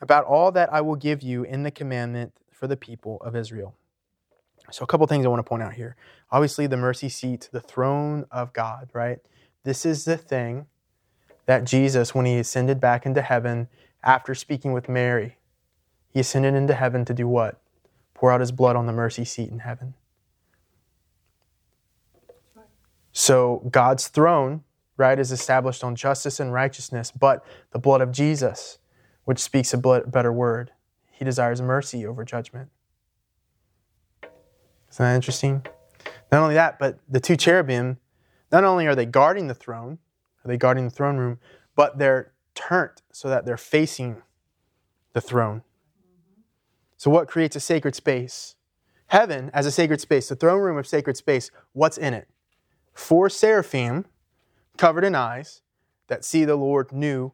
about 0.00 0.24
all 0.24 0.50
that 0.52 0.72
I 0.72 0.80
will 0.80 0.96
give 0.96 1.22
you 1.22 1.42
in 1.44 1.62
the 1.62 1.70
commandment 1.70 2.32
for 2.50 2.66
the 2.68 2.76
people 2.78 3.18
of 3.20 3.36
Israel. 3.36 3.74
So, 4.70 4.82
a 4.82 4.86
couple 4.86 5.06
things 5.06 5.26
I 5.26 5.28
want 5.28 5.40
to 5.40 5.48
point 5.48 5.62
out 5.62 5.74
here. 5.74 5.96
Obviously, 6.30 6.66
the 6.66 6.76
mercy 6.76 7.08
seat, 7.08 7.48
the 7.52 7.60
throne 7.60 8.26
of 8.30 8.52
God, 8.52 8.88
right? 8.92 9.18
This 9.62 9.84
is 9.84 10.04
the 10.04 10.16
thing 10.16 10.66
that 11.46 11.64
Jesus, 11.64 12.14
when 12.14 12.26
he 12.26 12.38
ascended 12.38 12.80
back 12.80 13.04
into 13.04 13.22
heaven 13.22 13.68
after 14.02 14.34
speaking 14.34 14.72
with 14.72 14.88
Mary, 14.88 15.38
he 16.08 16.20
ascended 16.20 16.54
into 16.54 16.74
heaven 16.74 17.04
to 17.04 17.14
do 17.14 17.28
what? 17.28 17.60
Pour 18.14 18.32
out 18.32 18.40
his 18.40 18.52
blood 18.52 18.76
on 18.76 18.86
the 18.86 18.92
mercy 18.92 19.24
seat 19.24 19.50
in 19.50 19.60
heaven. 19.60 19.94
So, 23.12 23.68
God's 23.70 24.08
throne, 24.08 24.64
right, 24.96 25.18
is 25.18 25.30
established 25.30 25.84
on 25.84 25.94
justice 25.94 26.40
and 26.40 26.52
righteousness, 26.52 27.12
but 27.12 27.44
the 27.70 27.78
blood 27.78 28.00
of 28.00 28.10
Jesus, 28.10 28.78
which 29.24 29.38
speaks 29.38 29.72
a 29.72 29.78
better 29.78 30.32
word, 30.32 30.72
he 31.12 31.24
desires 31.24 31.62
mercy 31.62 32.04
over 32.04 32.24
judgment. 32.24 32.70
Isn't 34.94 35.06
that 35.06 35.16
interesting? 35.16 35.66
Not 36.30 36.42
only 36.42 36.54
that, 36.54 36.78
but 36.78 37.00
the 37.08 37.18
two 37.18 37.36
cherubim, 37.36 37.98
not 38.52 38.62
only 38.62 38.86
are 38.86 38.94
they 38.94 39.06
guarding 39.06 39.48
the 39.48 39.54
throne, 39.54 39.98
are 40.44 40.48
they 40.48 40.56
guarding 40.56 40.84
the 40.84 40.90
throne 40.90 41.16
room, 41.16 41.40
but 41.74 41.98
they're 41.98 42.32
turned 42.54 43.02
so 43.10 43.28
that 43.28 43.44
they're 43.44 43.56
facing 43.56 44.22
the 45.12 45.20
throne. 45.20 45.62
So, 46.96 47.10
what 47.10 47.26
creates 47.26 47.56
a 47.56 47.60
sacred 47.60 47.96
space? 47.96 48.54
Heaven 49.08 49.50
as 49.52 49.66
a 49.66 49.72
sacred 49.72 50.00
space, 50.00 50.28
the 50.28 50.36
throne 50.36 50.60
room 50.60 50.78
of 50.78 50.86
sacred 50.86 51.16
space, 51.16 51.50
what's 51.72 51.98
in 51.98 52.14
it? 52.14 52.28
Four 52.92 53.28
seraphim 53.28 54.04
covered 54.76 55.02
in 55.02 55.16
eyes 55.16 55.60
that 56.06 56.24
see 56.24 56.44
the 56.44 56.54
Lord 56.54 56.92
new 56.92 57.32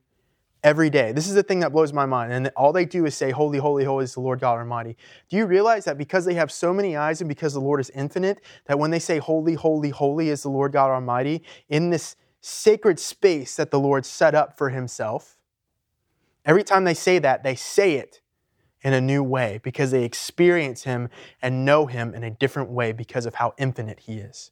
every 0.62 0.90
day. 0.90 1.12
This 1.12 1.28
is 1.28 1.34
the 1.34 1.42
thing 1.42 1.60
that 1.60 1.72
blows 1.72 1.92
my 1.92 2.06
mind. 2.06 2.32
And 2.32 2.48
all 2.56 2.72
they 2.72 2.84
do 2.84 3.06
is 3.06 3.14
say, 3.14 3.30
Holy, 3.30 3.58
holy, 3.58 3.84
holy 3.84 4.04
is 4.04 4.14
the 4.14 4.20
Lord 4.20 4.40
God 4.40 4.58
Almighty. 4.58 4.96
Do 5.28 5.36
you 5.36 5.46
realize 5.46 5.84
that 5.86 5.98
because 5.98 6.24
they 6.24 6.34
have 6.34 6.52
so 6.52 6.72
many 6.72 6.96
eyes 6.96 7.20
and 7.20 7.28
because 7.28 7.54
the 7.54 7.60
Lord 7.60 7.80
is 7.80 7.90
infinite, 7.90 8.40
that 8.66 8.78
when 8.78 8.90
they 8.90 8.98
say, 8.98 9.18
Holy, 9.18 9.54
holy, 9.54 9.90
holy 9.90 10.28
is 10.28 10.42
the 10.42 10.50
Lord 10.50 10.72
God 10.72 10.90
Almighty, 10.90 11.42
in 11.68 11.90
this 11.90 12.16
sacred 12.40 12.98
space 12.98 13.56
that 13.56 13.70
the 13.70 13.80
Lord 13.80 14.04
set 14.04 14.34
up 14.34 14.56
for 14.56 14.70
himself, 14.70 15.36
every 16.44 16.64
time 16.64 16.84
they 16.84 16.94
say 16.94 17.18
that, 17.18 17.42
they 17.42 17.54
say 17.54 17.94
it 17.94 18.20
in 18.82 18.92
a 18.92 19.00
new 19.00 19.22
way 19.22 19.60
because 19.62 19.90
they 19.90 20.04
experience 20.04 20.84
him 20.84 21.08
and 21.42 21.64
know 21.64 21.86
him 21.86 22.14
in 22.14 22.24
a 22.24 22.30
different 22.30 22.70
way 22.70 22.92
because 22.92 23.26
of 23.26 23.34
how 23.34 23.52
infinite 23.58 24.00
he 24.00 24.18
is. 24.18 24.50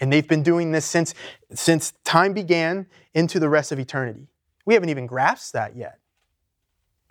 And 0.00 0.12
they've 0.12 0.26
been 0.26 0.42
doing 0.42 0.72
this 0.72 0.84
since, 0.84 1.14
since 1.52 1.92
time 2.04 2.32
began 2.32 2.86
into 3.14 3.40
the 3.40 3.48
rest 3.48 3.72
of 3.72 3.78
eternity. 3.78 4.28
We 4.68 4.74
haven't 4.74 4.90
even 4.90 5.06
grasped 5.06 5.54
that 5.54 5.76
yet. 5.76 5.98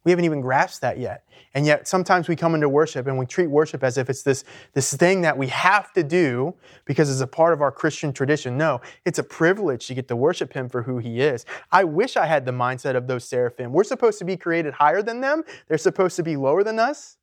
We 0.03 0.11
haven't 0.11 0.25
even 0.25 0.41
grasped 0.41 0.81
that 0.81 0.99
yet. 0.99 1.23
And 1.55 1.65
yet 1.65 1.87
sometimes 1.87 2.27
we 2.27 2.35
come 2.35 2.53
into 2.53 2.69
worship 2.69 3.07
and 3.07 3.17
we 3.17 3.25
treat 3.25 3.47
worship 3.47 3.83
as 3.83 3.97
if 3.97 4.11
it's 4.11 4.21
this, 4.21 4.43
this 4.73 4.93
thing 4.93 5.21
that 5.21 5.35
we 5.35 5.47
have 5.47 5.91
to 5.93 6.03
do 6.03 6.53
because 6.85 7.09
it's 7.09 7.19
a 7.19 7.25
part 7.25 7.53
of 7.53 7.63
our 7.63 7.71
Christian 7.71 8.13
tradition. 8.13 8.59
No, 8.59 8.79
it's 9.05 9.17
a 9.17 9.23
privilege 9.23 9.87
to 9.87 9.95
get 9.95 10.07
to 10.09 10.15
worship 10.15 10.53
Him 10.53 10.69
for 10.69 10.83
who 10.83 10.99
He 10.99 11.19
is. 11.19 11.47
I 11.71 11.83
wish 11.83 12.15
I 12.15 12.27
had 12.27 12.45
the 12.45 12.51
mindset 12.51 12.95
of 12.95 13.07
those 13.07 13.23
seraphim. 13.23 13.73
We're 13.73 13.85
supposed 13.85 14.19
to 14.19 14.25
be 14.25 14.37
created 14.37 14.75
higher 14.75 15.01
than 15.01 15.21
them, 15.21 15.41
they're 15.67 15.79
supposed 15.79 16.15
to 16.17 16.23
be 16.23 16.35
lower 16.35 16.63
than 16.63 16.77
us. 16.77 17.17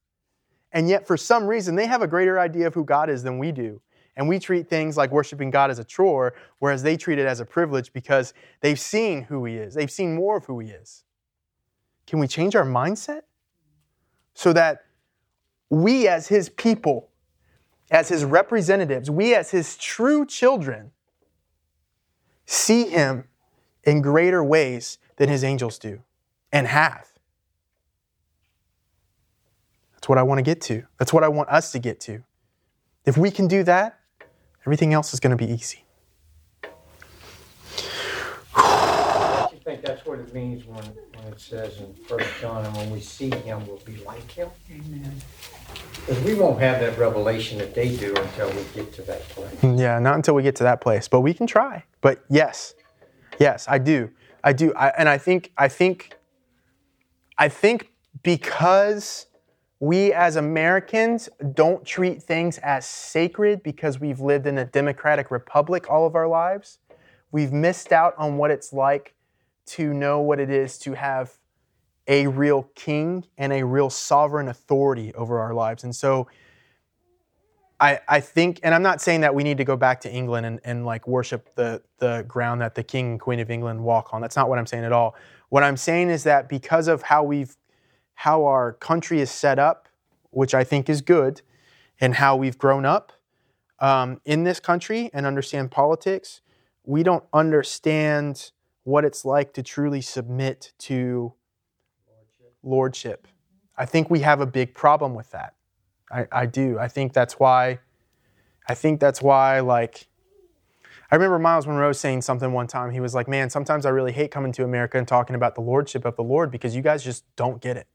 And 0.72 0.88
yet, 0.88 1.06
for 1.06 1.16
some 1.16 1.46
reason, 1.46 1.76
they 1.76 1.86
have 1.86 2.02
a 2.02 2.08
greater 2.08 2.40
idea 2.40 2.66
of 2.66 2.74
who 2.74 2.84
God 2.84 3.08
is 3.08 3.22
than 3.22 3.38
we 3.38 3.52
do. 3.52 3.80
And 4.16 4.28
we 4.28 4.38
treat 4.38 4.68
things 4.68 4.96
like 4.96 5.10
worshiping 5.10 5.50
God 5.50 5.70
as 5.70 5.78
a 5.78 5.84
chore, 5.84 6.34
whereas 6.60 6.82
they 6.82 6.96
treat 6.96 7.18
it 7.18 7.26
as 7.26 7.40
a 7.40 7.44
privilege 7.44 7.92
because 7.92 8.32
they've 8.60 8.78
seen 8.78 9.22
who 9.22 9.44
He 9.44 9.56
is. 9.56 9.74
They've 9.74 9.90
seen 9.90 10.14
more 10.14 10.36
of 10.36 10.44
who 10.44 10.60
He 10.60 10.68
is. 10.68 11.04
Can 12.06 12.18
we 12.18 12.28
change 12.28 12.54
our 12.54 12.64
mindset 12.64 13.22
so 14.34 14.52
that 14.52 14.84
we, 15.70 16.06
as 16.06 16.28
His 16.28 16.48
people, 16.48 17.08
as 17.90 18.08
His 18.08 18.24
representatives, 18.24 19.10
we, 19.10 19.34
as 19.34 19.50
His 19.50 19.76
true 19.76 20.24
children, 20.24 20.92
see 22.46 22.84
Him 22.84 23.24
in 23.82 24.00
greater 24.00 24.44
ways 24.44 24.98
than 25.16 25.28
His 25.28 25.42
angels 25.42 25.78
do 25.78 26.02
and 26.52 26.68
have? 26.68 27.08
That's 29.94 30.08
what 30.08 30.18
I 30.18 30.22
want 30.22 30.38
to 30.38 30.42
get 30.42 30.60
to. 30.62 30.84
That's 30.98 31.12
what 31.12 31.24
I 31.24 31.28
want 31.28 31.48
us 31.48 31.72
to 31.72 31.78
get 31.78 31.98
to. 32.00 32.22
If 33.06 33.16
we 33.16 33.30
can 33.30 33.48
do 33.48 33.62
that, 33.64 33.98
everything 34.66 34.92
else 34.94 35.12
is 35.12 35.20
going 35.20 35.36
to 35.36 35.36
be 35.36 35.50
easy. 35.52 35.84
Don't 38.56 39.52
you 39.52 39.58
think 39.64 39.82
that's 39.82 40.04
what 40.06 40.18
it 40.18 40.32
means 40.32 40.64
when, 40.64 40.82
when 40.82 41.32
it 41.32 41.40
says 41.40 41.78
in 41.78 41.94
First 42.06 42.28
John, 42.40 42.64
and 42.64 42.76
when 42.76 42.90
we 42.90 43.00
see 43.00 43.30
him, 43.30 43.66
we'll 43.66 43.78
be 43.78 43.96
like 44.04 44.30
him? 44.30 44.48
Amen. 44.70 45.14
Because 45.94 46.22
we 46.24 46.34
won't 46.34 46.60
have 46.60 46.80
that 46.80 46.98
revelation 46.98 47.58
that 47.58 47.74
they 47.74 47.96
do 47.96 48.14
until 48.14 48.48
we 48.50 48.62
get 48.74 48.92
to 48.94 49.02
that 49.02 49.22
place. 49.30 49.62
Yeah, 49.62 49.98
not 49.98 50.16
until 50.16 50.34
we 50.34 50.42
get 50.42 50.56
to 50.56 50.64
that 50.64 50.80
place, 50.80 51.08
but 51.08 51.20
we 51.20 51.34
can 51.34 51.46
try. 51.46 51.84
But 52.00 52.24
yes, 52.28 52.74
yes, 53.38 53.66
I 53.68 53.78
do, 53.78 54.10
I 54.42 54.52
do, 54.52 54.74
I, 54.74 54.88
and 54.98 55.08
I 55.08 55.18
think, 55.18 55.52
I 55.56 55.68
think, 55.68 56.16
I 57.38 57.48
think 57.48 57.90
because 58.22 59.26
we 59.84 60.14
as 60.14 60.36
Americans 60.36 61.28
don't 61.52 61.84
treat 61.84 62.22
things 62.22 62.56
as 62.58 62.86
sacred 62.86 63.62
because 63.62 64.00
we've 64.00 64.18
lived 64.18 64.46
in 64.46 64.56
a 64.56 64.64
democratic 64.64 65.30
republic 65.30 65.90
all 65.90 66.06
of 66.06 66.14
our 66.14 66.26
lives. 66.26 66.78
We've 67.30 67.52
missed 67.52 67.92
out 67.92 68.14
on 68.16 68.38
what 68.38 68.50
it's 68.50 68.72
like 68.72 69.14
to 69.66 69.92
know 69.92 70.20
what 70.20 70.40
it 70.40 70.48
is 70.48 70.78
to 70.78 70.94
have 70.94 71.36
a 72.06 72.26
real 72.28 72.70
king 72.74 73.26
and 73.36 73.52
a 73.52 73.62
real 73.62 73.90
sovereign 73.90 74.48
authority 74.48 75.12
over 75.14 75.38
our 75.38 75.52
lives. 75.52 75.84
And 75.84 75.94
so 75.94 76.28
I, 77.78 78.00
I 78.08 78.20
think, 78.20 78.60
and 78.62 78.74
I'm 78.74 78.82
not 78.82 79.02
saying 79.02 79.20
that 79.20 79.34
we 79.34 79.42
need 79.42 79.58
to 79.58 79.64
go 79.64 79.76
back 79.76 80.00
to 80.02 80.10
England 80.10 80.46
and, 80.46 80.60
and 80.64 80.86
like 80.86 81.06
worship 81.06 81.54
the, 81.56 81.82
the 81.98 82.24
ground 82.26 82.62
that 82.62 82.74
the 82.74 82.84
king 82.84 83.12
and 83.12 83.20
queen 83.20 83.40
of 83.40 83.50
England 83.50 83.84
walk 83.84 84.14
on. 84.14 84.22
That's 84.22 84.36
not 84.36 84.48
what 84.48 84.58
I'm 84.58 84.66
saying 84.66 84.84
at 84.84 84.92
all. 84.92 85.14
What 85.50 85.62
I'm 85.62 85.76
saying 85.76 86.08
is 86.08 86.24
that 86.24 86.48
because 86.48 86.88
of 86.88 87.02
how 87.02 87.22
we've, 87.22 87.54
how 88.14 88.44
our 88.44 88.72
country 88.72 89.20
is 89.20 89.30
set 89.30 89.58
up, 89.58 89.88
which 90.30 90.54
I 90.54 90.64
think 90.64 90.88
is 90.88 91.00
good, 91.00 91.42
and 92.00 92.14
how 92.14 92.36
we've 92.36 92.58
grown 92.58 92.84
up 92.84 93.12
um, 93.78 94.20
in 94.24 94.44
this 94.44 94.60
country 94.60 95.10
and 95.12 95.26
understand 95.26 95.70
politics, 95.70 96.40
we 96.84 97.02
don't 97.02 97.24
understand 97.32 98.50
what 98.84 99.04
it's 99.04 99.24
like 99.24 99.52
to 99.54 99.62
truly 99.62 100.00
submit 100.00 100.72
to 100.78 101.32
lordship. 102.62 103.26
I 103.76 103.86
think 103.86 104.10
we 104.10 104.20
have 104.20 104.40
a 104.40 104.46
big 104.46 104.74
problem 104.74 105.14
with 105.14 105.30
that. 105.30 105.54
I, 106.10 106.26
I 106.30 106.46
do. 106.46 106.78
I 106.78 106.88
think 106.88 107.12
that's 107.12 107.34
why. 107.34 107.80
I 108.68 108.74
think 108.74 109.00
that's 109.00 109.20
why. 109.20 109.60
Like, 109.60 110.06
I 111.14 111.16
remember 111.16 111.38
Myles 111.38 111.64
Munroe 111.64 111.92
saying 111.92 112.22
something 112.22 112.52
one 112.52 112.66
time. 112.66 112.90
He 112.90 112.98
was 112.98 113.14
like, 113.14 113.28
"Man, 113.28 113.48
sometimes 113.48 113.86
I 113.86 113.90
really 113.90 114.10
hate 114.10 114.32
coming 114.32 114.50
to 114.50 114.64
America 114.64 114.98
and 114.98 115.06
talking 115.06 115.36
about 115.36 115.54
the 115.54 115.60
lordship 115.60 116.04
of 116.04 116.16
the 116.16 116.24
Lord 116.24 116.50
because 116.50 116.74
you 116.74 116.82
guys 116.82 117.04
just 117.04 117.24
don't 117.36 117.60
get 117.60 117.76
it." 117.76 117.86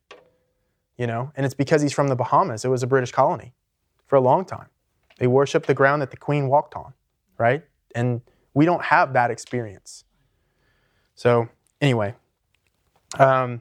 You 0.96 1.06
know, 1.06 1.34
and 1.36 1.46
it's 1.46 1.54
because 1.54 1.82
he's 1.82 1.92
from 1.92 2.08
the 2.08 2.16
Bahamas. 2.16 2.64
It 2.64 2.70
was 2.70 2.82
a 2.82 2.88
British 2.88 3.12
colony 3.12 3.54
for 4.08 4.16
a 4.16 4.22
long 4.22 4.46
time. 4.46 4.68
They 5.18 5.28
worshiped 5.28 5.68
the 5.68 5.74
ground 5.74 6.02
that 6.02 6.12
the 6.12 6.18
Queen 6.18 6.48
walked 6.48 6.76
on, 6.76 6.94
right? 7.38 7.66
And 7.94 8.22
we 8.54 8.64
don't 8.64 8.84
have 8.84 9.12
that 9.12 9.32
experience. 9.32 10.06
So 11.14 11.50
anyway, 11.82 12.16
um, 13.18 13.60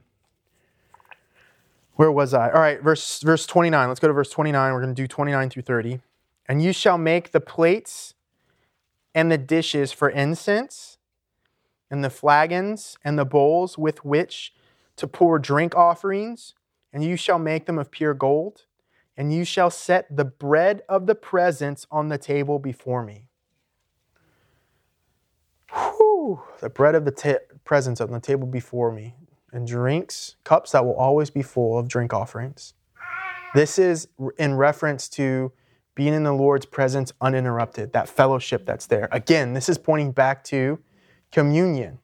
where 1.97 2.13
was 2.13 2.33
I? 2.33 2.49
All 2.53 2.61
right, 2.61 2.81
verse 2.81 3.23
verse 3.23 3.45
29. 3.45 3.89
Let's 3.89 3.99
go 3.99 4.07
to 4.07 4.15
verse 4.15 4.31
29. 4.31 4.73
We're 4.73 4.81
going 4.81 4.95
to 4.95 5.03
do 5.03 5.09
29 5.09 5.51
through 5.51 5.63
30. 5.63 6.01
And 6.47 6.63
you 6.63 6.73
shall 6.73 6.97
make 6.97 7.33
the 7.33 7.41
plates 7.41 8.15
and 9.19 9.33
the 9.33 9.37
dishes 9.37 9.91
for 9.91 10.09
incense, 10.09 10.97
and 11.91 12.05
the 12.05 12.11
flagons 12.11 12.97
and 13.03 13.19
the 13.19 13.25
bowls 13.25 13.77
with 13.77 14.05
which 14.05 14.55
to 14.95 15.09
pour 15.09 15.41
drink 15.41 15.75
offerings, 15.75 16.55
and 16.93 17.03
you 17.03 17.17
shall 17.17 17.41
make 17.41 17.67
them 17.67 17.81
of 17.81 17.91
pure 17.91 18.15
gold, 18.15 18.67
and 19.17 19.35
you 19.35 19.45
shall 19.45 19.71
set 19.71 20.07
the 20.17 20.25
bread 20.25 20.83
of 20.89 21.09
the 21.09 21.17
presence 21.17 21.85
on 21.91 22.11
the 22.11 22.17
table 22.17 22.61
before 22.61 23.03
me. 23.03 23.27
Whew, 25.73 26.41
the 26.61 26.71
bread 26.71 26.95
of 26.95 27.05
the 27.05 27.11
ta- 27.11 27.45
presence 27.65 28.01
on 28.01 28.13
the 28.13 28.21
table 28.21 28.47
before 28.47 28.93
me 28.93 29.17
and 29.53 29.67
drinks, 29.67 30.37
cups 30.45 30.71
that 30.71 30.85
will 30.85 30.95
always 30.95 31.29
be 31.29 31.43
full 31.43 31.77
of 31.77 31.89
drink 31.89 32.15
offerings. 32.15 32.75
This 33.53 33.81
is 33.81 34.07
in 34.39 34.55
reference 34.55 35.09
to 35.09 35.51
being 35.99 36.15
in 36.15 36.23
the 36.23 36.33
Lord's 36.33 36.65
presence 36.65 37.13
uninterrupted, 37.21 37.93
that 37.93 38.09
fellowship 38.09 38.65
that's 38.65 38.87
there. 38.87 39.09
Again, 39.11 39.53
this 39.53 39.69
is 39.69 39.79
pointing 39.79 40.13
back 40.13 40.45
to 40.45 40.79
communion 41.33 41.99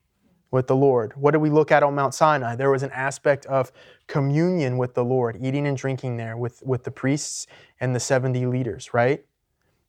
with 0.50 0.66
the 0.66 0.74
Lord. 0.74 1.12
What 1.14 1.30
did 1.30 1.38
we 1.38 1.48
look 1.48 1.70
at 1.70 1.84
on 1.84 1.94
Mount 1.94 2.12
Sinai? 2.12 2.56
There 2.56 2.72
was 2.72 2.82
an 2.82 2.90
aspect 2.90 3.46
of 3.46 3.70
communion 4.08 4.78
with 4.78 4.94
the 4.94 5.04
Lord, 5.04 5.38
eating 5.40 5.64
and 5.68 5.76
drinking 5.76 6.16
there 6.16 6.36
with, 6.36 6.60
with 6.66 6.82
the 6.82 6.90
priests 6.90 7.46
and 7.78 7.94
the 7.94 8.00
70 8.00 8.44
leaders, 8.46 8.92
right? 8.92 9.24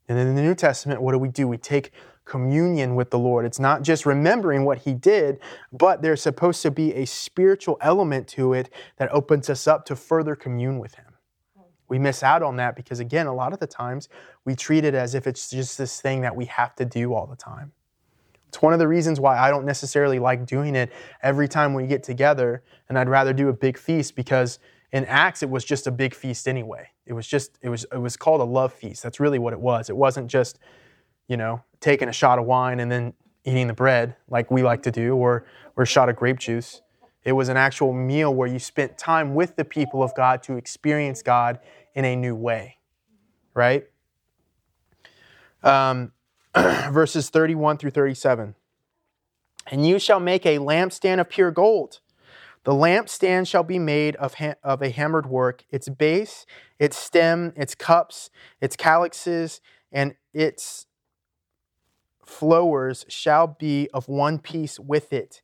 And 0.08 0.20
in 0.20 0.36
the 0.36 0.42
New 0.44 0.54
Testament, 0.54 1.02
what 1.02 1.14
do 1.14 1.18
we 1.18 1.30
do? 1.30 1.48
We 1.48 1.58
take 1.58 1.92
communion 2.26 2.94
with 2.94 3.10
the 3.10 3.18
Lord. 3.18 3.44
It's 3.44 3.60
not 3.60 3.82
just 3.82 4.06
remembering 4.06 4.66
what 4.66 4.78
He 4.78 4.94
did, 4.94 5.40
but 5.74 6.04
there's 6.04 6.22
supposed 6.22 6.62
to 6.62 6.70
be 6.70 6.94
a 6.94 7.06
spiritual 7.06 7.80
element 7.82 8.28
to 8.28 8.54
it 8.54 8.70
that 8.98 9.12
opens 9.12 9.50
us 9.50 9.66
up 9.66 9.84
to 9.86 9.96
further 9.96 10.36
commune 10.36 10.78
with 10.78 10.94
Him. 10.94 11.15
We 11.88 12.00
miss 12.00 12.24
out 12.24 12.42
on 12.42 12.56
that 12.58 12.76
because, 12.76 13.00
again, 13.00 13.28
a 13.28 13.34
lot 13.34 13.54
of 13.54 13.60
the 13.60 13.68
times 13.68 14.10
we 14.44 14.56
treat 14.56 14.84
it 14.84 14.94
as 14.94 15.16
if 15.16 15.28
it's 15.28 15.50
just 15.50 15.78
this 15.78 16.02
thing 16.02 16.22
that 16.22 16.36
we 16.36 16.46
have 16.46 16.76
to 16.76 16.86
do 16.86 17.14
all 17.14 17.28
the 17.28 17.36
time. 17.36 17.72
It's 18.48 18.62
one 18.62 18.74
of 18.74 18.80
the 18.80 18.88
reasons 18.88 19.20
why 19.20 19.38
I 19.38 19.50
don't 19.50 19.66
necessarily 19.66 20.18
like 20.18 20.46
doing 20.46 20.76
it 20.76 20.92
every 21.22 21.48
time 21.48 21.74
we 21.74 21.88
get 21.88 22.04
together, 22.04 22.64
and 22.90 22.98
I'd 22.98 23.10
rather 23.10 23.34
do 23.34 23.50
a 23.50 23.54
big 23.54 23.78
feast 23.78 24.16
because 24.16 24.60
in 24.92 25.06
Acts 25.06 25.44
it 25.44 25.50
was 25.50 25.66
just 25.66 25.88
a 25.88 25.92
big 25.92 26.16
feast 26.16 26.48
anyway. 26.48 26.90
It 27.06 27.14
was 27.14 27.28
just 27.28 27.60
it 27.62 27.70
was 27.70 27.86
it 27.92 27.98
was 27.98 28.16
called 28.16 28.42
a 28.42 28.46
love 28.46 28.72
feast. 28.72 29.04
That's 29.04 29.20
really 29.20 29.40
what 29.40 29.52
it 29.52 29.60
was. 29.60 29.90
It 29.90 29.98
wasn't 29.98 30.28
just 30.28 30.58
you 31.28 31.38
know, 31.38 31.64
taking 31.80 32.08
a 32.08 32.14
shot 32.14 32.40
of 32.40 32.46
wine 32.46 32.80
and 32.80 32.92
then 32.92 33.14
eating 33.46 33.68
the 33.68 33.74
bread 33.74 34.16
like 34.28 34.50
we 34.52 34.64
like 34.64 34.84
to 34.84 34.92
do, 34.92 35.16
or, 35.16 35.46
or 35.76 35.84
a 35.84 35.88
shot 35.88 36.10
of 36.10 36.16
grape 36.16 36.40
juice. 36.40 36.82
It 37.26 37.32
was 37.32 37.50
an 37.50 37.58
actual 37.58 37.92
meal 37.92 38.34
where 38.34 38.48
you 38.48 38.60
spent 38.60 39.00
time 39.00 39.34
with 39.34 39.56
the 39.56 39.66
people 39.66 40.04
of 40.04 40.14
God 40.14 40.44
to 40.44 40.58
experience 40.58 41.24
God 41.24 41.60
in 41.96 42.06
a 42.06 42.16
new 42.16 42.36
way, 42.36 42.78
right? 43.56 43.88
Um, 45.64 46.14
verses 46.56 47.32
31 47.32 47.80
through 47.80 47.90
37. 47.90 48.54
And 49.72 49.88
you 49.88 49.98
shall 49.98 50.20
make 50.20 50.46
a 50.46 50.60
lampstand 50.60 51.20
of 51.20 51.28
pure 51.28 51.50
gold. 51.50 52.00
The 52.64 52.74
lampstand 52.74 53.48
shall 53.48 53.64
be 53.64 53.80
made 53.80 54.16
of, 54.18 54.36
ha- 54.36 54.56
of 54.64 54.84
a 54.84 54.90
hammered 54.90 55.26
work, 55.26 55.66
its 55.72 55.90
base, 55.90 56.46
its 56.78 56.96
stem, 56.96 57.54
its 57.56 57.74
cups, 57.74 58.30
its 58.62 58.76
calyxes, 58.76 59.62
and 59.92 60.16
its 60.32 60.86
flowers 62.24 63.06
shall 63.08 63.48
be 63.48 63.90
of 63.94 64.08
one 64.08 64.38
piece 64.38 64.80
with 64.80 65.12
it. 65.12 65.42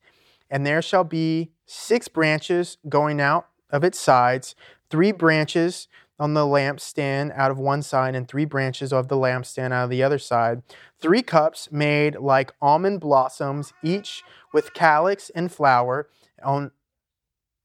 And 0.52 0.66
there 0.66 0.82
shall 0.82 1.06
be 1.06 1.52
six 1.66 2.10
branches 2.10 2.78
going 2.90 3.22
out 3.22 3.48
of 3.70 3.86
its 3.86 3.98
sides, 3.98 4.54
three 4.90 5.14
branches 5.14 5.88
on 6.20 6.34
the 6.36 6.42
lampstand 6.42 7.36
out 7.36 7.50
of 7.50 7.58
one 7.58 7.82
side, 7.82 8.14
and 8.14 8.28
three 8.28 8.46
branches 8.46 8.94
of 8.94 9.08
the 9.08 9.16
lampstand 9.16 9.72
out 9.72 9.86
of 9.86 9.90
the 9.90 10.04
other 10.04 10.20
side. 10.20 10.62
Three 11.00 11.24
cups 11.24 11.72
made 11.72 12.18
like 12.18 12.54
almond 12.62 13.00
blossoms, 13.00 13.74
each 13.82 14.24
with 14.54 14.74
calyx 14.74 15.32
and 15.32 15.52
flower 15.52 16.10
on, 16.44 16.72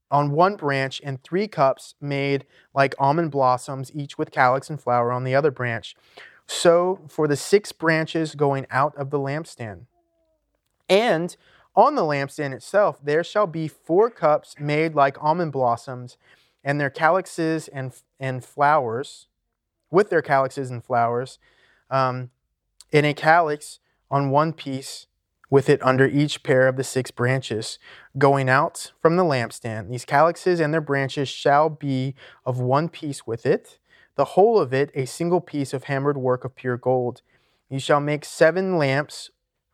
on 0.09 0.31
one 0.31 0.55
branch, 0.55 1.01
and 1.03 1.21
three 1.21 1.47
cups 1.47 1.93
made 1.99 2.45
like 2.73 2.95
almond 2.97 3.29
blossoms, 3.29 3.91
each 3.93 4.17
with 4.17 4.31
calyx 4.31 4.69
and 4.69 4.81
flower 4.81 5.11
on 5.11 5.25
the 5.25 5.35
other 5.35 5.51
branch. 5.51 5.95
So 6.47 7.01
for 7.09 7.27
the 7.27 7.35
six 7.35 7.73
branches 7.73 8.33
going 8.33 8.65
out 8.71 8.95
of 8.95 9.09
the 9.09 9.19
lampstand. 9.19 9.81
And 10.89 11.35
on 11.77 11.95
the 11.95 12.01
lampstand 12.01 12.53
itself, 12.53 12.99
there 13.01 13.23
shall 13.23 13.47
be 13.47 13.69
four 13.69 14.09
cups 14.09 14.55
made 14.59 14.95
like 14.95 15.23
almond 15.23 15.53
blossoms, 15.53 16.17
and 16.63 16.81
their 16.81 16.89
calyxes 16.89 17.69
and, 17.69 17.93
and 18.19 18.43
flowers, 18.43 19.27
with 19.89 20.09
their 20.09 20.21
calyxes 20.21 20.69
and 20.69 20.83
flowers, 20.83 21.39
um, 21.89 22.29
in 22.91 23.05
a 23.05 23.13
calyx 23.13 23.79
on 24.11 24.29
one 24.29 24.51
piece 24.51 25.07
with 25.49 25.69
it 25.69 25.81
under 25.81 26.05
each 26.05 26.43
pair 26.43 26.67
of 26.67 26.75
the 26.75 26.83
six 26.83 27.09
branches 27.09 27.79
going 28.17 28.49
out 28.49 28.91
from 29.01 29.15
the 29.15 29.23
lampstand. 29.23 29.89
These 29.89 30.03
calyxes 30.03 30.59
and 30.59 30.73
their 30.73 30.81
branches 30.81 31.29
shall 31.29 31.69
be 31.69 32.15
of 32.45 32.59
one 32.59 32.89
piece 32.89 33.25
with 33.25 33.45
it 33.45 33.79
the 34.17 34.25
whole 34.25 34.59
of 34.59 34.73
it 34.73 34.91
a 34.93 35.05
single 35.05 35.39
piece 35.39 35.73
of 35.73 35.85
hammered 35.85 36.17
work 36.17 36.43
of 36.43 36.55
pure 36.55 36.75
gold. 36.75 37.21
You 37.69 37.79
shall 37.79 38.01
make 38.01 38.25
seven 38.25 38.77
lamps 38.77 39.29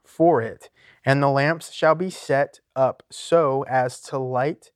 for 0.06 0.42
it, 0.42 0.70
and 1.06 1.22
the 1.22 1.30
lamps 1.30 1.72
shall 1.72 1.96
be 1.96 2.10
set 2.10 2.60
up 2.76 3.04
so 3.12 3.64
as 3.64 4.00
to 4.02 4.18
light 4.18 4.72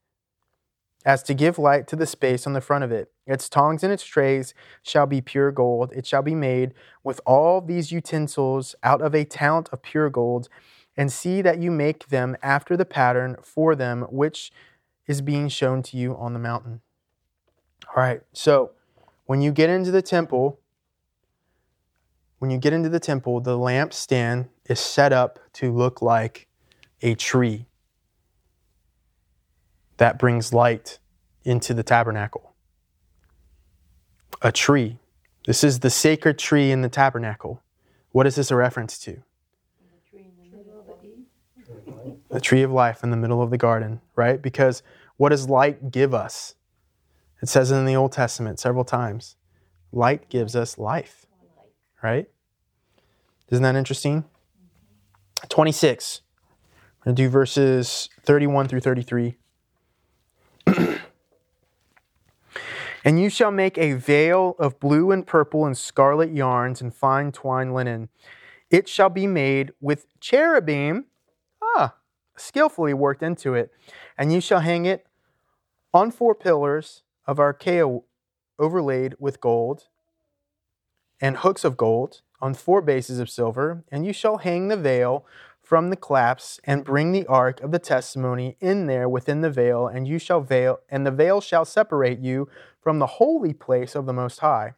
as 1.06 1.24
to 1.24 1.34
give 1.34 1.58
light 1.58 1.88
to 1.88 1.96
the 1.96 2.06
space 2.06 2.46
on 2.46 2.52
the 2.52 2.60
front 2.60 2.84
of 2.84 2.92
it. 2.92 3.14
Its 3.26 3.48
tongs 3.48 3.82
and 3.82 3.94
its 3.94 4.04
trays 4.04 4.54
shall 4.84 5.06
be 5.06 5.22
pure 5.22 5.54
gold. 5.54 5.94
It 5.96 6.06
shall 6.06 6.22
be 6.22 6.36
made 6.36 6.74
with 7.02 7.22
all 7.26 7.62
these 7.62 7.94
utensils 7.94 8.76
out 8.84 9.02
of 9.02 9.16
a 9.16 9.24
talent 9.24 9.70
of 9.72 9.82
pure 9.82 10.10
gold, 10.10 10.50
and 10.98 11.12
see 11.12 11.42
that 11.42 11.60
you 11.60 11.72
make 11.72 12.10
them 12.10 12.36
after 12.42 12.76
the 12.76 12.84
pattern 12.84 13.38
for 13.42 13.74
them 13.74 14.02
which 14.10 14.52
is 15.06 15.22
being 15.22 15.48
shown 15.48 15.82
to 15.84 15.96
you 15.96 16.18
on 16.18 16.34
the 16.34 16.40
mountain. 16.40 16.82
All 17.88 18.04
right, 18.04 18.22
so 18.34 18.72
when 19.28 19.42
you 19.42 19.52
get 19.52 19.70
into 19.70 19.92
the 19.92 20.02
temple, 20.02 20.60
when 22.40 22.52
you 22.52 22.58
get 22.58 22.74
into 22.74 22.90
the 22.90 23.00
temple, 23.00 23.40
the 23.40 23.58
lampstand 23.58 24.50
is 24.68 24.80
set 24.80 25.14
up 25.14 25.40
to 25.54 25.72
look 25.72 26.02
like 26.02 26.48
a 27.02 27.16
tree 27.16 27.66
that 29.98 30.20
brings 30.20 30.54
light 30.54 31.00
into 31.44 31.74
the 31.74 31.84
tabernacle. 31.84 32.54
A 34.42 34.52
tree. 34.52 35.00
This 35.46 35.64
is 35.64 35.80
the 35.80 35.90
sacred 35.90 36.38
tree 36.38 36.72
in 36.72 36.82
the 36.82 36.90
tabernacle. 36.90 37.64
What 38.12 38.28
is 38.28 38.36
this 38.36 38.52
a 38.52 38.56
reference 38.56 39.00
to? 39.00 39.24
The 42.30 42.42
tree 42.42 42.62
of 42.62 42.72
life 42.72 43.04
in 43.04 43.10
the 43.10 43.18
middle 43.18 43.42
of 43.42 43.50
the 43.50 43.58
garden, 43.58 44.02
right? 44.16 44.42
Because 44.42 44.84
what 45.16 45.30
does 45.30 45.50
light 45.50 45.92
give 45.92 46.14
us? 46.14 46.56
It 47.42 47.50
says 47.50 47.72
in 47.72 47.86
the 47.86 47.96
Old 47.96 48.12
Testament 48.12 48.60
several 48.60 48.84
times 48.84 49.36
light 49.92 50.30
gives 50.30 50.56
us 50.56 50.78
life, 50.78 51.26
right? 52.04 52.30
Isn't 53.50 53.64
that 53.64 53.76
interesting? 53.76 54.26
26. 55.40 56.22
We're 57.00 57.06
going 57.06 57.16
to 57.16 57.24
do 57.24 57.30
verses 57.30 58.10
31 58.24 58.68
through 58.68 58.82
33. 58.82 59.38
and 63.04 63.20
you 63.20 63.30
shall 63.30 63.52
make 63.52 63.78
a 63.78 63.94
veil 63.94 64.56
of 64.60 64.80
blue 64.80 65.12
and 65.12 65.26
purple 65.26 65.66
and 65.66 65.78
scarlet 65.78 66.32
yarns 66.32 66.82
and 66.82 66.94
fine 66.94 67.32
twine 67.32 67.74
linen. 67.74 68.10
It 68.70 68.90
shall 68.90 69.10
be 69.10 69.28
made 69.28 69.72
with 69.80 70.08
cherubim, 70.20 71.06
ah, 71.62 71.96
skillfully 72.36 72.94
worked 72.94 73.24
into 73.24 73.54
it. 73.54 73.72
And 74.18 74.34
you 74.34 74.42
shall 74.42 74.60
hang 74.60 74.86
it 74.86 75.06
on 75.94 76.12
four 76.12 76.36
pillars 76.36 77.04
of 77.26 77.40
acacia 77.40 78.00
overlaid 78.60 79.16
with 79.20 79.40
gold 79.40 79.86
and 81.22 81.38
hooks 81.38 81.64
of 81.64 81.78
gold 81.78 82.22
on 82.40 82.54
four 82.54 82.82
bases 82.82 83.20
of 83.20 83.30
silver. 83.30 83.84
And 83.92 84.06
you 84.06 84.14
shall 84.14 84.38
hang 84.38 84.68
the 84.68 84.78
veil 84.78 85.26
from 85.68 85.90
the 85.90 85.98
claps 85.98 86.62
and 86.64 86.86
bring 86.86 87.12
the 87.12 87.26
ark 87.26 87.60
of 87.62 87.72
the 87.72 87.80
testimony 87.80 88.56
in 88.62 88.88
there 88.88 89.10
within 89.10 89.42
the 89.42 89.50
veil 89.50 89.86
and 89.86 90.08
you 90.08 90.18
shall 90.18 90.40
veil 90.40 90.80
and 90.90 91.06
the 91.06 91.12
veil 91.12 91.42
shall 91.42 91.66
separate 91.66 92.20
you 92.20 92.48
from 92.80 93.00
the 93.00 93.06
holy 93.06 93.54
place 93.54 93.94
of 93.94 94.06
the 94.06 94.14
most 94.14 94.40
high. 94.40 94.76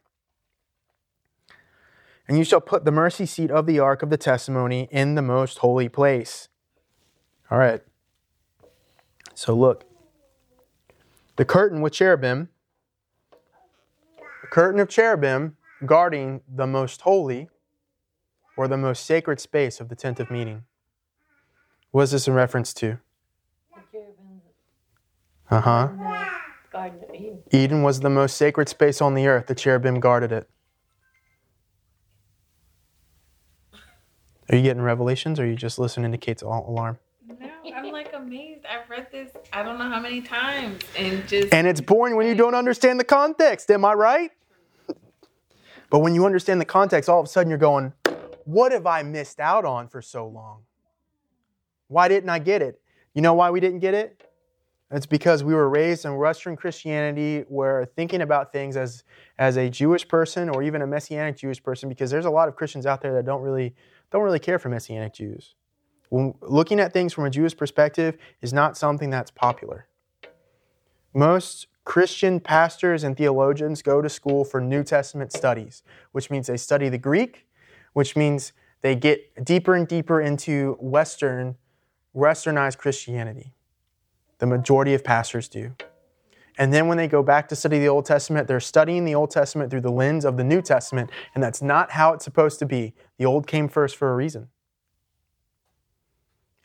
And 2.26 2.36
you 2.36 2.42
shall 2.42 2.60
put 2.60 2.84
the 2.84 2.90
mercy 2.90 3.24
seat 3.24 3.52
of 3.52 3.66
the 3.66 3.78
ark 3.78 4.02
of 4.02 4.10
the 4.10 4.16
testimony 4.16 4.88
in 4.90 5.14
the 5.14 5.22
most 5.22 5.58
holy 5.58 5.88
place. 5.88 6.48
All 7.50 7.58
right. 7.58 7.82
So 9.34 9.54
look. 9.54 9.84
The 11.36 11.44
curtain 11.44 11.80
with 11.80 11.92
cherubim 11.92 12.48
the 14.42 14.48
curtain 14.48 14.80
of 14.80 14.88
cherubim 14.88 15.56
guarding 15.86 16.42
the 16.48 16.66
most 16.66 17.02
holy 17.02 17.48
or 18.56 18.68
the 18.68 18.76
most 18.76 19.04
sacred 19.06 19.40
space 19.40 19.80
of 19.80 19.88
the 19.88 19.96
tent 19.96 20.20
of 20.20 20.30
meeting 20.30 20.64
what 21.90 22.02
is 22.02 22.10
this 22.12 22.28
in 22.28 22.34
reference 22.34 22.72
to? 22.74 22.98
Uh 25.50 25.60
huh. 25.60 25.88
in 25.90 25.98
the 25.98 26.26
Garden 26.70 27.00
of 27.08 27.14
Eden. 27.14 27.38
Eden 27.50 27.82
was 27.82 28.00
the 28.00 28.10
most 28.10 28.36
sacred 28.36 28.68
space 28.68 29.00
on 29.00 29.14
the 29.14 29.26
earth. 29.26 29.48
The 29.48 29.56
cherubim 29.56 29.98
guarded 29.98 30.30
it. 30.30 30.48
Are 34.48 34.56
you 34.56 34.62
getting 34.62 34.82
revelations 34.82 35.40
or 35.40 35.44
are 35.44 35.46
you 35.46 35.56
just 35.56 35.78
listening 35.78 36.12
to 36.12 36.18
Kate's 36.18 36.44
al- 36.44 36.66
alarm? 36.68 36.98
No, 37.28 37.36
I'm 37.74 37.90
like 37.90 38.12
amazed. 38.12 38.64
I've 38.66 38.88
read 38.88 39.08
this 39.10 39.30
I 39.52 39.64
don't 39.64 39.78
know 39.78 39.88
how 39.88 40.00
many 40.00 40.20
times 40.20 40.82
and 40.96 41.26
just 41.26 41.52
And 41.52 41.66
it's 41.66 41.80
boring 41.80 42.14
when 42.14 42.28
you 42.28 42.36
don't 42.36 42.54
understand 42.54 43.00
the 43.00 43.04
context, 43.04 43.70
am 43.72 43.84
I 43.84 43.94
right? 43.94 44.30
But 45.90 45.98
when 45.98 46.14
you 46.14 46.24
understand 46.24 46.60
the 46.60 46.64
context, 46.64 47.10
all 47.10 47.20
of 47.20 47.26
a 47.26 47.28
sudden 47.28 47.50
you're 47.50 47.58
going, 47.58 47.92
what 48.44 48.72
have 48.72 48.86
I 48.86 49.02
missed 49.02 49.40
out 49.40 49.64
on 49.64 49.88
for 49.88 50.00
so 50.00 50.26
long? 50.26 50.62
Why 51.88 52.08
didn't 52.08 52.30
I 52.30 52.38
get 52.38 52.62
it? 52.62 52.80
You 53.12 53.22
know 53.22 53.34
why 53.34 53.50
we 53.50 53.60
didn't 53.60 53.80
get 53.80 53.94
it? 53.94 54.26
It's 54.92 55.06
because 55.06 55.44
we 55.44 55.54
were 55.54 55.68
raised 55.68 56.04
in 56.04 56.16
Western 56.16 56.56
Christianity 56.56 57.44
where 57.48 57.84
thinking 57.84 58.22
about 58.22 58.52
things 58.52 58.76
as, 58.76 59.04
as 59.38 59.56
a 59.56 59.68
Jewish 59.68 60.06
person 60.06 60.48
or 60.48 60.62
even 60.62 60.82
a 60.82 60.86
Messianic 60.86 61.36
Jewish 61.36 61.62
person, 61.62 61.88
because 61.88 62.10
there's 62.10 62.24
a 62.24 62.30
lot 62.30 62.48
of 62.48 62.56
Christians 62.56 62.86
out 62.86 63.00
there 63.00 63.12
that 63.14 63.24
don't 63.24 63.42
really, 63.42 63.74
don't 64.10 64.22
really 64.22 64.40
care 64.40 64.58
for 64.58 64.68
Messianic 64.68 65.12
Jews. 65.12 65.54
When 66.08 66.34
looking 66.40 66.80
at 66.80 66.92
things 66.92 67.12
from 67.12 67.24
a 67.24 67.30
Jewish 67.30 67.56
perspective 67.56 68.16
is 68.42 68.52
not 68.52 68.76
something 68.76 69.10
that's 69.10 69.30
popular. 69.30 69.86
Most 71.14 71.68
Christian 71.84 72.40
pastors 72.40 73.04
and 73.04 73.16
theologians 73.16 73.82
go 73.82 74.02
to 74.02 74.08
school 74.08 74.44
for 74.44 74.60
New 74.60 74.84
Testament 74.84 75.32
studies, 75.32 75.82
which 76.12 76.30
means 76.30 76.46
they 76.46 76.56
study 76.56 76.88
the 76.88 76.98
Greek, 76.98 77.46
which 77.92 78.16
means 78.16 78.52
they 78.82 78.94
get 78.94 79.44
deeper 79.44 79.74
and 79.74 79.86
deeper 79.86 80.20
into 80.20 80.76
Western, 80.80 81.56
Westernized 82.14 82.78
Christianity. 82.78 83.52
The 84.38 84.46
majority 84.46 84.94
of 84.94 85.04
pastors 85.04 85.48
do. 85.48 85.74
And 86.58 86.72
then 86.72 86.88
when 86.88 86.98
they 86.98 87.08
go 87.08 87.22
back 87.22 87.48
to 87.48 87.56
study 87.56 87.78
the 87.78 87.88
Old 87.88 88.04
Testament, 88.04 88.46
they're 88.46 88.60
studying 88.60 89.04
the 89.04 89.14
Old 89.14 89.30
Testament 89.30 89.70
through 89.70 89.80
the 89.80 89.90
lens 89.90 90.24
of 90.24 90.36
the 90.36 90.44
New 90.44 90.60
Testament, 90.60 91.10
and 91.34 91.42
that's 91.42 91.62
not 91.62 91.92
how 91.92 92.12
it's 92.12 92.24
supposed 92.24 92.58
to 92.58 92.66
be. 92.66 92.94
The 93.18 93.24
Old 93.24 93.46
came 93.46 93.68
first 93.68 93.96
for 93.96 94.12
a 94.12 94.14
reason. 94.14 94.48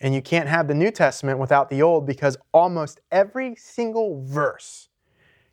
And 0.02 0.14
you 0.14 0.22
can't 0.22 0.50
have 0.50 0.68
the 0.68 0.74
New 0.74 0.92
Testament 0.92 1.40
without 1.40 1.70
the 1.70 1.82
Old 1.82 2.06
because 2.06 2.38
almost 2.54 3.00
every 3.12 3.56
single 3.56 4.22
verse 4.26 4.90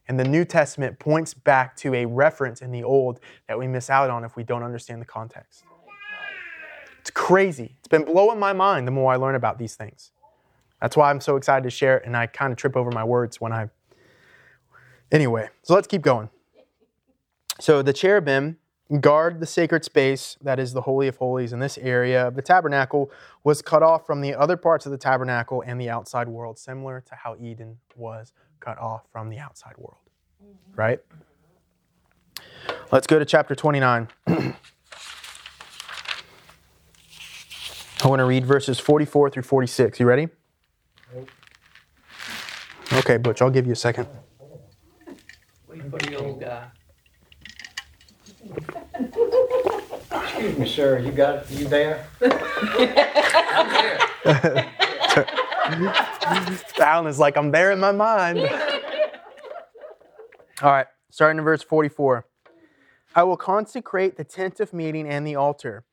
in 0.08 0.16
the 0.16 0.24
New 0.24 0.44
Testament 0.44 0.98
points 0.98 1.34
back 1.34 1.76
to 1.76 1.94
a 1.94 2.06
reference 2.06 2.60
in 2.60 2.70
the 2.70 2.82
Old 2.82 3.20
that 3.48 3.58
we 3.58 3.66
miss 3.66 3.90
out 3.90 4.10
on 4.10 4.24
if 4.24 4.36
we 4.36 4.44
don't 4.44 4.62
understand 4.62 5.00
the 5.00 5.06
context. 5.06 5.64
It's 7.00 7.10
crazy. 7.10 7.76
It's 7.78 7.88
been 7.88 8.04
blowing 8.04 8.38
my 8.38 8.52
mind 8.52 8.86
the 8.86 8.92
more 8.92 9.12
I 9.12 9.16
learn 9.16 9.34
about 9.34 9.58
these 9.58 9.74
things. 9.74 10.12
That's 10.80 10.96
why 10.96 11.10
I'm 11.10 11.20
so 11.20 11.36
excited 11.36 11.64
to 11.64 11.70
share 11.70 11.98
it, 11.98 12.06
and 12.06 12.16
I 12.16 12.26
kind 12.26 12.52
of 12.52 12.58
trip 12.58 12.76
over 12.76 12.90
my 12.90 13.04
words 13.04 13.40
when 13.40 13.52
I. 13.52 13.70
Anyway, 15.10 15.48
so 15.62 15.74
let's 15.74 15.86
keep 15.86 16.02
going. 16.02 16.28
So 17.60 17.82
the 17.82 17.92
cherubim 17.92 18.58
guard 19.00 19.40
the 19.40 19.46
sacred 19.46 19.84
space 19.84 20.36
that 20.42 20.58
is 20.58 20.72
the 20.72 20.82
Holy 20.82 21.08
of 21.08 21.16
Holies 21.16 21.52
in 21.52 21.60
this 21.60 21.78
area 21.78 22.28
of 22.28 22.34
the 22.34 22.42
tabernacle 22.42 23.10
was 23.42 23.62
cut 23.62 23.82
off 23.82 24.06
from 24.06 24.20
the 24.20 24.34
other 24.34 24.56
parts 24.56 24.84
of 24.84 24.92
the 24.92 24.98
tabernacle 24.98 25.62
and 25.66 25.80
the 25.80 25.88
outside 25.88 26.28
world, 26.28 26.58
similar 26.58 27.00
to 27.00 27.14
how 27.14 27.36
Eden 27.40 27.78
was 27.96 28.32
cut 28.62 28.78
off 28.78 29.02
from 29.12 29.28
the 29.28 29.38
outside 29.38 29.74
world. 29.76 29.98
Mm-hmm. 30.42 30.80
Right? 30.80 31.00
Let's 32.90 33.06
go 33.06 33.18
to 33.18 33.24
chapter 33.24 33.54
29. 33.54 34.08
I 38.04 38.08
want 38.08 38.20
to 38.20 38.24
read 38.24 38.44
verses 38.46 38.80
44 38.80 39.30
through 39.30 39.42
46. 39.44 40.00
You 40.00 40.06
ready? 40.06 40.28
Okay, 42.92 43.16
Butch, 43.16 43.40
I'll 43.40 43.50
give 43.50 43.66
you 43.66 43.72
a 43.72 43.76
second. 43.76 44.06
Wait 45.68 45.82
for 45.90 45.98
the 45.98 46.16
old 46.16 46.40
guy. 46.40 46.66
Excuse 50.10 50.58
me, 50.58 50.68
sir, 50.68 50.98
you 50.98 51.12
got, 51.12 51.50
you 51.50 51.66
there? 51.68 52.06
I'm 52.22 53.68
there? 54.24 54.68
Alan 56.78 57.06
is 57.06 57.18
like, 57.18 57.36
I'm 57.36 57.50
there 57.50 57.70
in 57.72 57.80
my 57.80 57.92
mind. 57.92 58.38
All 60.62 60.70
right, 60.70 60.86
starting 61.10 61.38
in 61.38 61.44
verse 61.44 61.62
44. 61.62 62.26
I 63.14 63.22
will 63.24 63.36
consecrate 63.36 64.16
the 64.16 64.24
tent 64.24 64.60
of 64.60 64.72
meeting 64.72 65.08
and 65.08 65.26
the 65.26 65.36
altar. 65.36 65.84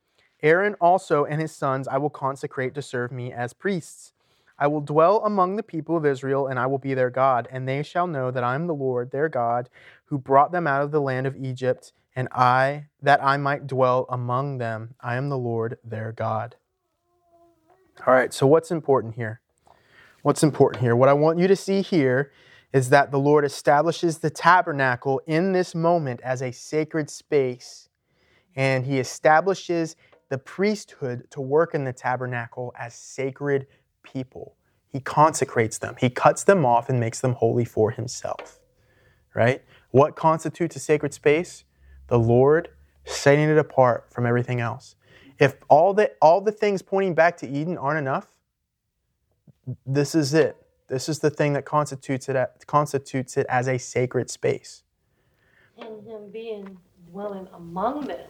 Aaron 0.42 0.76
also 0.76 1.26
and 1.26 1.42
his 1.42 1.54
sons 1.54 1.88
I 1.88 1.98
will 1.98 2.10
consecrate 2.10 2.74
to 2.76 2.82
serve 2.82 3.12
me 3.12 3.34
as 3.34 3.54
priests. 3.54 4.14
I 4.58 4.68
will 4.68 4.82
dwell 4.82 5.24
among 5.26 5.56
the 5.56 5.64
people 5.64 5.96
of 5.98 6.06
Israel, 6.06 6.48
and 6.48 6.60
I 6.60 6.66
will 6.66 6.78
be 6.78 6.94
their 6.94 7.10
God, 7.10 7.48
and 7.50 7.68
they 7.68 7.82
shall 7.82 8.08
know 8.08 8.30
that 8.32 8.44
I 8.44 8.56
am 8.56 8.68
the 8.68 8.76
Lord 8.76 9.12
their 9.12 9.30
God, 9.30 9.70
who 10.06 10.18
brought 10.18 10.52
them 10.52 10.68
out 10.68 10.82
of 10.82 10.92
the 10.92 11.02
land 11.02 11.26
of 11.28 11.36
Egypt, 11.38 11.94
and 12.16 12.28
I, 12.34 12.88
that 13.02 13.24
I 13.24 13.38
might 13.38 13.68
dwell 13.68 14.06
among 14.10 14.58
them. 14.58 14.96
I 15.00 15.16
am 15.16 15.30
the 15.30 15.38
Lord 15.38 15.78
their 15.84 16.12
God. 16.12 16.58
All 18.06 18.14
right, 18.14 18.34
so 18.34 18.48
what's 18.48 18.72
important 18.72 19.16
here? 19.16 19.42
What's 20.22 20.44
important 20.44 20.84
here? 20.84 20.96
What 20.96 21.10
I 21.10 21.14
want 21.14 21.40
you 21.40 21.48
to 21.48 21.56
see 21.56 21.82
here 21.82 22.32
is 22.74 22.90
that 22.90 23.12
the 23.12 23.20
Lord 23.20 23.46
establishes 23.46 24.20
the 24.20 24.30
tabernacle 24.30 25.22
in 25.26 25.54
this 25.54 25.74
moment 25.74 26.20
as 26.22 26.42
a 26.42 26.52
sacred 26.52 27.10
space, 27.10 27.90
and 28.56 28.86
He 28.86 29.00
establishes 29.00 29.96
the 30.30 30.38
priesthood 30.38 31.30
to 31.32 31.42
work 31.42 31.74
in 31.74 31.86
the 31.86 31.94
tabernacle 31.94 32.74
as 32.78 32.94
sacred 32.94 33.68
people. 34.04 34.56
He 34.88 35.00
consecrates 35.00 35.78
them, 35.78 35.96
He 36.00 36.10
cuts 36.10 36.44
them 36.44 36.66
off 36.66 36.90
and 36.90 37.00
makes 37.00 37.22
them 37.22 37.34
holy 37.34 37.66
for 37.66 37.92
Himself. 37.92 38.60
Right? 39.34 39.64
What 39.92 40.16
constitutes 40.16 40.76
a 40.76 40.80
sacred 40.80 41.14
space? 41.14 41.64
The 42.08 42.20
Lord 42.20 42.70
setting 43.06 43.50
it 43.50 43.58
apart 43.58 44.08
from 44.12 44.26
everything 44.26 44.60
else. 44.60 44.96
If 45.40 45.56
all 45.70 45.94
the, 45.94 46.12
all 46.22 46.42
the 46.42 46.52
things 46.52 46.82
pointing 46.82 47.14
back 47.14 47.38
to 47.38 47.48
Eden 47.48 47.78
aren't 47.78 48.00
enough, 48.00 48.34
this 49.86 50.16
is 50.16 50.34
it. 50.34 50.58
This 50.88 51.08
is 51.08 51.20
the 51.20 51.30
thing 51.30 51.54
that 51.54 51.66
constitutes 51.66 52.28
it, 52.30 52.38
constitutes 52.66 53.38
it 53.38 53.46
as 53.50 53.68
a 53.68 53.78
sacred 53.78 54.30
space. 54.30 54.84
And 55.78 56.04
him 56.06 56.32
being 56.32 56.78
dwelling 57.12 57.48
among 57.54 58.08
them. 58.08 58.30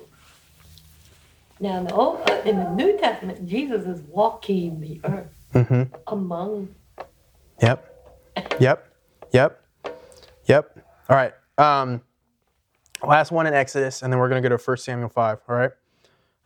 Now, 1.62 1.78
in 1.80 1.86
the, 1.86 1.94
Old, 1.94 2.30
uh, 2.30 2.42
in 2.46 2.58
the 2.58 2.70
New 2.72 2.98
Testament, 2.98 3.46
Jesus 3.48 3.86
is 3.86 4.02
walking 4.04 4.80
the 4.80 5.02
earth 5.04 5.28
Mm-hmm. 5.54 5.94
among. 6.08 6.76
Yep. 7.62 8.14
Yep. 8.60 8.94
Yep. 9.32 9.66
Yep. 10.46 10.86
All 11.10 11.16
right. 11.16 11.34
Um, 11.58 12.02
last 13.04 13.32
one 13.32 13.48
in 13.48 13.54
Exodus, 13.56 14.04
and 14.04 14.14
then 14.14 14.20
we're 14.20 14.30
going 14.30 14.42
to 14.44 14.48
go 14.48 14.56
to 14.56 14.64
1 14.64 14.78
Samuel 14.78 15.10
5. 15.10 15.40
All 15.50 15.56
right. 15.56 15.72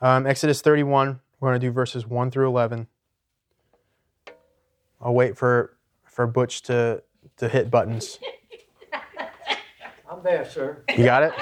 Um, 0.02 0.26
Exodus 0.26 0.62
31, 0.62 1.20
we're 1.40 1.50
going 1.50 1.60
to 1.60 1.68
do 1.68 1.72
verses 1.72 2.08
1 2.08 2.32
through 2.32 2.48
11. 2.48 2.88
I'll 5.04 5.14
wait 5.14 5.38
for, 5.38 5.78
for 6.06 6.26
Butch 6.26 6.64
to, 6.64 7.04
to 7.38 7.50
hit 7.50 7.70
buttons. 7.70 8.18
I'm 10.10 10.24
there, 10.24 10.50
sir. 10.50 10.84
You 10.98 11.04
got 11.04 11.24
it? 11.24 11.34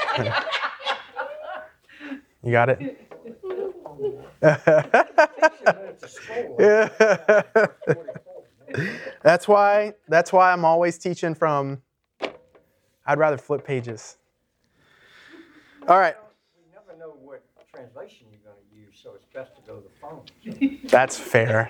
you 2.44 2.52
got 2.52 2.70
it? 2.70 2.98
That's 9.22 9.48
why 9.48 9.94
that's 10.08 10.34
why 10.34 10.52
I'm 10.52 10.66
always 10.66 10.98
teaching 10.98 11.36
from 11.36 11.84
I'd 13.06 13.20
rather 13.20 13.38
flip 13.38 13.64
pages. 13.66 14.18
All 15.88 16.00
right. 16.00 16.16
You 16.56 16.64
never 16.74 16.98
know 16.98 17.14
what 17.20 17.44
translation 17.72 18.26
you're 19.34 19.44
to 19.44 19.52
use, 19.52 19.56
so 19.56 19.56
it's 19.56 19.56
best 19.56 19.56
to 19.56 19.62
go 19.68 19.80
to 19.80 19.84
the 19.84 19.90
phone. 20.00 20.22
That's 20.90 21.18
fair. 21.18 21.70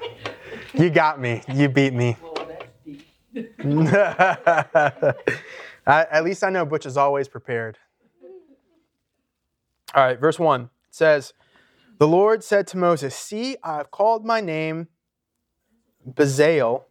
You 0.74 0.90
got 0.90 1.20
me. 1.20 1.42
You 1.54 1.70
beat 1.70 1.94
me. 1.94 2.18
Well, 2.22 2.48
that's 2.48 2.66
deep. 2.86 3.08
I, 5.88 6.06
at 6.12 6.24
least 6.24 6.44
I 6.44 6.50
know 6.50 6.66
Butch 6.66 6.86
is 6.86 6.98
always 6.98 7.28
prepared. 7.28 7.78
All 9.94 10.04
right, 10.04 10.20
verse 10.20 10.40
1 10.40 10.70
says, 10.90 11.34
The 11.98 12.08
Lord 12.08 12.44
said 12.44 12.68
to 12.68 12.78
Moses, 12.78 13.16
See, 13.16 13.58
I 13.64 13.78
have 13.78 13.92
called 13.92 14.26
my 14.26 14.40
name 14.40 14.88
Bezalel, 16.08 16.84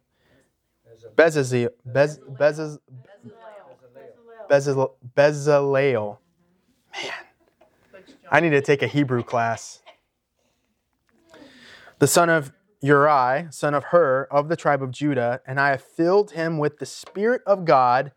Bezalel, 1.15 1.69
Bez, 1.85 2.19
Bezalel, 2.19 2.79
Bezalel, 4.49 4.91
Bezalel. 5.15 6.17
Man, 6.93 7.11
I 8.31 8.39
need 8.39 8.51
to 8.51 8.61
take 8.61 8.83
a 8.83 8.87
Hebrew 8.87 9.23
class. 9.23 9.81
The 12.01 12.07
son 12.07 12.31
of 12.31 12.51
Uri, 12.81 13.45
son 13.51 13.75
of 13.75 13.83
Hur, 13.83 14.27
of 14.31 14.49
the 14.49 14.55
tribe 14.55 14.81
of 14.81 14.89
Judah, 14.89 15.39
and 15.45 15.59
I 15.59 15.69
have 15.69 15.83
filled 15.83 16.31
him 16.31 16.57
with 16.57 16.79
the 16.79 16.85
Spirit 16.87 17.43
of 17.45 17.63
God, 17.63 18.11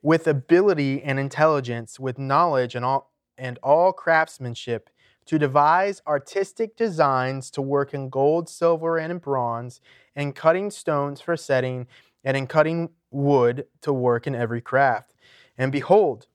with 0.00 0.28
ability 0.28 1.02
and 1.02 1.18
intelligence, 1.18 1.98
with 1.98 2.20
knowledge 2.20 2.76
and 2.76 2.84
all 2.84 3.10
and 3.36 3.58
all 3.64 3.92
craftsmanship, 3.92 4.90
to 5.24 5.40
devise 5.40 6.02
artistic 6.06 6.76
designs, 6.76 7.50
to 7.50 7.60
work 7.60 7.92
in 7.92 8.10
gold, 8.10 8.48
silver, 8.48 8.96
and 8.96 9.10
in 9.10 9.18
bronze, 9.18 9.80
and 10.14 10.36
cutting 10.36 10.70
stones 10.70 11.20
for 11.20 11.36
setting, 11.36 11.88
and 12.22 12.36
in 12.36 12.46
cutting 12.46 12.90
wood 13.10 13.66
to 13.80 13.92
work 13.92 14.28
in 14.28 14.36
every 14.36 14.60
craft. 14.60 15.14
And 15.58 15.72
behold, 15.72 16.28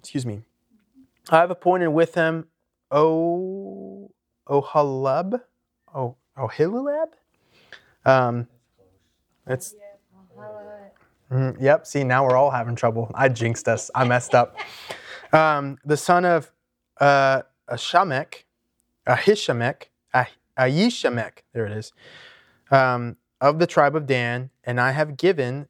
excuse 0.00 0.26
me, 0.26 0.42
I 1.30 1.38
have 1.38 1.50
appointed 1.50 1.88
with 1.88 2.14
him 2.14 2.48
O 2.90 4.10
Ohalab, 4.46 5.40
O 5.94 6.16
Ohilab. 6.36 7.08
Um, 8.04 8.48
it's 9.46 9.74
Mm, 11.30 11.60
yep. 11.60 11.86
See, 11.86 12.04
now 12.04 12.24
we're 12.24 12.36
all 12.36 12.50
having 12.50 12.74
trouble. 12.74 13.10
I 13.14 13.28
jinxed 13.28 13.68
us. 13.68 13.90
I 13.94 14.04
messed 14.04 14.34
up. 14.34 14.56
Um, 15.30 15.76
the 15.84 15.98
son 15.98 16.24
of 16.24 16.50
uh, 17.02 17.42
Ashamek, 17.68 18.44
Ahishamek, 19.06 19.88
Ah- 20.14 20.30
Ahishamek. 20.58 21.42
There 21.52 21.66
it 21.66 21.72
is. 21.72 21.92
Um, 22.70 23.18
of 23.38 23.58
the 23.58 23.66
tribe 23.66 23.94
of 23.94 24.06
Dan, 24.06 24.48
and 24.64 24.80
I 24.80 24.92
have 24.92 25.18
given 25.18 25.68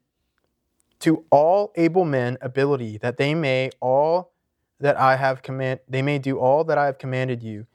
to 0.99 1.25
all 1.29 1.73
able 1.75 2.05
men 2.05 2.37
ability 2.39 2.97
that 2.99 3.17
they 3.17 3.35
may 3.35 3.69
all 3.81 4.31
that 4.79 4.97
I 4.97 5.17
have 5.17 5.41
command 5.41 5.81
they 5.89 6.01
may 6.01 6.19
do 6.19 6.39
all 6.39 6.63
that 6.63 6.77
I 6.77 6.85
have 6.85 6.97
commanded 6.97 7.43
you. 7.43 7.67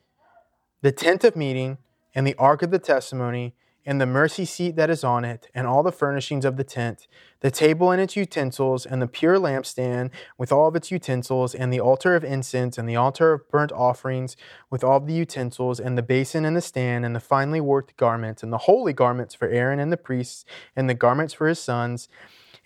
The 0.80 0.90
tent 0.90 1.22
of 1.22 1.36
meeting 1.36 1.76
and 2.14 2.26
the 2.26 2.34
ark 2.36 2.62
of 2.62 2.70
the 2.70 2.78
testimony 2.78 3.54
and 3.86 4.00
the 4.00 4.06
mercy 4.06 4.44
seat 4.44 4.76
that 4.76 4.88
is 4.88 5.04
on 5.04 5.24
it 5.24 5.48
and 5.54 5.66
all 5.66 5.82
the 5.82 5.92
furnishings 5.92 6.44
of 6.44 6.56
the 6.56 6.64
tent, 6.64 7.06
the 7.40 7.50
table 7.50 7.90
and 7.90 8.00
its 8.00 8.16
utensils 8.16 8.86
and 8.86 9.02
the 9.02 9.06
pure 9.06 9.38
lampstand 9.38 10.10
with 10.38 10.50
all 10.50 10.68
of 10.68 10.76
its 10.76 10.90
utensils 10.90 11.54
and 11.54 11.72
the 11.72 11.80
altar 11.80 12.16
of 12.16 12.24
incense 12.24 12.78
and 12.78 12.88
the 12.88 12.96
altar 12.96 13.34
of 13.34 13.48
burnt 13.50 13.72
offerings 13.72 14.36
with 14.70 14.82
all 14.82 15.00
the 15.00 15.12
utensils 15.12 15.78
and 15.78 15.98
the 15.98 16.02
basin 16.02 16.44
and 16.44 16.56
the 16.56 16.62
stand 16.62 17.04
and 17.04 17.14
the 17.14 17.20
finely 17.20 17.60
worked 17.60 17.96
garments 17.96 18.42
and 18.42 18.52
the 18.52 18.58
holy 18.58 18.92
garments 18.92 19.34
for 19.34 19.48
Aaron 19.48 19.78
and 19.78 19.92
the 19.92 19.96
priests 19.96 20.44
and 20.74 20.88
the 20.88 20.94
garments 20.94 21.34
for 21.34 21.46
his 21.46 21.58
sons 21.58 22.08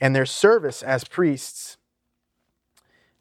and 0.01 0.15
their 0.15 0.27
service 0.27 0.83
as 0.83 1.03
priests 1.03 1.78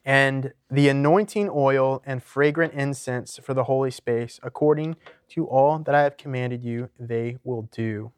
and 0.08 0.54
the 0.72 0.88
anointing 0.88 1.50
oil 1.54 2.02
and 2.06 2.24
fragrant 2.24 2.74
incense 2.74 3.38
for 3.44 3.54
the 3.54 3.66
holy 3.66 3.92
space, 3.92 4.40
according 4.42 4.96
to 5.28 5.46
all 5.46 5.78
that 5.80 5.94
I 5.94 6.04
have 6.04 6.16
commanded 6.16 6.64
you, 6.64 6.90
they 6.98 7.40
will 7.44 7.64
do. 7.74 8.14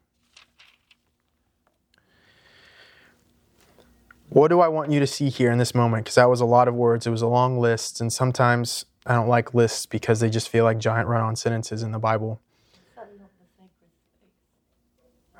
What 4.28 4.48
do 4.48 4.60
I 4.60 4.68
want 4.68 4.92
you 4.92 5.00
to 5.00 5.06
see 5.06 5.30
here 5.30 5.50
in 5.50 5.58
this 5.58 5.74
moment? 5.74 6.04
Because 6.04 6.14
that 6.14 6.30
was 6.30 6.40
a 6.40 6.44
lot 6.44 6.68
of 6.68 6.76
words. 6.76 7.08
It 7.08 7.10
was 7.10 7.22
a 7.22 7.26
long 7.26 7.58
list, 7.58 8.00
and 8.00 8.12
sometimes 8.12 8.84
I 9.04 9.14
don't 9.14 9.26
like 9.26 9.52
lists 9.52 9.84
because 9.84 10.20
they 10.20 10.30
just 10.30 10.48
feel 10.48 10.62
like 10.62 10.78
giant 10.78 11.08
run 11.08 11.22
on 11.22 11.34
sentences 11.34 11.82
in 11.82 11.90
the 11.90 11.98
Bible. 11.98 12.40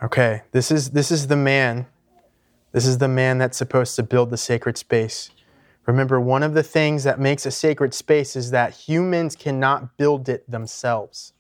Okay, 0.03 0.43
this 0.51 0.73
is 0.73 0.91
this 0.91 1.13
is 1.13 1.29
the 1.29 1.37
man. 1.37 1.87
This 2.73 2.87
is 2.87 2.99
the 2.99 3.07
man 3.07 3.39
that's 3.39 3.57
supposed 3.57 3.95
to 3.95 4.03
build 4.03 4.31
the 4.31 4.37
sacred 4.37 4.77
space. 4.77 5.31
Remember, 5.91 6.21
one 6.21 6.45
of 6.45 6.55
the 6.55 6.63
things 6.63 7.03
that 7.03 7.19
makes 7.19 7.45
a 7.47 7.51
sacred 7.51 7.95
space 7.95 8.37
is 8.37 8.53
that 8.53 8.73
humans 8.73 9.35
cannot 9.35 9.97
build 9.97 10.29
it 10.29 10.49
themselves. 10.49 11.33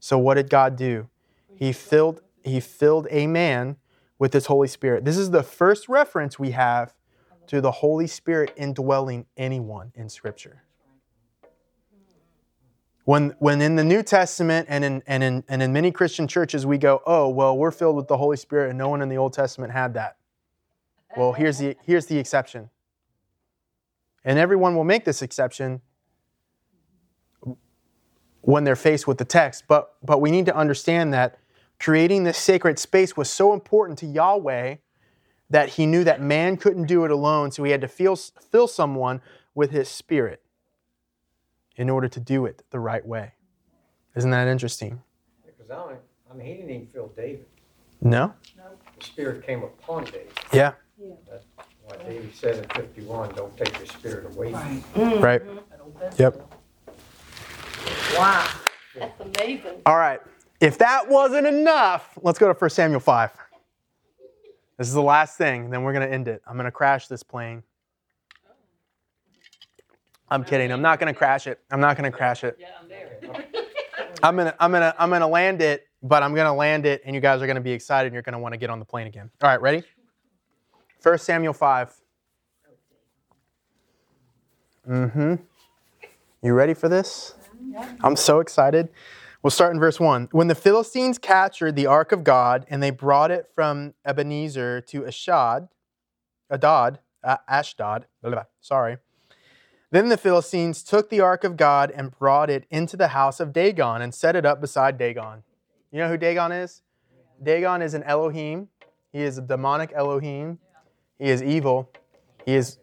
So 0.00 0.16
what 0.18 0.34
did 0.34 0.48
God 0.48 0.76
do? 0.76 1.10
He 1.54 1.74
filled 1.74 2.22
he 2.42 2.58
filled 2.58 3.06
a 3.10 3.26
man 3.26 3.76
with 4.18 4.32
his 4.32 4.46
Holy 4.46 4.68
Spirit. 4.68 5.04
This 5.04 5.18
is 5.18 5.30
the 5.30 5.42
first 5.42 5.90
reference 5.90 6.38
we 6.38 6.52
have 6.52 6.94
to 7.48 7.60
the 7.60 7.70
Holy 7.70 8.06
Spirit 8.06 8.54
indwelling 8.56 9.26
anyone 9.36 9.92
in 9.94 10.08
Scripture. 10.08 10.62
When, 13.04 13.34
when 13.40 13.60
in 13.60 13.76
the 13.76 13.84
New 13.84 14.02
Testament 14.02 14.68
and 14.70 14.84
in, 14.84 15.02
and, 15.06 15.22
in, 15.22 15.44
and 15.48 15.62
in 15.62 15.72
many 15.72 15.90
Christian 15.90 16.26
churches 16.26 16.64
we 16.64 16.78
go, 16.78 17.02
oh, 17.04 17.28
well, 17.28 17.58
we're 17.58 17.72
filled 17.72 17.96
with 17.96 18.08
the 18.08 18.16
Holy 18.16 18.36
Spirit 18.36 18.70
and 18.70 18.78
no 18.78 18.88
one 18.88 19.02
in 19.02 19.08
the 19.08 19.18
Old 19.18 19.32
Testament 19.32 19.72
had 19.72 19.92
that. 19.94 20.16
Well, 21.16 21.32
here's 21.32 21.58
the, 21.58 21.76
here's 21.84 22.06
the 22.06 22.18
exception. 22.18 22.70
And 24.26 24.40
everyone 24.40 24.74
will 24.74 24.84
make 24.84 25.04
this 25.04 25.22
exception 25.22 25.80
when 28.42 28.64
they're 28.64 28.76
faced 28.76 29.06
with 29.06 29.18
the 29.18 29.24
text. 29.24 29.64
But, 29.68 29.94
but 30.02 30.20
we 30.20 30.32
need 30.32 30.46
to 30.46 30.56
understand 30.56 31.14
that 31.14 31.38
creating 31.78 32.24
this 32.24 32.36
sacred 32.36 32.78
space 32.78 33.16
was 33.16 33.30
so 33.30 33.52
important 33.52 33.98
to 34.00 34.06
Yahweh 34.06 34.76
that 35.48 35.68
he 35.70 35.86
knew 35.86 36.02
that 36.02 36.20
man 36.20 36.56
couldn't 36.56 36.86
do 36.86 37.04
it 37.04 37.12
alone, 37.12 37.52
so 37.52 37.62
he 37.62 37.70
had 37.70 37.80
to 37.80 37.88
feel, 37.88 38.16
fill 38.16 38.66
someone 38.66 39.22
with 39.54 39.70
his 39.70 39.88
spirit 39.88 40.42
in 41.76 41.88
order 41.88 42.08
to 42.08 42.18
do 42.18 42.46
it 42.46 42.64
the 42.70 42.80
right 42.80 43.06
way. 43.06 43.32
Isn't 44.16 44.30
that 44.30 44.48
interesting? 44.48 45.02
Because 45.44 45.70
I, 45.70 45.74
don't, 45.74 45.98
I 46.28 46.34
mean, 46.34 46.46
he 46.48 46.54
didn't 46.54 46.70
even 46.70 46.86
feel 46.88 47.12
David. 47.16 47.46
No? 48.00 48.34
no. 48.56 48.64
The 48.98 49.04
Spirit 49.04 49.46
came 49.46 49.62
upon 49.62 50.04
David. 50.04 50.32
Yeah, 50.52 50.72
That's 51.30 51.44
why 51.86 51.96
David 51.98 52.34
said 52.34 52.56
in 52.56 52.64
51, 52.70 53.34
don't 53.34 53.56
take 53.56 53.76
your 53.78 53.86
spirit 53.86 54.26
away 54.34 54.50
from 54.50 54.74
me. 54.74 54.82
Mm. 54.94 55.22
Right. 55.22 55.46
right. 55.46 55.62
That. 56.00 56.18
Yep. 56.18 56.52
Wow. 58.16 58.48
That's 58.98 59.20
amazing. 59.20 59.82
All 59.86 59.96
right. 59.96 60.20
If 60.60 60.78
that 60.78 61.08
wasn't 61.08 61.46
enough, 61.46 62.18
let's 62.22 62.38
go 62.38 62.52
to 62.52 62.58
1 62.58 62.70
Samuel 62.70 63.00
5. 63.00 63.30
This 64.78 64.88
is 64.88 64.94
the 64.94 65.02
last 65.02 65.38
thing, 65.38 65.66
and 65.66 65.72
then 65.72 65.84
we're 65.84 65.92
going 65.92 66.06
to 66.06 66.12
end 66.12 66.28
it. 66.28 66.42
I'm 66.46 66.54
going 66.54 66.64
to 66.64 66.72
crash 66.72 67.06
this 67.06 67.22
plane. 67.22 67.62
I'm 70.28 70.44
kidding. 70.44 70.72
I'm 70.72 70.82
not 70.82 70.98
going 70.98 71.12
to 71.12 71.16
crash 71.16 71.46
it. 71.46 71.60
I'm 71.70 71.80
not 71.80 71.96
going 71.96 72.10
to 72.10 72.16
crash 72.16 72.42
it. 72.42 72.56
Yeah, 72.58 72.68
I'm 72.80 72.88
there. 72.88 73.18
I'm 74.22 74.34
going 74.34 74.48
to 74.48 74.56
I'm 74.58 74.72
going 74.72 74.82
to 74.82 74.94
I'm 74.98 75.08
going 75.10 75.20
to 75.20 75.26
land 75.26 75.62
it, 75.62 75.86
but 76.02 76.22
I'm 76.22 76.34
going 76.34 76.46
to 76.46 76.52
land 76.52 76.84
it 76.84 77.02
and 77.04 77.14
you 77.14 77.20
guys 77.20 77.40
are 77.42 77.46
going 77.46 77.56
to 77.56 77.62
be 77.62 77.70
excited 77.70 78.06
and 78.06 78.14
you're 78.14 78.22
going 78.22 78.32
to 78.32 78.38
want 78.38 78.54
to 78.54 78.58
get 78.58 78.70
on 78.70 78.80
the 78.80 78.84
plane 78.84 79.06
again. 79.06 79.30
All 79.40 79.48
right, 79.48 79.60
ready? 79.60 79.84
1 81.06 81.18
Samuel 81.18 81.52
5. 81.52 82.00
Mhm. 84.88 85.38
You 86.42 86.52
ready 86.52 86.74
for 86.74 86.88
this? 86.88 87.36
I'm 88.02 88.16
so 88.16 88.40
excited. 88.40 88.88
We'll 89.40 89.52
start 89.52 89.72
in 89.72 89.78
verse 89.78 90.00
1. 90.00 90.28
When 90.32 90.48
the 90.48 90.56
Philistines 90.56 91.18
captured 91.18 91.76
the 91.76 91.86
ark 91.86 92.10
of 92.10 92.24
God 92.24 92.66
and 92.68 92.82
they 92.82 92.90
brought 92.90 93.30
it 93.30 93.48
from 93.54 93.94
Ebenezer 94.04 94.80
to 94.80 95.02
Ashad, 95.02 95.68
Adad, 96.50 96.98
uh, 97.22 97.36
Ashdod, 97.48 98.06
sorry. 98.60 98.98
Then 99.92 100.08
the 100.08 100.16
Philistines 100.16 100.82
took 100.82 101.08
the 101.08 101.20
ark 101.20 101.44
of 101.44 101.56
God 101.56 101.92
and 101.92 102.10
brought 102.18 102.50
it 102.50 102.66
into 102.68 102.96
the 102.96 103.08
house 103.08 103.38
of 103.38 103.52
Dagon 103.52 104.02
and 104.02 104.12
set 104.12 104.34
it 104.34 104.44
up 104.44 104.60
beside 104.60 104.98
Dagon. 104.98 105.44
You 105.92 106.00
know 106.00 106.08
who 106.08 106.16
Dagon 106.16 106.50
is? 106.50 106.82
Dagon 107.40 107.80
is 107.80 107.94
an 107.94 108.02
Elohim. 108.02 108.70
He 109.12 109.22
is 109.22 109.38
a 109.38 109.42
demonic 109.42 109.92
Elohim. 109.94 110.58
He 111.18 111.30
is 111.30 111.42
evil. 111.42 111.90
He 112.44 112.54
is 112.54 112.78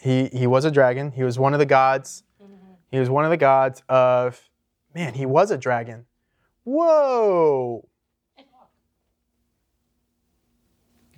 he 0.00 0.28
he 0.32 0.46
was 0.46 0.64
a 0.64 0.70
dragon. 0.70 1.12
He 1.12 1.22
was 1.22 1.38
one 1.38 1.52
of 1.52 1.58
the 1.58 1.66
gods. 1.66 2.22
He 2.90 2.98
was 2.98 3.10
one 3.10 3.24
of 3.24 3.30
the 3.30 3.36
gods 3.36 3.82
of 3.88 4.48
man, 4.94 5.14
he 5.14 5.26
was 5.26 5.50
a 5.50 5.58
dragon. 5.58 6.06
Whoa. 6.64 7.88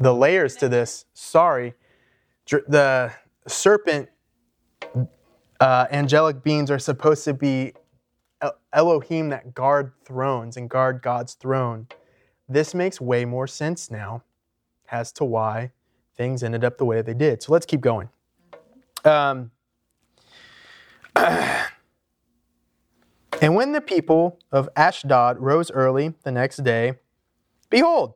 The 0.01 0.15
layers 0.15 0.57
to 0.57 0.69
this. 0.69 1.07
Sorry. 1.15 1.75
The 2.47 3.13
serpent 3.47 4.09
uh, 5.61 5.87
angelic 5.91 6.43
beings 6.43 6.71
are 6.71 6.79
supposed 6.79 7.25
to 7.25 7.35
be 7.35 7.73
El- 8.41 8.59
Elohim 8.73 9.31
that 9.31 9.55
guard 9.55 9.93
thrones 10.05 10.57
and 10.57 10.71
guard 10.71 11.03
God's 11.03 11.35
throne. 11.35 11.89
This 12.49 12.75
makes 12.75 13.01
way 13.01 13.25
more 13.25 13.47
sense 13.47 13.91
now 13.91 14.23
as 14.91 15.13
to 15.13 15.25
why 15.25 15.73
things 16.19 16.43
ended 16.43 16.65
up 16.65 16.77
the 16.77 16.85
way 16.85 17.01
they 17.01 17.15
did. 17.15 17.43
So 17.43 17.53
let's 17.53 17.65
keep 17.65 17.81
going. 17.81 18.11
Um, 19.05 19.53
and 21.17 21.65
when 23.41 23.73
the 23.73 23.81
people 23.81 24.39
of 24.53 24.69
Ashdod 24.77 25.39
rose 25.39 25.71
early 25.71 26.13
the 26.25 26.33
next 26.33 26.59
day, 26.59 26.95
behold, 27.71 28.15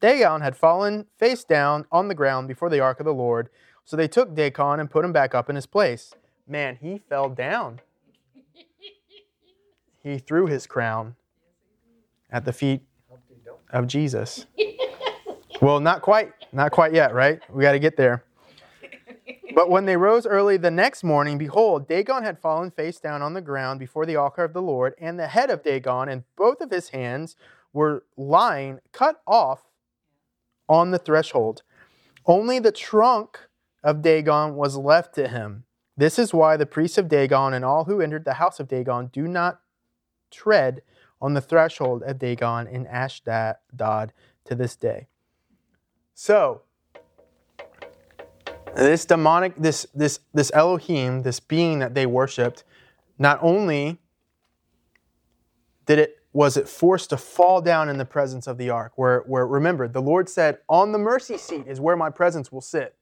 Dagon 0.00 0.40
had 0.40 0.56
fallen 0.56 1.06
face 1.18 1.44
down 1.44 1.86
on 1.92 2.08
the 2.08 2.14
ground 2.14 2.48
before 2.48 2.68
the 2.68 2.80
ark 2.80 2.98
of 2.98 3.06
the 3.06 3.14
Lord. 3.14 3.50
So 3.84 3.96
they 3.96 4.08
took 4.08 4.34
Dagon 4.34 4.80
and 4.80 4.90
put 4.90 5.04
him 5.04 5.12
back 5.12 5.34
up 5.34 5.48
in 5.48 5.56
his 5.56 5.66
place. 5.66 6.14
Man, 6.48 6.78
he 6.80 6.98
fell 6.98 7.28
down. 7.28 7.80
He 10.02 10.18
threw 10.18 10.46
his 10.46 10.66
crown 10.66 11.16
at 12.30 12.44
the 12.44 12.52
feet 12.52 12.82
of 13.70 13.86
Jesus. 13.86 14.46
Well, 15.60 15.80
not 15.80 16.02
quite. 16.02 16.32
Not 16.52 16.72
quite 16.72 16.92
yet, 16.92 17.14
right? 17.14 17.40
We 17.50 17.62
got 17.62 17.72
to 17.72 17.78
get 17.78 17.96
there. 17.96 18.24
But 19.54 19.70
when 19.70 19.84
they 19.84 19.96
rose 19.96 20.26
early 20.26 20.56
the 20.56 20.70
next 20.70 21.04
morning, 21.04 21.38
behold, 21.38 21.88
Dagon 21.88 22.24
had 22.24 22.40
fallen 22.40 22.70
face 22.70 22.98
down 22.98 23.22
on 23.22 23.34
the 23.34 23.40
ground 23.40 23.78
before 23.78 24.04
the 24.04 24.16
altar 24.16 24.42
of 24.42 24.52
the 24.52 24.62
Lord, 24.62 24.94
and 24.98 25.18
the 25.18 25.28
head 25.28 25.50
of 25.50 25.62
Dagon 25.62 26.08
and 26.08 26.24
both 26.36 26.60
of 26.60 26.70
his 26.70 26.88
hands 26.88 27.36
were 27.72 28.04
lying 28.16 28.80
cut 28.92 29.20
off 29.26 29.62
on 30.68 30.90
the 30.90 30.98
threshold. 30.98 31.62
Only 32.26 32.58
the 32.58 32.72
trunk 32.72 33.48
of 33.82 34.02
Dagon 34.02 34.56
was 34.56 34.76
left 34.76 35.14
to 35.16 35.28
him. 35.28 35.64
This 35.96 36.18
is 36.18 36.34
why 36.34 36.56
the 36.56 36.66
priests 36.66 36.98
of 36.98 37.08
Dagon 37.08 37.54
and 37.54 37.64
all 37.64 37.84
who 37.84 38.00
entered 38.00 38.24
the 38.24 38.34
house 38.34 38.58
of 38.58 38.68
Dagon 38.68 39.10
do 39.12 39.28
not 39.28 39.60
tread 40.30 40.82
on 41.20 41.34
the 41.34 41.40
threshold 41.40 42.02
of 42.02 42.18
Dagon 42.18 42.66
in 42.66 42.86
Ashdod 42.86 43.56
to 44.44 44.54
this 44.54 44.74
day. 44.74 45.06
So, 46.14 46.62
this 48.76 49.04
demonic, 49.04 49.54
this 49.56 49.86
this 49.94 50.20
this 50.32 50.50
Elohim, 50.54 51.22
this 51.22 51.40
being 51.40 51.80
that 51.80 51.94
they 51.94 52.06
worshipped, 52.06 52.64
not 53.18 53.38
only 53.42 53.98
did 55.86 55.98
it 55.98 56.16
was 56.32 56.56
it 56.56 56.68
forced 56.68 57.10
to 57.10 57.16
fall 57.16 57.60
down 57.60 57.88
in 57.88 57.98
the 57.98 58.04
presence 58.04 58.46
of 58.46 58.58
the 58.58 58.70
ark, 58.70 58.92
where 58.96 59.20
where 59.26 59.46
remember 59.46 59.86
the 59.88 60.02
Lord 60.02 60.28
said, 60.28 60.58
"On 60.68 60.92
the 60.92 60.98
mercy 60.98 61.36
seat 61.36 61.66
is 61.66 61.80
where 61.80 61.96
my 61.96 62.10
presence 62.10 62.50
will 62.50 62.60
sit." 62.60 62.96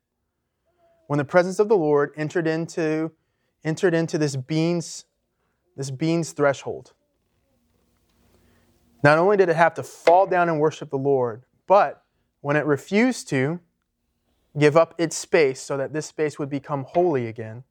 When 1.07 1.19
the 1.19 1.25
presence 1.25 1.59
of 1.59 1.69
the 1.69 1.77
Lord 1.77 2.13
entered 2.17 2.47
into 2.47 3.13
entered 3.65 3.95
into 3.95 4.19
this 4.19 4.37
being's 4.37 5.05
this 5.77 5.91
being's 5.91 6.33
threshold. 6.33 6.93
Not 9.03 9.19
only 9.19 9.37
did 9.37 9.49
it 9.49 9.57
have 9.57 9.75
to 9.75 9.83
fall 9.83 10.27
down 10.27 10.49
and 10.49 10.61
worship 10.61 10.91
the 10.91 10.99
Lord, 10.99 11.45
but 11.67 12.02
when 12.43 12.57
it 12.57 12.66
refused 12.66 13.28
to 13.30 13.61
give 14.59 14.76
up 14.76 14.95
its 14.99 15.16
space 15.16 15.61
so 15.61 15.78
that 15.78 15.95
this 15.95 16.05
space 16.05 16.38
would 16.38 16.51
become 16.51 16.84
holy 16.86 17.26
again, 17.26 17.64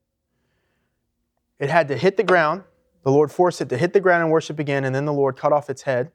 it 1.60 1.70
had 1.70 1.88
to 1.90 1.96
hit 1.96 2.18
the 2.18 2.24
ground. 2.24 2.64
The 3.04 3.12
Lord 3.12 3.32
forced 3.32 3.62
it 3.62 3.70
to 3.70 3.78
hit 3.78 3.94
the 3.94 4.00
ground 4.00 4.24
and 4.24 4.32
worship 4.32 4.58
again, 4.58 4.84
and 4.84 4.96
then 4.96 5.06
the 5.06 5.14
Lord 5.14 5.38
cut 5.38 5.54
off 5.54 5.70
its 5.70 5.84
head 5.84 6.12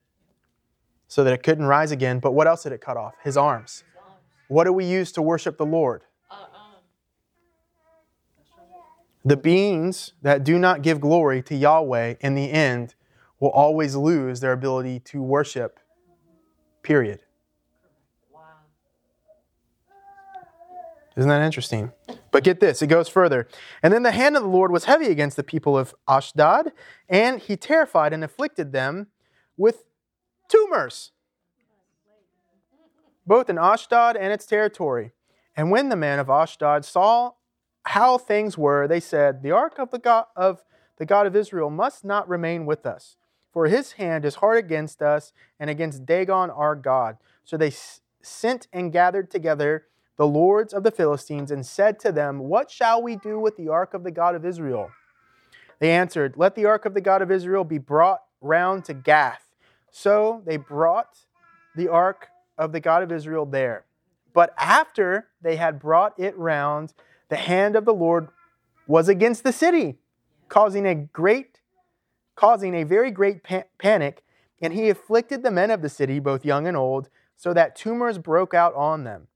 so 1.07 1.23
that 1.23 1.33
it 1.33 1.43
couldn't 1.45 1.67
rise 1.67 1.93
again. 1.93 2.19
But 2.19 2.33
what 2.33 2.49
else 2.49 2.65
did 2.65 2.73
it 2.73 2.81
cut 2.81 2.97
off? 2.97 3.15
His 3.23 3.37
arms. 3.37 3.85
What 4.49 4.65
do 4.65 4.73
we 4.73 4.85
use 4.85 5.13
to 5.13 5.23
worship 5.23 5.57
the 5.57 5.67
Lord? 5.67 6.03
The 9.25 9.37
beings 9.37 10.13
that 10.23 10.45
do 10.45 10.59
not 10.59 10.83
give 10.83 11.01
glory 11.01 11.43
to 11.43 11.57
Yahweh 11.57 12.15
in 12.21 12.35
the 12.37 12.51
end 12.51 12.95
will 13.41 13.51
always 13.51 13.97
lose 13.97 14.39
their 14.39 14.53
ability 14.53 15.01
to 15.01 15.21
worship, 15.21 15.81
period. 16.83 17.21
Isn't 21.17 21.31
that 21.31 21.43
interesting? 21.43 21.93
But 22.31 22.45
get 22.45 22.61
this, 22.61 22.83
it 22.83 22.89
goes 22.89 23.09
further. 23.09 23.49
And 23.83 23.93
then 23.93 24.03
the 24.03 24.11
hand 24.11 24.37
of 24.37 24.43
the 24.43 24.49
Lord 24.49 24.71
was 24.71 24.85
heavy 24.85 25.07
against 25.07 25.37
the 25.37 25.43
people 25.43 25.77
of 25.79 25.95
Ashdod, 26.07 26.73
and 27.09 27.41
he 27.41 27.57
terrified 27.57 28.13
and 28.13 28.23
afflicted 28.23 28.73
them 28.73 29.07
with 29.57 29.85
tumors, 30.49 31.13
both 33.27 33.49
in 33.49 33.59
Ashdod 33.59 34.17
and 34.17 34.33
its 34.33 34.45
territory. 34.45 35.13
And 35.57 35.71
when 35.71 35.89
the 35.89 35.97
men 35.97 36.19
of 36.19 36.29
Ashdod 36.29 36.85
saw 36.85 37.33
how 37.87 38.19
things 38.19 38.59
were, 38.59 38.87
they 38.87 39.01
said, 39.01 39.43
The 39.43 39.53
ark 39.53 39.79
of 39.79 39.91
the 39.91 39.99
God 39.99 40.27
of 40.37 40.65
the 40.99 41.07
God 41.07 41.27
of 41.27 41.37
Israel 41.37 41.71
must 41.71 42.05
not 42.05 42.29
remain 42.29 42.67
with 42.67 42.85
us, 42.85 43.17
for 43.53 43.67
his 43.67 43.93
hand 43.93 44.25
is 44.25 44.37
hard 44.37 44.59
against 44.59 45.01
us 45.01 45.33
and 45.59 45.71
against 45.71 46.05
Dagon 46.05 46.51
our 46.51 46.75
God. 46.75 47.17
So 47.45 47.57
they 47.57 47.73
sent 48.23 48.67
and 48.73 48.93
gathered 48.93 49.31
together 49.31 49.87
the 50.17 50.27
lords 50.27 50.73
of 50.73 50.83
the 50.83 50.91
Philistines 50.91 51.51
and 51.51 51.65
said 51.65 51.99
to 52.01 52.13
them, 52.13 52.39
What 52.39 52.71
shall 52.71 53.03
we 53.03 53.17
do 53.17 53.39
with 53.39 53.57
the 53.57 53.69
ark 53.69 53.95
of 53.95 54.03
the 54.03 54.11
God 54.11 54.35
of 54.35 54.45
Israel? 54.45 54.91
They 55.79 55.91
answered, 55.91 56.35
Let 56.37 56.55
the 56.55 56.65
ark 56.65 56.87
of 56.87 56.95
the 56.95 57.01
God 57.01 57.23
of 57.23 57.31
Israel 57.31 57.65
be 57.65 57.79
brought 57.79 58.23
round 58.41 58.85
to 58.87 58.95
Gath. 58.95 59.47
So 59.91 60.43
they 60.47 60.57
brought 60.57 61.19
the 61.75 61.89
ark 61.89 62.29
of 62.57 62.73
the 62.73 62.81
God 62.81 63.03
of 63.03 63.13
Israel 63.13 63.47
there. 63.47 63.85
But 64.33 64.55
after 64.59 65.29
they 65.41 65.57
had 65.57 65.79
brought 65.79 66.19
it 66.19 66.37
round, 66.37 66.93
the 67.29 67.37
hand 67.37 67.77
of 67.77 67.85
the 67.85 67.95
Lord 67.95 68.29
was 68.87 69.09
against 69.09 69.45
the 69.45 69.53
city, 69.53 69.97
causing 70.49 70.87
a 70.87 70.95
great, 70.95 71.61
causing 72.35 72.75
a 72.75 72.85
very 72.85 73.11
great 73.11 73.43
pa- 73.43 73.65
panic, 73.79 74.23
and 74.61 74.73
he 74.73 74.89
afflicted 74.89 75.43
the 75.43 75.51
men 75.51 75.71
of 75.71 75.83
the 75.83 75.89
city, 75.89 76.19
both 76.19 76.45
young 76.45 76.67
and 76.67 76.77
old, 76.77 77.09
so 77.37 77.53
that 77.53 77.77
tumors 77.77 78.19
broke 78.19 78.55
out 78.55 78.75
on 78.75 79.05
them. 79.05 79.27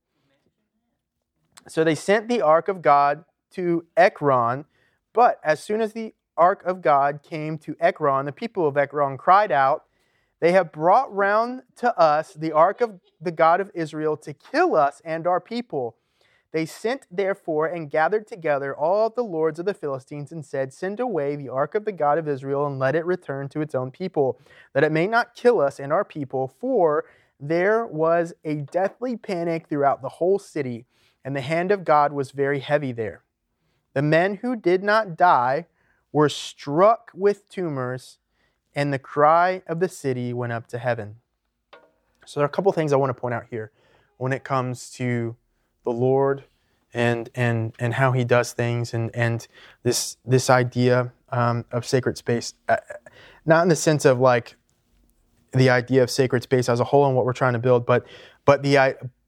So 1.70 1.84
they 1.84 1.94
sent 1.94 2.26
the 2.26 2.42
ark 2.42 2.66
of 2.66 2.82
God 2.82 3.24
to 3.52 3.86
Ekron, 3.96 4.64
but 5.12 5.38
as 5.44 5.62
soon 5.62 5.80
as 5.80 5.92
the 5.92 6.14
ark 6.36 6.64
of 6.64 6.82
God 6.82 7.22
came 7.22 7.58
to 7.58 7.76
Ekron, 7.78 8.26
the 8.26 8.32
people 8.32 8.66
of 8.66 8.76
Ekron 8.76 9.16
cried 9.16 9.52
out, 9.52 9.84
They 10.40 10.50
have 10.50 10.72
brought 10.72 11.14
round 11.14 11.62
to 11.76 11.96
us 11.96 12.34
the 12.34 12.50
ark 12.50 12.80
of 12.80 12.98
the 13.20 13.30
God 13.30 13.60
of 13.60 13.70
Israel 13.72 14.16
to 14.16 14.32
kill 14.34 14.74
us 14.74 15.00
and 15.04 15.28
our 15.28 15.40
people. 15.40 15.94
They 16.50 16.66
sent 16.66 17.06
therefore 17.08 17.66
and 17.66 17.88
gathered 17.88 18.26
together 18.26 18.76
all 18.76 19.08
the 19.08 19.22
lords 19.22 19.60
of 19.60 19.66
the 19.66 19.72
Philistines 19.72 20.32
and 20.32 20.44
said, 20.44 20.72
Send 20.72 20.98
away 20.98 21.36
the 21.36 21.50
ark 21.50 21.76
of 21.76 21.84
the 21.84 21.92
God 21.92 22.18
of 22.18 22.26
Israel 22.26 22.66
and 22.66 22.80
let 22.80 22.96
it 22.96 23.06
return 23.06 23.48
to 23.50 23.60
its 23.60 23.76
own 23.76 23.92
people, 23.92 24.40
that 24.72 24.82
it 24.82 24.90
may 24.90 25.06
not 25.06 25.36
kill 25.36 25.60
us 25.60 25.78
and 25.78 25.92
our 25.92 26.04
people. 26.04 26.48
For 26.48 27.04
there 27.38 27.86
was 27.86 28.32
a 28.44 28.56
deathly 28.56 29.16
panic 29.16 29.68
throughout 29.68 30.02
the 30.02 30.08
whole 30.08 30.40
city, 30.40 30.86
and 31.24 31.36
the 31.36 31.40
hand 31.40 31.70
of 31.70 31.84
God 31.84 32.12
was 32.12 32.30
very 32.30 32.60
heavy 32.60 32.92
there. 32.92 33.22
The 33.94 34.02
men 34.02 34.36
who 34.36 34.56
did 34.56 34.82
not 34.82 35.16
die 35.16 35.66
were 36.12 36.28
struck 36.28 37.10
with 37.14 37.48
tumors, 37.48 38.18
and 38.74 38.92
the 38.92 38.98
cry 38.98 39.62
of 39.66 39.80
the 39.80 39.88
city 39.88 40.32
went 40.32 40.52
up 40.52 40.66
to 40.68 40.78
heaven. 40.78 41.16
So 42.24 42.40
there 42.40 42.44
are 42.44 42.48
a 42.48 42.52
couple 42.52 42.70
things 42.72 42.92
I 42.92 42.96
want 42.96 43.10
to 43.10 43.20
point 43.20 43.34
out 43.34 43.46
here 43.50 43.72
when 44.18 44.32
it 44.32 44.44
comes 44.44 44.90
to 44.92 45.36
the 45.84 45.90
Lord 45.90 46.44
and 46.92 47.30
and 47.34 47.72
and 47.78 47.94
how 47.94 48.12
He 48.12 48.24
does 48.24 48.52
things, 48.52 48.94
and 48.94 49.14
and 49.14 49.46
this 49.82 50.16
this 50.24 50.50
idea 50.50 51.12
um, 51.30 51.64
of 51.70 51.84
sacred 51.86 52.16
space, 52.18 52.54
uh, 52.68 52.76
not 53.46 53.62
in 53.62 53.68
the 53.68 53.76
sense 53.76 54.04
of 54.04 54.18
like 54.18 54.56
the 55.52 55.70
idea 55.70 56.02
of 56.02 56.10
sacred 56.10 56.42
space 56.42 56.68
as 56.68 56.80
a 56.80 56.84
whole 56.84 57.06
and 57.06 57.16
what 57.16 57.24
we're 57.24 57.32
trying 57.32 57.54
to 57.54 57.58
build, 57.58 57.86
but 57.86 58.06
but 58.44 58.62
the 58.62 58.76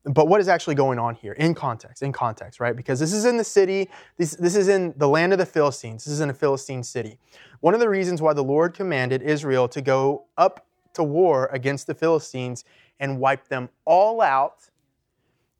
but 0.04 0.26
what 0.26 0.40
is 0.40 0.48
actually 0.48 0.74
going 0.74 0.98
on 0.98 1.14
here 1.14 1.32
in 1.34 1.54
context, 1.54 2.02
in 2.02 2.12
context, 2.12 2.58
right? 2.58 2.74
Because 2.74 2.98
this 2.98 3.12
is 3.12 3.24
in 3.24 3.36
the 3.36 3.44
city, 3.44 3.88
this, 4.16 4.34
this 4.34 4.56
is 4.56 4.68
in 4.68 4.92
the 4.96 5.08
land 5.08 5.32
of 5.32 5.38
the 5.38 5.46
Philistines, 5.46 6.04
this 6.04 6.12
is 6.12 6.20
in 6.20 6.30
a 6.30 6.34
Philistine 6.34 6.82
city. 6.82 7.18
One 7.60 7.74
of 7.74 7.80
the 7.80 7.88
reasons 7.88 8.20
why 8.20 8.32
the 8.32 8.42
Lord 8.42 8.74
commanded 8.74 9.22
Israel 9.22 9.68
to 9.68 9.80
go 9.80 10.24
up 10.36 10.66
to 10.94 11.04
war 11.04 11.48
against 11.52 11.86
the 11.86 11.94
Philistines 11.94 12.64
and 12.98 13.20
wipe 13.20 13.48
them 13.48 13.68
all 13.84 14.20
out 14.20 14.68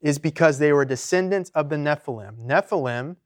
is 0.01 0.19
because 0.19 0.59
they 0.59 0.73
were 0.73 0.85
descendants 0.85 1.51
of 1.55 1.69
the 1.69 1.77
Nephilim. 1.77 2.45
Nephilim, 2.45 3.17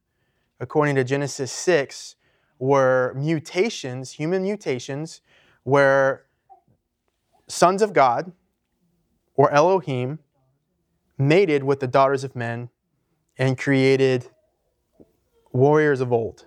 according 0.60 0.94
to 0.96 1.04
Genesis 1.04 1.50
6, 1.50 2.16
were 2.58 3.14
mutations, 3.16 4.12
human 4.12 4.42
mutations, 4.42 5.22
where 5.62 6.26
sons 7.48 7.80
of 7.80 7.94
God 7.94 8.32
or 9.34 9.50
Elohim 9.50 10.18
mated 11.18 11.64
with 11.64 11.80
the 11.80 11.86
daughters 11.86 12.24
of 12.24 12.36
men 12.36 12.68
and 13.38 13.56
created 13.56 14.28
warriors 15.52 16.00
of 16.00 16.12
old, 16.12 16.46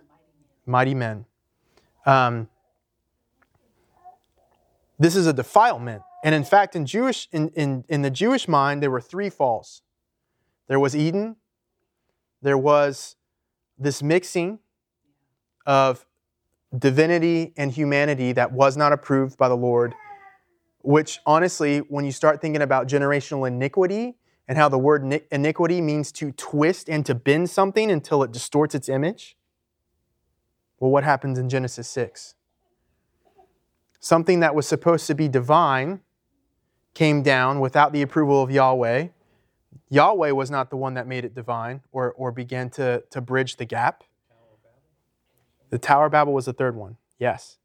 mighty 0.66 0.94
men. 0.94 1.26
Um, 2.06 2.50
this 4.98 5.16
is 5.16 5.28
a 5.28 5.34
defilement. 5.34 6.04
And 6.24 6.36
in 6.36 6.44
fact, 6.44 6.76
in, 6.76 6.86
Jewish, 6.86 7.30
in, 7.32 7.50
in, 7.50 7.86
in 7.88 8.02
the 8.02 8.10
Jewish 8.10 8.48
mind, 8.48 8.84
there 8.84 8.92
were 8.92 9.02
three 9.02 9.30
falls 9.30 9.82
there 10.68 10.80
was 10.80 10.96
Eden, 10.96 11.36
there 12.44 12.58
was 12.58 13.16
this 13.80 14.04
mixing 14.04 14.60
of 15.66 16.06
divinity 16.78 17.54
and 17.58 17.72
humanity 17.72 18.34
that 18.34 18.52
was 18.52 18.78
not 18.78 18.94
approved 18.94 19.36
by 19.36 19.50
the 19.50 19.58
Lord, 19.58 19.96
which 20.82 21.20
honestly, 21.26 21.80
when 21.80 22.06
you 22.06 22.12
start 22.12 22.40
thinking 22.40 22.62
about 22.62 22.88
generational 22.88 23.48
iniquity 23.48 24.18
and 24.50 24.58
how 24.58 24.68
the 24.68 24.80
word 24.80 25.22
iniquity 25.32 25.80
means 25.80 26.12
to 26.12 26.32
twist 26.32 26.90
and 26.90 27.06
to 27.06 27.14
bend 27.14 27.52
something 27.52 27.92
until 27.92 28.24
it 28.24 28.32
distorts 28.32 28.74
its 28.74 28.90
image, 28.90 29.38
well, 30.80 30.90
what 30.90 31.04
happens 31.04 31.38
in 31.38 31.50
Genesis 31.50 31.88
6? 31.88 32.34
Something 34.00 34.40
that 34.40 34.56
was 34.56 34.68
supposed 34.68 35.06
to 35.06 35.14
be 35.14 35.28
divine 35.28 36.00
came 36.96 37.22
down 37.22 37.60
without 37.60 37.94
the 37.94 38.02
approval 38.02 38.42
of 38.42 38.50
Yahweh. 38.50 39.10
Yahweh 39.90 40.32
was 40.32 40.50
not 40.50 40.72
the 40.72 40.78
one 40.78 40.96
that 40.96 41.06
made 41.06 41.26
it 41.26 41.36
divine 41.36 41.82
or, 41.92 42.14
or 42.14 42.32
began 42.32 42.72
to, 42.72 43.04
to 43.12 43.22
bridge 43.22 43.58
the 43.58 43.66
gap. 43.66 44.04
The 45.70 45.78
Tower 45.78 46.08
of 46.08 46.14
Babel 46.14 46.34
was 46.34 46.46
the 46.46 46.54
third 46.54 46.76
one, 46.76 46.98
yes. 47.20 47.58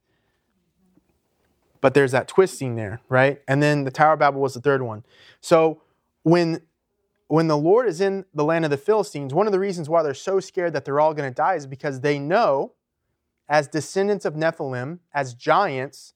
But 1.80 1.94
there's 1.94 2.12
that 2.12 2.28
twisting 2.28 2.76
there, 2.76 3.00
right? 3.08 3.40
And 3.48 3.62
then 3.62 3.84
the 3.84 3.90
Tower 3.90 4.12
of 4.14 4.18
Babel 4.18 4.42
was 4.42 4.52
the 4.52 4.60
third 4.60 4.82
one. 4.82 5.02
So 5.40 5.80
when 6.24 6.60
when 7.28 7.48
the 7.48 7.56
Lord 7.56 7.88
is 7.88 8.00
in 8.00 8.24
the 8.34 8.44
land 8.44 8.64
of 8.64 8.70
the 8.70 8.76
Philistines, 8.76 9.32
one 9.32 9.46
of 9.46 9.52
the 9.52 9.58
reasons 9.58 9.88
why 9.88 10.02
they're 10.02 10.14
so 10.14 10.40
scared 10.40 10.72
that 10.74 10.84
they're 10.84 11.00
all 11.00 11.14
going 11.14 11.30
to 11.30 11.34
die 11.34 11.54
is 11.54 11.66
because 11.66 12.00
they 12.00 12.18
know, 12.18 12.72
as 13.48 13.68
descendants 13.68 14.24
of 14.24 14.34
Nephilim, 14.34 14.98
as 15.12 15.34
giants, 15.34 16.14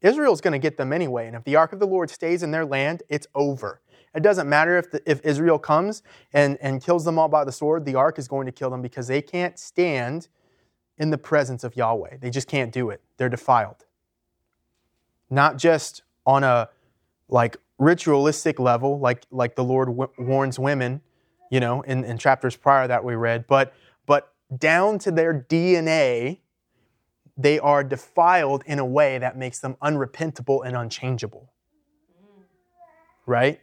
Israel's 0.00 0.40
going 0.40 0.52
to 0.52 0.58
get 0.58 0.76
them 0.76 0.92
anyway. 0.92 1.26
And 1.26 1.36
if 1.36 1.44
the 1.44 1.56
ark 1.56 1.72
of 1.72 1.78
the 1.78 1.86
Lord 1.86 2.10
stays 2.10 2.42
in 2.42 2.50
their 2.50 2.64
land, 2.64 3.02
it's 3.08 3.26
over. 3.34 3.80
It 4.14 4.22
doesn't 4.22 4.48
matter 4.48 4.78
if, 4.78 4.90
the, 4.90 5.02
if 5.10 5.20
Israel 5.24 5.58
comes 5.58 6.02
and, 6.32 6.56
and 6.60 6.82
kills 6.82 7.04
them 7.04 7.18
all 7.18 7.28
by 7.28 7.44
the 7.44 7.52
sword, 7.52 7.84
the 7.84 7.94
ark 7.94 8.18
is 8.18 8.26
going 8.26 8.46
to 8.46 8.52
kill 8.52 8.70
them 8.70 8.82
because 8.82 9.06
they 9.06 9.22
can't 9.22 9.58
stand 9.58 10.28
in 10.96 11.10
the 11.10 11.18
presence 11.18 11.62
of 11.62 11.76
Yahweh. 11.76 12.16
They 12.20 12.30
just 12.30 12.48
can't 12.48 12.72
do 12.72 12.90
it. 12.90 13.00
They're 13.16 13.28
defiled. 13.28 13.84
Not 15.30 15.56
just 15.56 16.02
on 16.26 16.42
a 16.42 16.70
like 17.28 17.56
ritualistic 17.78 18.58
level, 18.58 18.98
like 18.98 19.24
like 19.30 19.54
the 19.54 19.64
Lord 19.64 19.88
w- 19.88 20.10
warns 20.18 20.58
women, 20.58 21.00
you 21.50 21.60
know, 21.60 21.82
in, 21.82 22.04
in 22.04 22.18
chapters 22.18 22.56
prior 22.56 22.86
that 22.88 23.04
we 23.04 23.14
read, 23.14 23.46
but 23.46 23.72
but 24.06 24.32
down 24.56 24.98
to 25.00 25.10
their 25.10 25.34
DNA, 25.48 26.38
they 27.36 27.58
are 27.58 27.84
defiled 27.84 28.64
in 28.66 28.78
a 28.78 28.84
way 28.84 29.18
that 29.18 29.36
makes 29.36 29.60
them 29.60 29.76
unrepentable 29.82 30.66
and 30.66 30.76
unchangeable. 30.76 31.52
Right? 33.26 33.60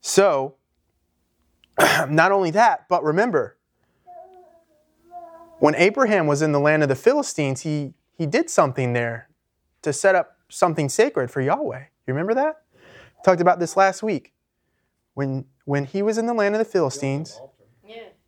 So, 0.00 0.54
not 2.08 2.30
only 2.30 2.50
that, 2.52 2.86
but 2.88 3.02
remember, 3.02 3.56
when 5.58 5.74
Abraham 5.74 6.26
was 6.26 6.42
in 6.42 6.52
the 6.52 6.60
land 6.60 6.82
of 6.82 6.88
the 6.88 6.94
Philistines, 6.94 7.62
he, 7.62 7.94
he 8.16 8.26
did 8.26 8.48
something 8.48 8.92
there 8.92 9.28
to 9.82 9.92
set 9.92 10.14
up 10.14 10.36
something 10.48 10.88
sacred 10.88 11.30
for 11.30 11.40
Yahweh. 11.40 11.84
You 12.06 12.14
remember 12.14 12.34
that? 12.34 12.62
Talked 13.24 13.40
about 13.40 13.58
this 13.58 13.76
last 13.76 14.02
week. 14.02 14.32
When, 15.14 15.46
when 15.64 15.84
he 15.84 16.02
was 16.02 16.18
in 16.18 16.26
the 16.26 16.34
land 16.34 16.54
of 16.54 16.60
the 16.60 16.64
Philistines, 16.64 17.40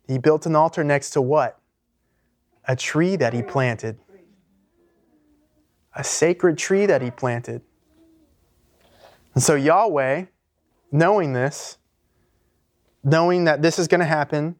he 0.07 0.17
built 0.17 0.45
an 0.45 0.55
altar 0.55 0.83
next 0.83 1.11
to 1.11 1.21
what? 1.21 1.59
A 2.67 2.75
tree 2.75 3.15
that 3.15 3.33
he 3.33 3.41
planted. 3.41 3.97
A 5.95 6.03
sacred 6.03 6.57
tree 6.57 6.85
that 6.85 7.01
he 7.01 7.11
planted. 7.11 7.61
And 9.33 9.41
so 9.41 9.55
Yahweh, 9.55 10.25
knowing 10.91 11.33
this, 11.33 11.77
knowing 13.03 13.45
that 13.45 13.61
this 13.61 13.79
is 13.79 13.87
going 13.87 13.99
to 13.99 14.05
happen, 14.05 14.55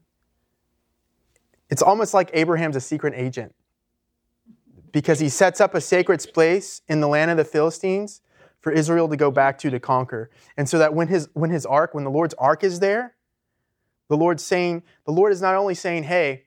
it's 1.70 1.82
almost 1.82 2.14
like 2.14 2.30
Abraham's 2.34 2.76
a 2.76 2.82
secret 2.82 3.14
agent 3.16 3.54
because 4.92 5.20
he 5.20 5.30
sets 5.30 5.62
up 5.62 5.74
a 5.74 5.82
sacred 5.82 6.26
place 6.34 6.82
in 6.88 7.00
the 7.02 7.08
land 7.08 7.32
of 7.32 7.38
the 7.38 7.46
Philistines 7.46 8.22
for 8.62 8.72
Israel 8.72 9.10
to 9.10 9.18
go 9.18 9.32
back 9.32 9.58
to 9.60 9.70
to 9.70 9.80
conquer. 9.80 10.30
And 10.56 10.70
so 10.70 10.78
that 10.78 10.94
when 10.94 11.08
his 11.08 11.30
when 11.34 11.50
his 11.50 11.66
ark, 11.66 11.94
when 11.94 12.04
the 12.04 12.12
Lord's 12.12 12.34
ark 12.36 12.64
is 12.64 12.80
there, 12.80 13.16
the 14.08 14.18
Lord's 14.18 14.44
saying, 14.44 14.84
the 15.06 15.12
Lord 15.12 15.32
is 15.32 15.42
not 15.42 15.56
only 15.56 15.74
saying, 15.74 16.04
"Hey, 16.04 16.44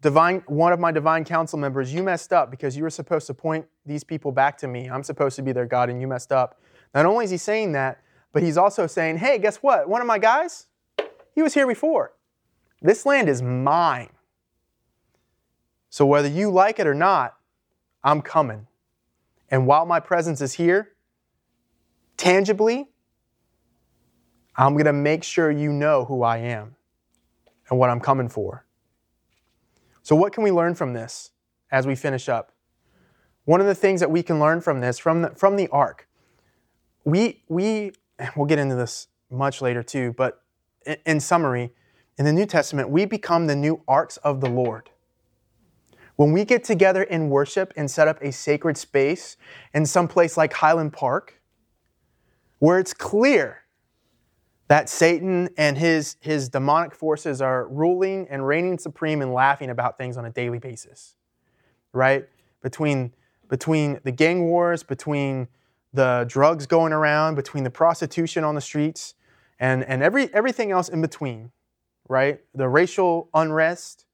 divine 0.00 0.42
one 0.46 0.72
of 0.72 0.80
my 0.80 0.90
divine 0.90 1.24
council 1.24 1.58
members, 1.58 1.92
you 1.92 2.02
messed 2.02 2.32
up 2.32 2.50
because 2.50 2.76
you 2.76 2.82
were 2.82 2.90
supposed 2.90 3.26
to 3.28 3.34
point 3.34 3.66
these 3.84 4.02
people 4.02 4.32
back 4.32 4.58
to 4.58 4.68
me. 4.68 4.88
I'm 4.88 5.02
supposed 5.02 5.36
to 5.36 5.42
be 5.42 5.52
their 5.52 5.66
God 5.66 5.90
and 5.90 6.00
you 6.00 6.08
messed 6.08 6.32
up." 6.32 6.60
Not 6.94 7.06
only 7.06 7.24
is 7.24 7.30
he 7.30 7.36
saying 7.36 7.72
that, 7.72 8.00
but 8.32 8.42
he's 8.42 8.56
also 8.56 8.86
saying, 8.86 9.18
"Hey, 9.18 9.38
guess 9.38 9.58
what? 9.58 9.88
One 9.88 10.00
of 10.00 10.06
my 10.06 10.18
guys, 10.18 10.66
he 11.34 11.42
was 11.42 11.54
here 11.54 11.66
before. 11.66 12.12
This 12.80 13.04
land 13.04 13.28
is 13.28 13.42
mine. 13.42 14.10
So 15.90 16.04
whether 16.06 16.28
you 16.28 16.50
like 16.50 16.78
it 16.78 16.86
or 16.86 16.94
not, 16.94 17.36
I'm 18.02 18.20
coming. 18.20 18.66
And 19.50 19.66
while 19.66 19.86
my 19.86 20.00
presence 20.00 20.40
is 20.40 20.54
here, 20.54 20.93
tangibly, 22.16 22.88
I'm 24.56 24.74
going 24.74 24.86
to 24.86 24.92
make 24.92 25.24
sure 25.24 25.50
you 25.50 25.72
know 25.72 26.04
who 26.04 26.22
I 26.22 26.38
am 26.38 26.76
and 27.68 27.78
what 27.78 27.90
I'm 27.90 28.00
coming 28.00 28.28
for. 28.28 28.64
So, 30.02 30.14
what 30.14 30.32
can 30.32 30.44
we 30.44 30.52
learn 30.52 30.74
from 30.74 30.92
this 30.92 31.30
as 31.70 31.86
we 31.86 31.94
finish 31.94 32.28
up? 32.28 32.52
One 33.44 33.60
of 33.60 33.66
the 33.66 33.74
things 33.74 34.00
that 34.00 34.10
we 34.10 34.22
can 34.22 34.38
learn 34.38 34.60
from 34.60 34.80
this, 34.80 34.98
from 34.98 35.22
the, 35.22 35.30
from 35.30 35.56
the 35.56 35.68
ark, 35.68 36.08
we, 37.04 37.42
we, 37.48 37.92
we'll 38.36 38.46
get 38.46 38.58
into 38.58 38.74
this 38.74 39.08
much 39.30 39.60
later 39.60 39.82
too, 39.82 40.14
but 40.16 40.42
in, 40.86 40.96
in 41.06 41.20
summary, 41.20 41.72
in 42.16 42.24
the 42.24 42.32
New 42.32 42.46
Testament, 42.46 42.90
we 42.90 43.04
become 43.04 43.46
the 43.46 43.56
new 43.56 43.82
arks 43.88 44.16
of 44.18 44.40
the 44.40 44.48
Lord. 44.48 44.90
When 46.16 46.32
we 46.32 46.44
get 46.44 46.62
together 46.62 47.02
in 47.02 47.28
worship 47.28 47.72
and 47.76 47.90
set 47.90 48.06
up 48.06 48.22
a 48.22 48.30
sacred 48.30 48.76
space 48.76 49.36
in 49.72 49.84
some 49.84 50.06
place 50.06 50.36
like 50.36 50.52
Highland 50.52 50.92
Park, 50.92 51.40
where 52.64 52.78
it's 52.78 52.94
clear 52.94 53.58
that 54.68 54.88
Satan 54.88 55.50
and 55.58 55.76
his, 55.76 56.16
his 56.20 56.48
demonic 56.48 56.94
forces 56.94 57.42
are 57.42 57.68
ruling 57.68 58.26
and 58.30 58.46
reigning 58.46 58.78
supreme 58.78 59.20
and 59.20 59.34
laughing 59.34 59.68
about 59.68 59.98
things 59.98 60.16
on 60.16 60.24
a 60.24 60.30
daily 60.30 60.58
basis, 60.58 61.14
right? 61.92 62.26
Between, 62.62 63.12
between 63.50 64.00
the 64.04 64.12
gang 64.12 64.46
wars, 64.46 64.82
between 64.82 65.46
the 65.92 66.24
drugs 66.26 66.64
going 66.64 66.94
around, 66.94 67.34
between 67.34 67.64
the 67.64 67.70
prostitution 67.70 68.44
on 68.44 68.54
the 68.54 68.62
streets, 68.62 69.14
and, 69.60 69.84
and 69.84 70.02
every, 70.02 70.32
everything 70.32 70.70
else 70.70 70.88
in 70.88 71.02
between, 71.02 71.52
right? 72.08 72.40
The 72.54 72.70
racial 72.70 73.28
unrest. 73.34 74.06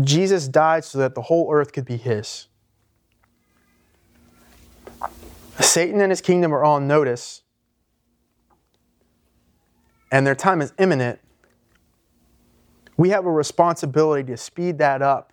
Jesus 0.00 0.48
died 0.48 0.84
so 0.84 0.98
that 0.98 1.14
the 1.14 1.22
whole 1.22 1.52
earth 1.52 1.72
could 1.72 1.84
be 1.84 1.96
his. 1.96 2.48
Satan 5.60 6.00
and 6.00 6.10
his 6.10 6.20
kingdom 6.20 6.54
are 6.54 6.64
on 6.64 6.86
notice, 6.86 7.42
and 10.10 10.26
their 10.26 10.34
time 10.34 10.60
is 10.60 10.72
imminent. 10.78 11.18
We 12.96 13.10
have 13.10 13.26
a 13.26 13.30
responsibility 13.30 14.24
to 14.32 14.36
speed 14.36 14.78
that 14.78 15.02
up 15.02 15.32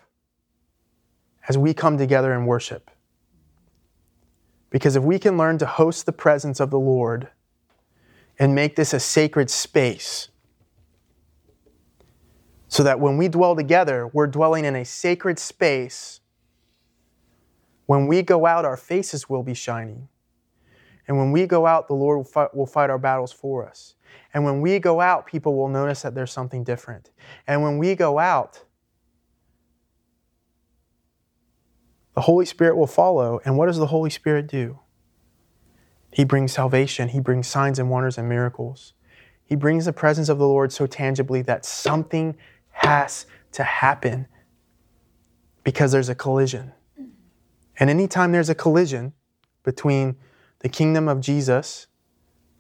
as 1.48 1.58
we 1.58 1.74
come 1.74 1.98
together 1.98 2.34
in 2.34 2.46
worship. 2.46 2.90
Because 4.70 4.96
if 4.96 5.04
we 5.04 5.20
can 5.20 5.38
learn 5.38 5.58
to 5.60 5.66
host 5.66 6.06
the 6.06 6.12
presence 6.12 6.60
of 6.60 6.72
the 6.72 6.80
Lord 6.80 7.30
and 8.40 8.56
make 8.56 8.76
this 8.76 8.94
a 8.94 9.00
sacred 9.00 9.50
space, 9.50 10.30
so 12.68 12.82
that 12.82 13.00
when 13.00 13.18
we 13.18 13.28
dwell 13.28 13.56
together, 13.56 14.10
we're 14.14 14.26
dwelling 14.26 14.66
in 14.66 14.76
a 14.76 14.84
sacred 14.84 15.38
space. 15.38 16.22
When 17.86 18.08
we 18.08 18.24
go 18.24 18.48
out, 18.48 18.66
our 18.66 18.78
faces 18.78 19.30
will 19.30 19.44
be 19.44 19.54
shining. 19.54 20.10
And 21.08 21.18
when 21.18 21.32
we 21.32 21.46
go 21.46 21.66
out, 21.66 21.88
the 21.88 21.94
Lord 21.94 22.18
will 22.18 22.24
fight, 22.24 22.56
will 22.56 22.66
fight 22.66 22.90
our 22.90 22.98
battles 22.98 23.32
for 23.32 23.68
us. 23.68 23.96
And 24.34 24.44
when 24.44 24.62
we 24.62 24.80
go 24.80 25.02
out, 25.02 25.26
people 25.26 25.56
will 25.56 25.68
notice 25.68 26.02
that 26.02 26.16
there's 26.16 26.32
something 26.32 26.64
different. 26.64 27.12
And 27.46 27.62
when 27.62 27.78
we 27.78 27.96
go 27.96 28.20
out, 28.20 28.64
the 32.16 32.22
Holy 32.22 32.46
Spirit 32.46 32.76
will 32.76 32.88
follow. 32.88 33.40
And 33.44 33.58
what 33.58 33.66
does 33.66 33.78
the 33.78 33.88
Holy 33.88 34.10
Spirit 34.10 34.48
do? 34.48 34.80
He 36.12 36.24
brings 36.24 36.52
salvation, 36.54 37.10
He 37.10 37.20
brings 37.20 37.48
signs 37.48 37.80
and 37.80 37.90
wonders 37.90 38.18
and 38.18 38.30
miracles. 38.30 38.94
He 39.46 39.56
brings 39.56 39.86
the 39.86 39.94
presence 39.94 40.30
of 40.30 40.38
the 40.38 40.48
Lord 40.48 40.72
so 40.72 40.88
tangibly 40.88 41.42
that 41.44 41.66
something 41.66 42.36
has 42.72 43.26
to 43.52 43.64
happen 43.64 44.28
because 45.64 45.92
there's 45.92 46.10
a 46.10 46.16
collision. 46.16 46.72
And 47.80 47.90
anytime 47.90 48.32
there's 48.32 48.50
a 48.50 48.56
collision 48.56 49.14
between 49.64 50.16
the 50.64 50.70
kingdom 50.70 51.08
of 51.08 51.22
Jesus, 51.22 51.86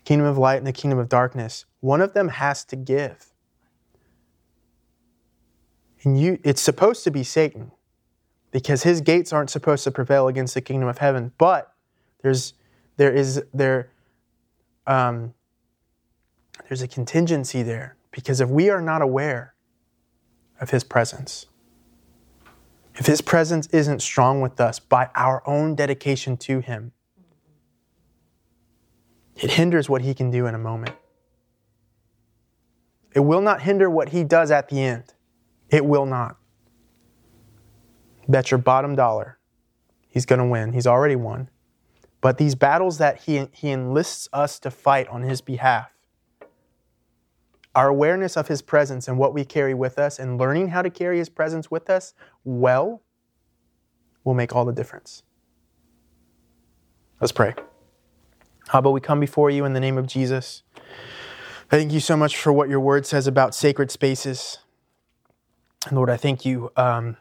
kingdom 0.05 0.27
of 0.27 0.37
light, 0.37 0.57
and 0.57 0.67
the 0.67 0.71
kingdom 0.71 0.99
of 0.99 1.09
darkness, 1.09 1.65
one 1.79 2.01
of 2.01 2.13
them 2.13 2.27
has 2.27 2.63
to 2.65 2.75
give. 2.75 3.33
And 6.03 6.19
you 6.19 6.37
it's 6.43 6.61
supposed 6.61 7.03
to 7.05 7.11
be 7.11 7.23
Satan 7.23 7.71
because 8.51 8.83
his 8.83 9.01
gates 9.01 9.33
aren't 9.33 9.49
supposed 9.49 9.83
to 9.85 9.91
prevail 9.91 10.27
against 10.27 10.53
the 10.53 10.61
kingdom 10.61 10.87
of 10.87 10.99
heaven, 10.99 11.31
but 11.39 11.73
there's 12.21 12.53
there 12.97 13.11
is 13.11 13.41
there 13.51 13.89
um, 14.85 15.33
there's 16.67 16.81
a 16.81 16.87
contingency 16.87 17.63
there 17.63 17.95
Because 18.11 18.41
if 18.41 18.49
we 18.49 18.69
are 18.69 18.81
not 18.81 19.01
aware 19.01 19.53
of 20.61 20.69
His 20.69 20.83
presence, 20.83 21.47
if 22.95 23.05
His 23.05 23.21
presence 23.21 23.67
isn't 23.67 24.01
strong 24.01 24.41
with 24.41 24.59
us 24.61 24.79
by 24.79 25.09
our 25.15 25.41
own 25.47 25.75
dedication 25.75 26.37
to 26.37 26.59
Him, 26.59 26.91
it 29.35 29.51
hinders 29.51 29.89
what 29.89 30.01
He 30.01 30.13
can 30.13 30.31
do 30.31 30.45
in 30.45 30.55
a 30.55 30.59
moment. 30.59 30.95
It 33.13 33.21
will 33.21 33.41
not 33.41 33.61
hinder 33.61 33.89
what 33.89 34.09
He 34.09 34.23
does 34.23 34.51
at 34.51 34.69
the 34.69 34.81
end. 34.81 35.13
It 35.69 35.85
will 35.85 36.05
not. 36.05 36.37
Bet 38.27 38.51
your 38.51 38.57
bottom 38.57 38.95
dollar 38.95 39.37
He's 40.13 40.27
going 40.27 40.37
to 40.37 40.45
win. 40.45 40.73
He's 40.73 40.85
already 40.85 41.15
won. 41.15 41.49
But 42.21 42.37
these 42.37 42.53
battles 42.53 42.99
that 42.99 43.23
he, 43.23 43.47
he 43.51 43.71
enlists 43.71 44.29
us 44.31 44.59
to 44.59 44.69
fight 44.69 45.07
on 45.07 45.23
His 45.23 45.41
behalf, 45.41 45.89
our 47.73 47.89
awareness 47.89 48.37
of 48.37 48.47
His 48.47 48.61
presence 48.61 49.07
and 49.07 49.17
what 49.17 49.33
we 49.33 49.43
carry 49.43 49.73
with 49.73 49.97
us 49.97 50.19
and 50.19 50.37
learning 50.37 50.67
how 50.67 50.83
to 50.83 50.91
carry 50.91 51.17
His 51.17 51.29
presence 51.29 51.71
with 51.71 51.89
us 51.89 52.13
well 52.43 53.01
will 54.23 54.35
make 54.35 54.55
all 54.55 54.65
the 54.65 54.71
difference. 54.71 55.23
Let's 57.19 57.31
pray. 57.31 57.55
How 58.73 58.79
about 58.79 58.89
we 58.89 59.01
come 59.01 59.19
before 59.19 59.51
you 59.51 59.65
in 59.65 59.73
the 59.73 59.79
name 59.79 59.99
of 59.99 60.07
Jesus? 60.07 60.63
Thank 61.69 61.91
you 61.91 61.99
so 61.99 62.17
much 62.17 62.35
for 62.35 62.51
what 62.51 62.69
your 62.69 62.79
word 62.79 63.05
says 63.05 63.27
about 63.27 63.53
sacred 63.53 63.91
spaces. 63.91 64.57
And 65.85 65.95
Lord, 65.95 66.09
I 66.09 66.17
thank 66.17 66.43
you 66.43 66.71
um, 66.75 67.17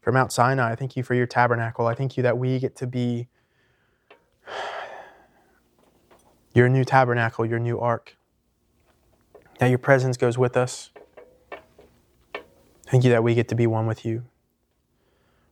for 0.00 0.10
Mount 0.10 0.32
Sinai. 0.32 0.72
I 0.72 0.74
thank 0.74 0.96
you 0.96 1.04
for 1.04 1.14
your 1.14 1.26
tabernacle. 1.26 1.86
I 1.86 1.94
thank 1.94 2.16
you 2.16 2.24
that 2.24 2.38
we 2.38 2.58
get 2.58 2.74
to 2.74 2.88
be 2.88 3.28
your 6.52 6.68
new 6.68 6.84
tabernacle, 6.84 7.46
your 7.46 7.60
new 7.60 7.78
ark. 7.78 8.16
That 9.60 9.68
your 9.68 9.78
presence 9.78 10.16
goes 10.16 10.38
with 10.38 10.56
us. 10.56 10.90
Thank 12.88 13.04
you 13.04 13.10
that 13.10 13.22
we 13.22 13.36
get 13.36 13.46
to 13.50 13.54
be 13.54 13.68
one 13.68 13.86
with 13.86 14.04
you. 14.04 14.24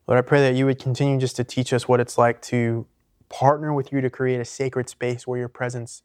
Lord, 0.08 0.18
I 0.18 0.22
pray 0.22 0.40
that 0.40 0.58
you 0.58 0.66
would 0.66 0.80
continue 0.80 1.16
just 1.20 1.36
to 1.36 1.44
teach 1.44 1.72
us 1.72 1.86
what 1.86 2.00
it's 2.00 2.18
like 2.18 2.42
to 2.42 2.86
partner 3.28 3.72
with 3.72 3.92
you 3.92 4.00
to 4.00 4.10
create 4.10 4.40
a 4.40 4.44
sacred 4.44 4.88
space 4.88 5.26
where 5.26 5.38
your 5.38 5.48
presence 5.48 6.02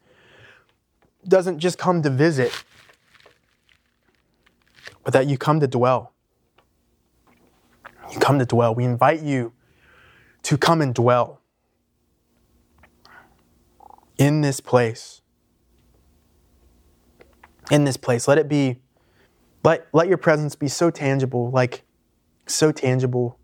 doesn't 1.28 1.60
just 1.60 1.78
come 1.78 2.02
to 2.02 2.10
visit, 2.10 2.52
but 5.04 5.14
that 5.14 5.28
you 5.28 5.38
come 5.38 5.60
to 5.60 5.68
dwell. 5.68 6.14
You 8.12 8.20
come 8.20 8.40
to 8.40 8.46
dwell. 8.46 8.76
We 8.76 8.84
invite 8.84 9.22
you 9.22 9.54
to 10.44 10.58
come 10.58 10.82
and 10.82 10.94
dwell 10.94 11.42
in 14.18 14.42
this 14.42 14.60
place. 14.60 15.22
In 17.70 17.86
this 17.86 17.98
place. 17.98 18.28
Let 18.28 18.38
it 18.38 18.50
be, 18.50 18.82
let, 19.64 19.88
let 19.94 20.08
your 20.08 20.18
presence 20.18 20.56
be 20.56 20.68
so 20.68 20.90
tangible, 20.90 21.52
like 21.52 21.84
so 22.48 22.72
tangible. 22.72 23.38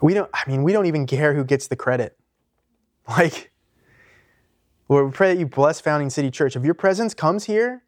We 0.00 0.14
don't, 0.14 0.30
I 0.32 0.48
mean, 0.48 0.62
we 0.62 0.72
don't 0.72 0.86
even 0.86 1.06
care 1.06 1.34
who 1.34 1.44
gets 1.44 1.68
the 1.68 1.76
credit. 1.76 2.18
Like, 3.08 3.52
Lord, 4.88 5.06
we 5.06 5.12
pray 5.12 5.32
that 5.32 5.40
you 5.40 5.46
bless 5.46 5.80
Founding 5.80 6.10
City 6.10 6.30
Church. 6.30 6.56
If 6.56 6.64
your 6.64 6.74
presence 6.74 7.14
comes 7.14 7.44
here 7.44 7.82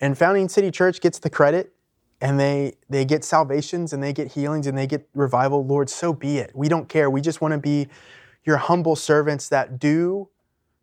and 0.00 0.16
Founding 0.16 0.48
City 0.48 0.70
Church 0.70 1.00
gets 1.00 1.18
the 1.18 1.30
credit 1.30 1.72
and 2.20 2.38
they 2.38 2.74
they 2.88 3.04
get 3.04 3.24
salvations 3.24 3.92
and 3.92 4.02
they 4.02 4.12
get 4.12 4.32
healings 4.32 4.66
and 4.66 4.76
they 4.76 4.86
get 4.86 5.08
revival, 5.14 5.64
Lord, 5.64 5.90
so 5.90 6.12
be 6.12 6.38
it. 6.38 6.52
We 6.54 6.68
don't 6.68 6.88
care. 6.88 7.10
We 7.10 7.20
just 7.20 7.40
want 7.40 7.52
to 7.52 7.58
be 7.58 7.88
your 8.44 8.56
humble 8.56 8.96
servants 8.96 9.48
that 9.48 9.78
do 9.78 10.28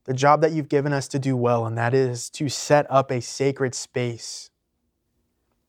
the 0.05 0.13
job 0.13 0.41
that 0.41 0.51
you've 0.51 0.69
given 0.69 0.93
us 0.93 1.07
to 1.09 1.19
do 1.19 1.35
well, 1.35 1.65
and 1.65 1.77
that 1.77 1.93
is 1.93 2.29
to 2.29 2.47
set 2.47 2.85
up 2.89 3.11
a 3.11 3.21
sacred 3.21 3.73
space 3.73 4.51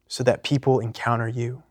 so 0.07 0.23
that 0.23 0.43
people 0.43 0.79
encounter 0.79 1.27
you. 1.27 1.63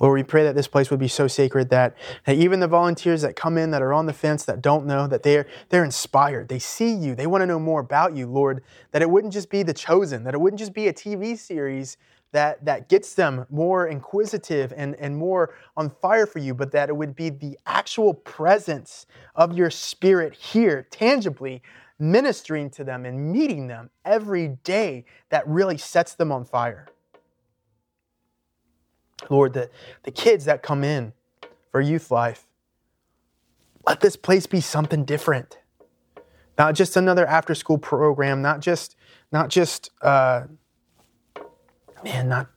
Lord, 0.00 0.14
we 0.14 0.22
pray 0.22 0.44
that 0.44 0.54
this 0.54 0.68
place 0.68 0.90
would 0.90 1.00
be 1.00 1.08
so 1.08 1.26
sacred 1.26 1.70
that, 1.70 1.96
that 2.24 2.36
even 2.36 2.60
the 2.60 2.68
volunteers 2.68 3.22
that 3.22 3.34
come 3.34 3.58
in 3.58 3.72
that 3.72 3.82
are 3.82 3.92
on 3.92 4.06
the 4.06 4.12
fence 4.12 4.44
that 4.44 4.62
don't 4.62 4.86
know, 4.86 5.06
that 5.08 5.24
they're, 5.24 5.46
they're 5.70 5.84
inspired. 5.84 6.48
They 6.48 6.60
see 6.60 6.92
you. 6.92 7.14
They 7.14 7.26
want 7.26 7.42
to 7.42 7.46
know 7.46 7.58
more 7.58 7.80
about 7.80 8.14
you, 8.14 8.26
Lord. 8.28 8.62
That 8.92 9.02
it 9.02 9.10
wouldn't 9.10 9.32
just 9.32 9.50
be 9.50 9.64
the 9.64 9.74
chosen, 9.74 10.22
that 10.24 10.34
it 10.34 10.40
wouldn't 10.40 10.60
just 10.60 10.72
be 10.72 10.86
a 10.86 10.92
TV 10.92 11.36
series 11.36 11.96
that, 12.32 12.64
that 12.64 12.88
gets 12.88 13.14
them 13.14 13.46
more 13.50 13.88
inquisitive 13.88 14.72
and, 14.76 14.94
and 14.96 15.16
more 15.16 15.54
on 15.76 15.90
fire 15.90 16.26
for 16.26 16.38
you, 16.38 16.54
but 16.54 16.72
that 16.72 16.88
it 16.88 16.96
would 16.96 17.16
be 17.16 17.30
the 17.30 17.58
actual 17.66 18.14
presence 18.14 19.06
of 19.34 19.56
your 19.56 19.70
spirit 19.70 20.34
here, 20.34 20.86
tangibly, 20.90 21.62
ministering 21.98 22.70
to 22.70 22.84
them 22.84 23.04
and 23.04 23.32
meeting 23.32 23.66
them 23.66 23.90
every 24.04 24.48
day 24.62 25.04
that 25.30 25.46
really 25.48 25.78
sets 25.78 26.14
them 26.14 26.30
on 26.30 26.44
fire. 26.44 26.86
Lord, 29.28 29.52
the, 29.52 29.70
the 30.04 30.10
kids 30.10 30.44
that 30.44 30.62
come 30.62 30.84
in 30.84 31.12
for 31.70 31.80
youth 31.80 32.10
life, 32.10 32.46
let 33.86 34.00
this 34.00 34.16
place 34.16 34.46
be 34.46 34.60
something 34.60 35.04
different. 35.04 35.58
Not 36.58 36.74
just 36.74 36.96
another 36.96 37.26
after 37.26 37.54
school 37.54 37.78
program, 37.78 38.42
not 38.42 38.60
just, 38.60 38.96
not 39.32 39.48
just, 39.48 39.90
uh, 40.02 40.44
man, 42.04 42.28
not, 42.28 42.48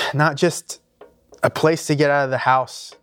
not 0.14 0.36
just 0.36 0.80
a 1.42 1.50
place 1.50 1.86
to 1.86 1.94
get 1.94 2.10
out 2.10 2.24
of 2.24 2.30
the 2.30 2.38
house, 2.38 2.94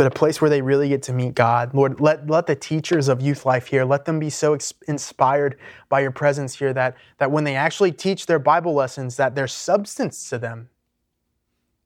but 0.00 0.06
a 0.06 0.10
place 0.10 0.40
where 0.40 0.48
they 0.48 0.62
really 0.62 0.88
get 0.88 1.02
to 1.02 1.12
meet 1.12 1.34
God. 1.34 1.74
Lord, 1.74 2.00
let, 2.00 2.26
let 2.26 2.46
the 2.46 2.56
teachers 2.56 3.06
of 3.06 3.20
youth 3.20 3.44
life 3.44 3.66
here, 3.66 3.84
let 3.84 4.06
them 4.06 4.18
be 4.18 4.30
so 4.30 4.54
ex- 4.54 4.72
inspired 4.88 5.58
by 5.90 6.00
your 6.00 6.10
presence 6.10 6.58
here 6.58 6.72
that, 6.72 6.96
that 7.18 7.30
when 7.30 7.44
they 7.44 7.54
actually 7.54 7.92
teach 7.92 8.24
their 8.24 8.38
Bible 8.38 8.72
lessons, 8.72 9.18
that 9.18 9.34
there's 9.34 9.52
substance 9.52 10.30
to 10.30 10.38
them. 10.38 10.70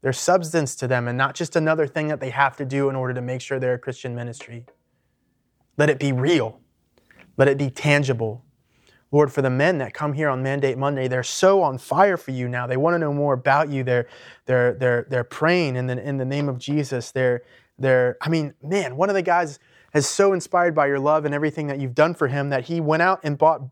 There's 0.00 0.16
substance 0.16 0.76
to 0.76 0.86
them 0.86 1.08
and 1.08 1.18
not 1.18 1.34
just 1.34 1.56
another 1.56 1.88
thing 1.88 2.06
that 2.06 2.20
they 2.20 2.30
have 2.30 2.56
to 2.58 2.64
do 2.64 2.88
in 2.88 2.94
order 2.94 3.14
to 3.14 3.20
make 3.20 3.40
sure 3.40 3.58
they're 3.58 3.74
a 3.74 3.78
Christian 3.80 4.14
ministry. 4.14 4.64
Let 5.76 5.90
it 5.90 5.98
be 5.98 6.12
real. 6.12 6.60
Let 7.36 7.48
it 7.48 7.58
be 7.58 7.68
tangible. 7.68 8.44
Lord, 9.10 9.32
for 9.32 9.42
the 9.42 9.50
men 9.50 9.78
that 9.78 9.92
come 9.92 10.12
here 10.12 10.28
on 10.28 10.40
Mandate 10.40 10.78
Monday, 10.78 11.08
they're 11.08 11.24
so 11.24 11.62
on 11.62 11.78
fire 11.78 12.16
for 12.16 12.30
you 12.30 12.48
now. 12.48 12.68
They 12.68 12.76
want 12.76 12.94
to 12.94 12.98
know 12.98 13.12
more 13.12 13.34
about 13.34 13.70
you. 13.70 13.82
They're, 13.82 14.06
they're, 14.46 14.74
they're, 14.74 15.06
they're 15.10 15.24
praying 15.24 15.74
in 15.74 15.88
the, 15.88 16.00
in 16.00 16.16
the 16.16 16.24
name 16.24 16.48
of 16.48 16.58
Jesus. 16.58 17.10
They're, 17.10 17.42
they're, 17.78 18.16
I 18.20 18.28
mean, 18.28 18.54
man, 18.62 18.96
one 18.96 19.08
of 19.08 19.14
the 19.14 19.22
guys 19.22 19.58
is 19.94 20.06
so 20.06 20.32
inspired 20.32 20.74
by 20.74 20.86
your 20.86 20.98
love 20.98 21.24
and 21.24 21.34
everything 21.34 21.66
that 21.68 21.78
you've 21.80 21.94
done 21.94 22.14
for 22.14 22.28
him 22.28 22.50
that 22.50 22.64
he 22.64 22.80
went 22.80 23.02
out 23.02 23.20
and 23.22 23.38
bought 23.38 23.62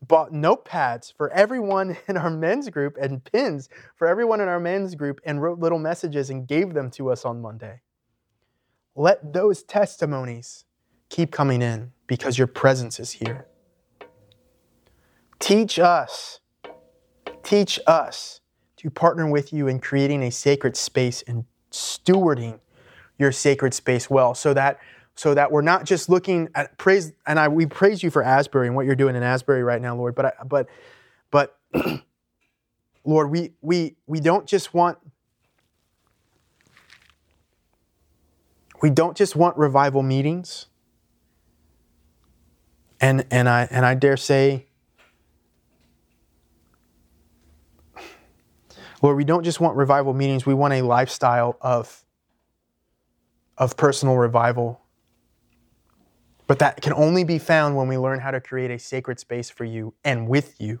bought 0.00 0.32
notepads 0.32 1.12
for 1.12 1.30
everyone 1.32 1.96
in 2.08 2.16
our 2.16 2.30
men's 2.30 2.68
group 2.70 2.96
and 3.00 3.24
pins 3.24 3.68
for 3.96 4.06
everyone 4.06 4.40
in 4.40 4.48
our 4.48 4.60
men's 4.60 4.94
group 4.94 5.20
and 5.24 5.42
wrote 5.42 5.58
little 5.58 5.78
messages 5.78 6.30
and 6.30 6.46
gave 6.46 6.74
them 6.74 6.90
to 6.90 7.10
us 7.10 7.24
on 7.24 7.40
Monday. 7.40 7.80
Let 8.94 9.32
those 9.32 9.62
testimonies 9.62 10.64
keep 11.08 11.30
coming 11.30 11.62
in 11.62 11.92
because 12.06 12.38
your 12.38 12.46
presence 12.46 12.98
is 13.00 13.12
here. 13.12 13.46
Teach 15.38 15.78
us, 15.78 16.40
teach 17.42 17.78
us 17.86 18.40
to 18.76 18.90
partner 18.90 19.28
with 19.28 19.52
you 19.52 19.68
in 19.68 19.78
creating 19.80 20.22
a 20.22 20.30
sacred 20.30 20.76
space 20.76 21.22
and 21.22 21.44
stewarding 21.70 22.60
your 23.18 23.32
sacred 23.32 23.74
space 23.74 24.08
well 24.08 24.34
so 24.34 24.54
that 24.54 24.78
so 25.14 25.34
that 25.34 25.50
we're 25.50 25.62
not 25.62 25.84
just 25.84 26.08
looking 26.08 26.48
at 26.54 26.76
praise 26.78 27.12
and 27.26 27.38
I 27.38 27.48
we 27.48 27.66
praise 27.66 28.02
you 28.02 28.10
for 28.10 28.22
Asbury 28.22 28.66
and 28.66 28.76
what 28.76 28.86
you're 28.86 28.96
doing 28.96 29.16
in 29.16 29.22
Asbury 29.22 29.62
right 29.62 29.82
now 29.82 29.96
Lord 29.96 30.14
but 30.14 30.26
I, 30.26 30.32
but 30.46 30.68
but 31.30 31.58
Lord 33.04 33.30
we 33.30 33.52
we 33.60 33.96
we 34.06 34.20
don't 34.20 34.46
just 34.46 34.74
want 34.74 34.98
we 38.80 38.90
don't 38.90 39.16
just 39.16 39.34
want 39.34 39.56
revival 39.56 40.02
meetings. 40.02 40.66
And 43.00 43.26
and 43.30 43.48
I 43.48 43.68
and 43.70 43.86
I 43.86 43.94
dare 43.94 44.16
say 44.16 44.66
Lord 49.02 49.16
we 49.16 49.24
don't 49.24 49.44
just 49.44 49.60
want 49.60 49.76
revival 49.76 50.14
meetings. 50.14 50.44
We 50.44 50.54
want 50.54 50.74
a 50.74 50.82
lifestyle 50.82 51.56
of 51.60 52.04
of 53.58 53.76
personal 53.76 54.16
revival. 54.16 54.80
But 56.46 56.60
that 56.60 56.80
can 56.80 56.94
only 56.94 57.24
be 57.24 57.38
found 57.38 57.76
when 57.76 57.88
we 57.88 57.98
learn 57.98 58.20
how 58.20 58.30
to 58.30 58.40
create 58.40 58.70
a 58.70 58.78
sacred 58.78 59.20
space 59.20 59.50
for 59.50 59.64
you 59.64 59.94
and 60.04 60.28
with 60.28 60.60
you. 60.60 60.80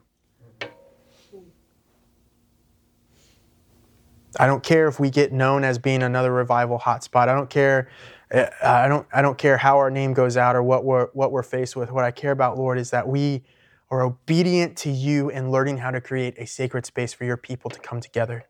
I 4.38 4.46
don't 4.46 4.62
care 4.62 4.88
if 4.88 5.00
we 5.00 5.10
get 5.10 5.32
known 5.32 5.64
as 5.64 5.78
being 5.78 6.02
another 6.02 6.32
revival 6.32 6.78
hotspot. 6.78 7.28
I 7.28 7.34
don't 7.34 7.50
care. 7.50 7.90
uh, 8.32 8.46
I 8.62 8.88
don't. 8.88 9.06
I 9.12 9.20
don't 9.22 9.36
care 9.36 9.56
how 9.56 9.78
our 9.78 9.90
name 9.90 10.14
goes 10.14 10.36
out 10.36 10.54
or 10.54 10.62
what 10.62 10.84
we're 10.84 11.08
what 11.12 11.32
we're 11.32 11.42
faced 11.42 11.76
with. 11.76 11.90
What 11.90 12.04
I 12.04 12.10
care 12.10 12.30
about, 12.30 12.56
Lord, 12.56 12.78
is 12.78 12.90
that 12.90 13.08
we 13.08 13.42
are 13.90 14.02
obedient 14.02 14.76
to 14.78 14.90
you 14.90 15.30
and 15.30 15.50
learning 15.50 15.78
how 15.78 15.90
to 15.90 16.00
create 16.00 16.34
a 16.38 16.46
sacred 16.46 16.86
space 16.86 17.12
for 17.12 17.24
your 17.24 17.38
people 17.38 17.70
to 17.70 17.80
come 17.80 18.00
together. 18.00 18.44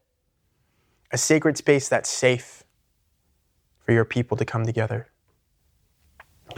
A 1.12 1.18
sacred 1.18 1.56
space 1.56 1.88
that's 1.88 2.10
safe 2.10 2.64
for 3.88 3.94
your 3.94 4.04
people 4.04 4.36
to 4.36 4.44
come 4.44 4.66
together. 4.66 5.08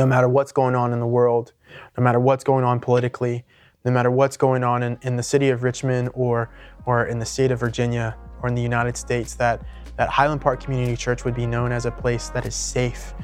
no 0.00 0.04
matter 0.04 0.28
what's 0.28 0.50
going 0.50 0.74
on 0.74 0.92
in 0.92 0.98
the 0.98 1.06
world, 1.06 1.52
no 1.96 2.02
matter 2.02 2.18
what's 2.18 2.42
going 2.42 2.64
on 2.64 2.80
politically, 2.80 3.44
no 3.84 3.92
matter 3.92 4.10
what's 4.10 4.36
going 4.36 4.64
on 4.64 4.82
in, 4.82 4.98
in 5.02 5.14
the 5.14 5.22
city 5.22 5.48
of 5.50 5.62
Richmond 5.62 6.10
or, 6.12 6.50
or 6.86 7.06
in 7.06 7.20
the 7.20 7.24
state 7.24 7.52
of 7.52 7.60
Virginia 7.60 8.16
or 8.42 8.48
in 8.48 8.56
the 8.56 8.62
United 8.62 8.96
States, 8.96 9.34
that, 9.34 9.62
that 9.96 10.08
Highland 10.08 10.40
Park 10.40 10.60
Community 10.60 10.96
Church 10.96 11.24
would 11.24 11.36
be 11.36 11.46
known 11.46 11.70
as 11.70 11.86
a 11.86 11.92
place 11.92 12.30
that 12.30 12.46
is 12.46 12.56
safe 12.56 13.14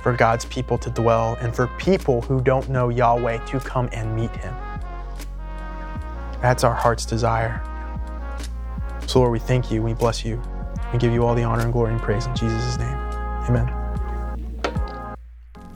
for 0.00 0.12
God's 0.12 0.44
people 0.44 0.78
to 0.78 0.90
dwell 0.90 1.36
and 1.40 1.52
for 1.52 1.66
people 1.78 2.22
who 2.22 2.40
don't 2.40 2.68
know 2.68 2.88
Yahweh 2.88 3.44
to 3.46 3.58
come 3.58 3.88
and 3.92 4.14
meet 4.14 4.30
Him. 4.36 4.54
That's 6.40 6.62
our 6.62 6.74
heart's 6.74 7.04
desire. 7.04 7.60
So, 9.08 9.18
Lord, 9.18 9.32
we 9.32 9.40
thank 9.40 9.72
you, 9.72 9.82
we 9.82 9.92
bless 9.92 10.24
you, 10.24 10.40
we 10.92 11.00
give 11.00 11.12
you 11.12 11.24
all 11.24 11.34
the 11.34 11.42
honor 11.42 11.64
and 11.64 11.72
glory 11.72 11.94
and 11.94 12.00
praise 12.00 12.26
in 12.26 12.36
Jesus' 12.36 12.78
name. 12.78 13.05
Amen. 13.48 13.86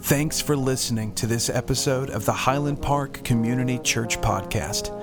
Thanks 0.02 0.40
for 0.40 0.56
listening 0.56 1.14
to 1.14 1.26
this 1.26 1.48
episode 1.48 2.10
of 2.10 2.24
the 2.24 2.32
Highland 2.32 2.82
Park 2.82 3.22
Community 3.22 3.78
Church 3.78 4.20
Podcast. 4.20 4.96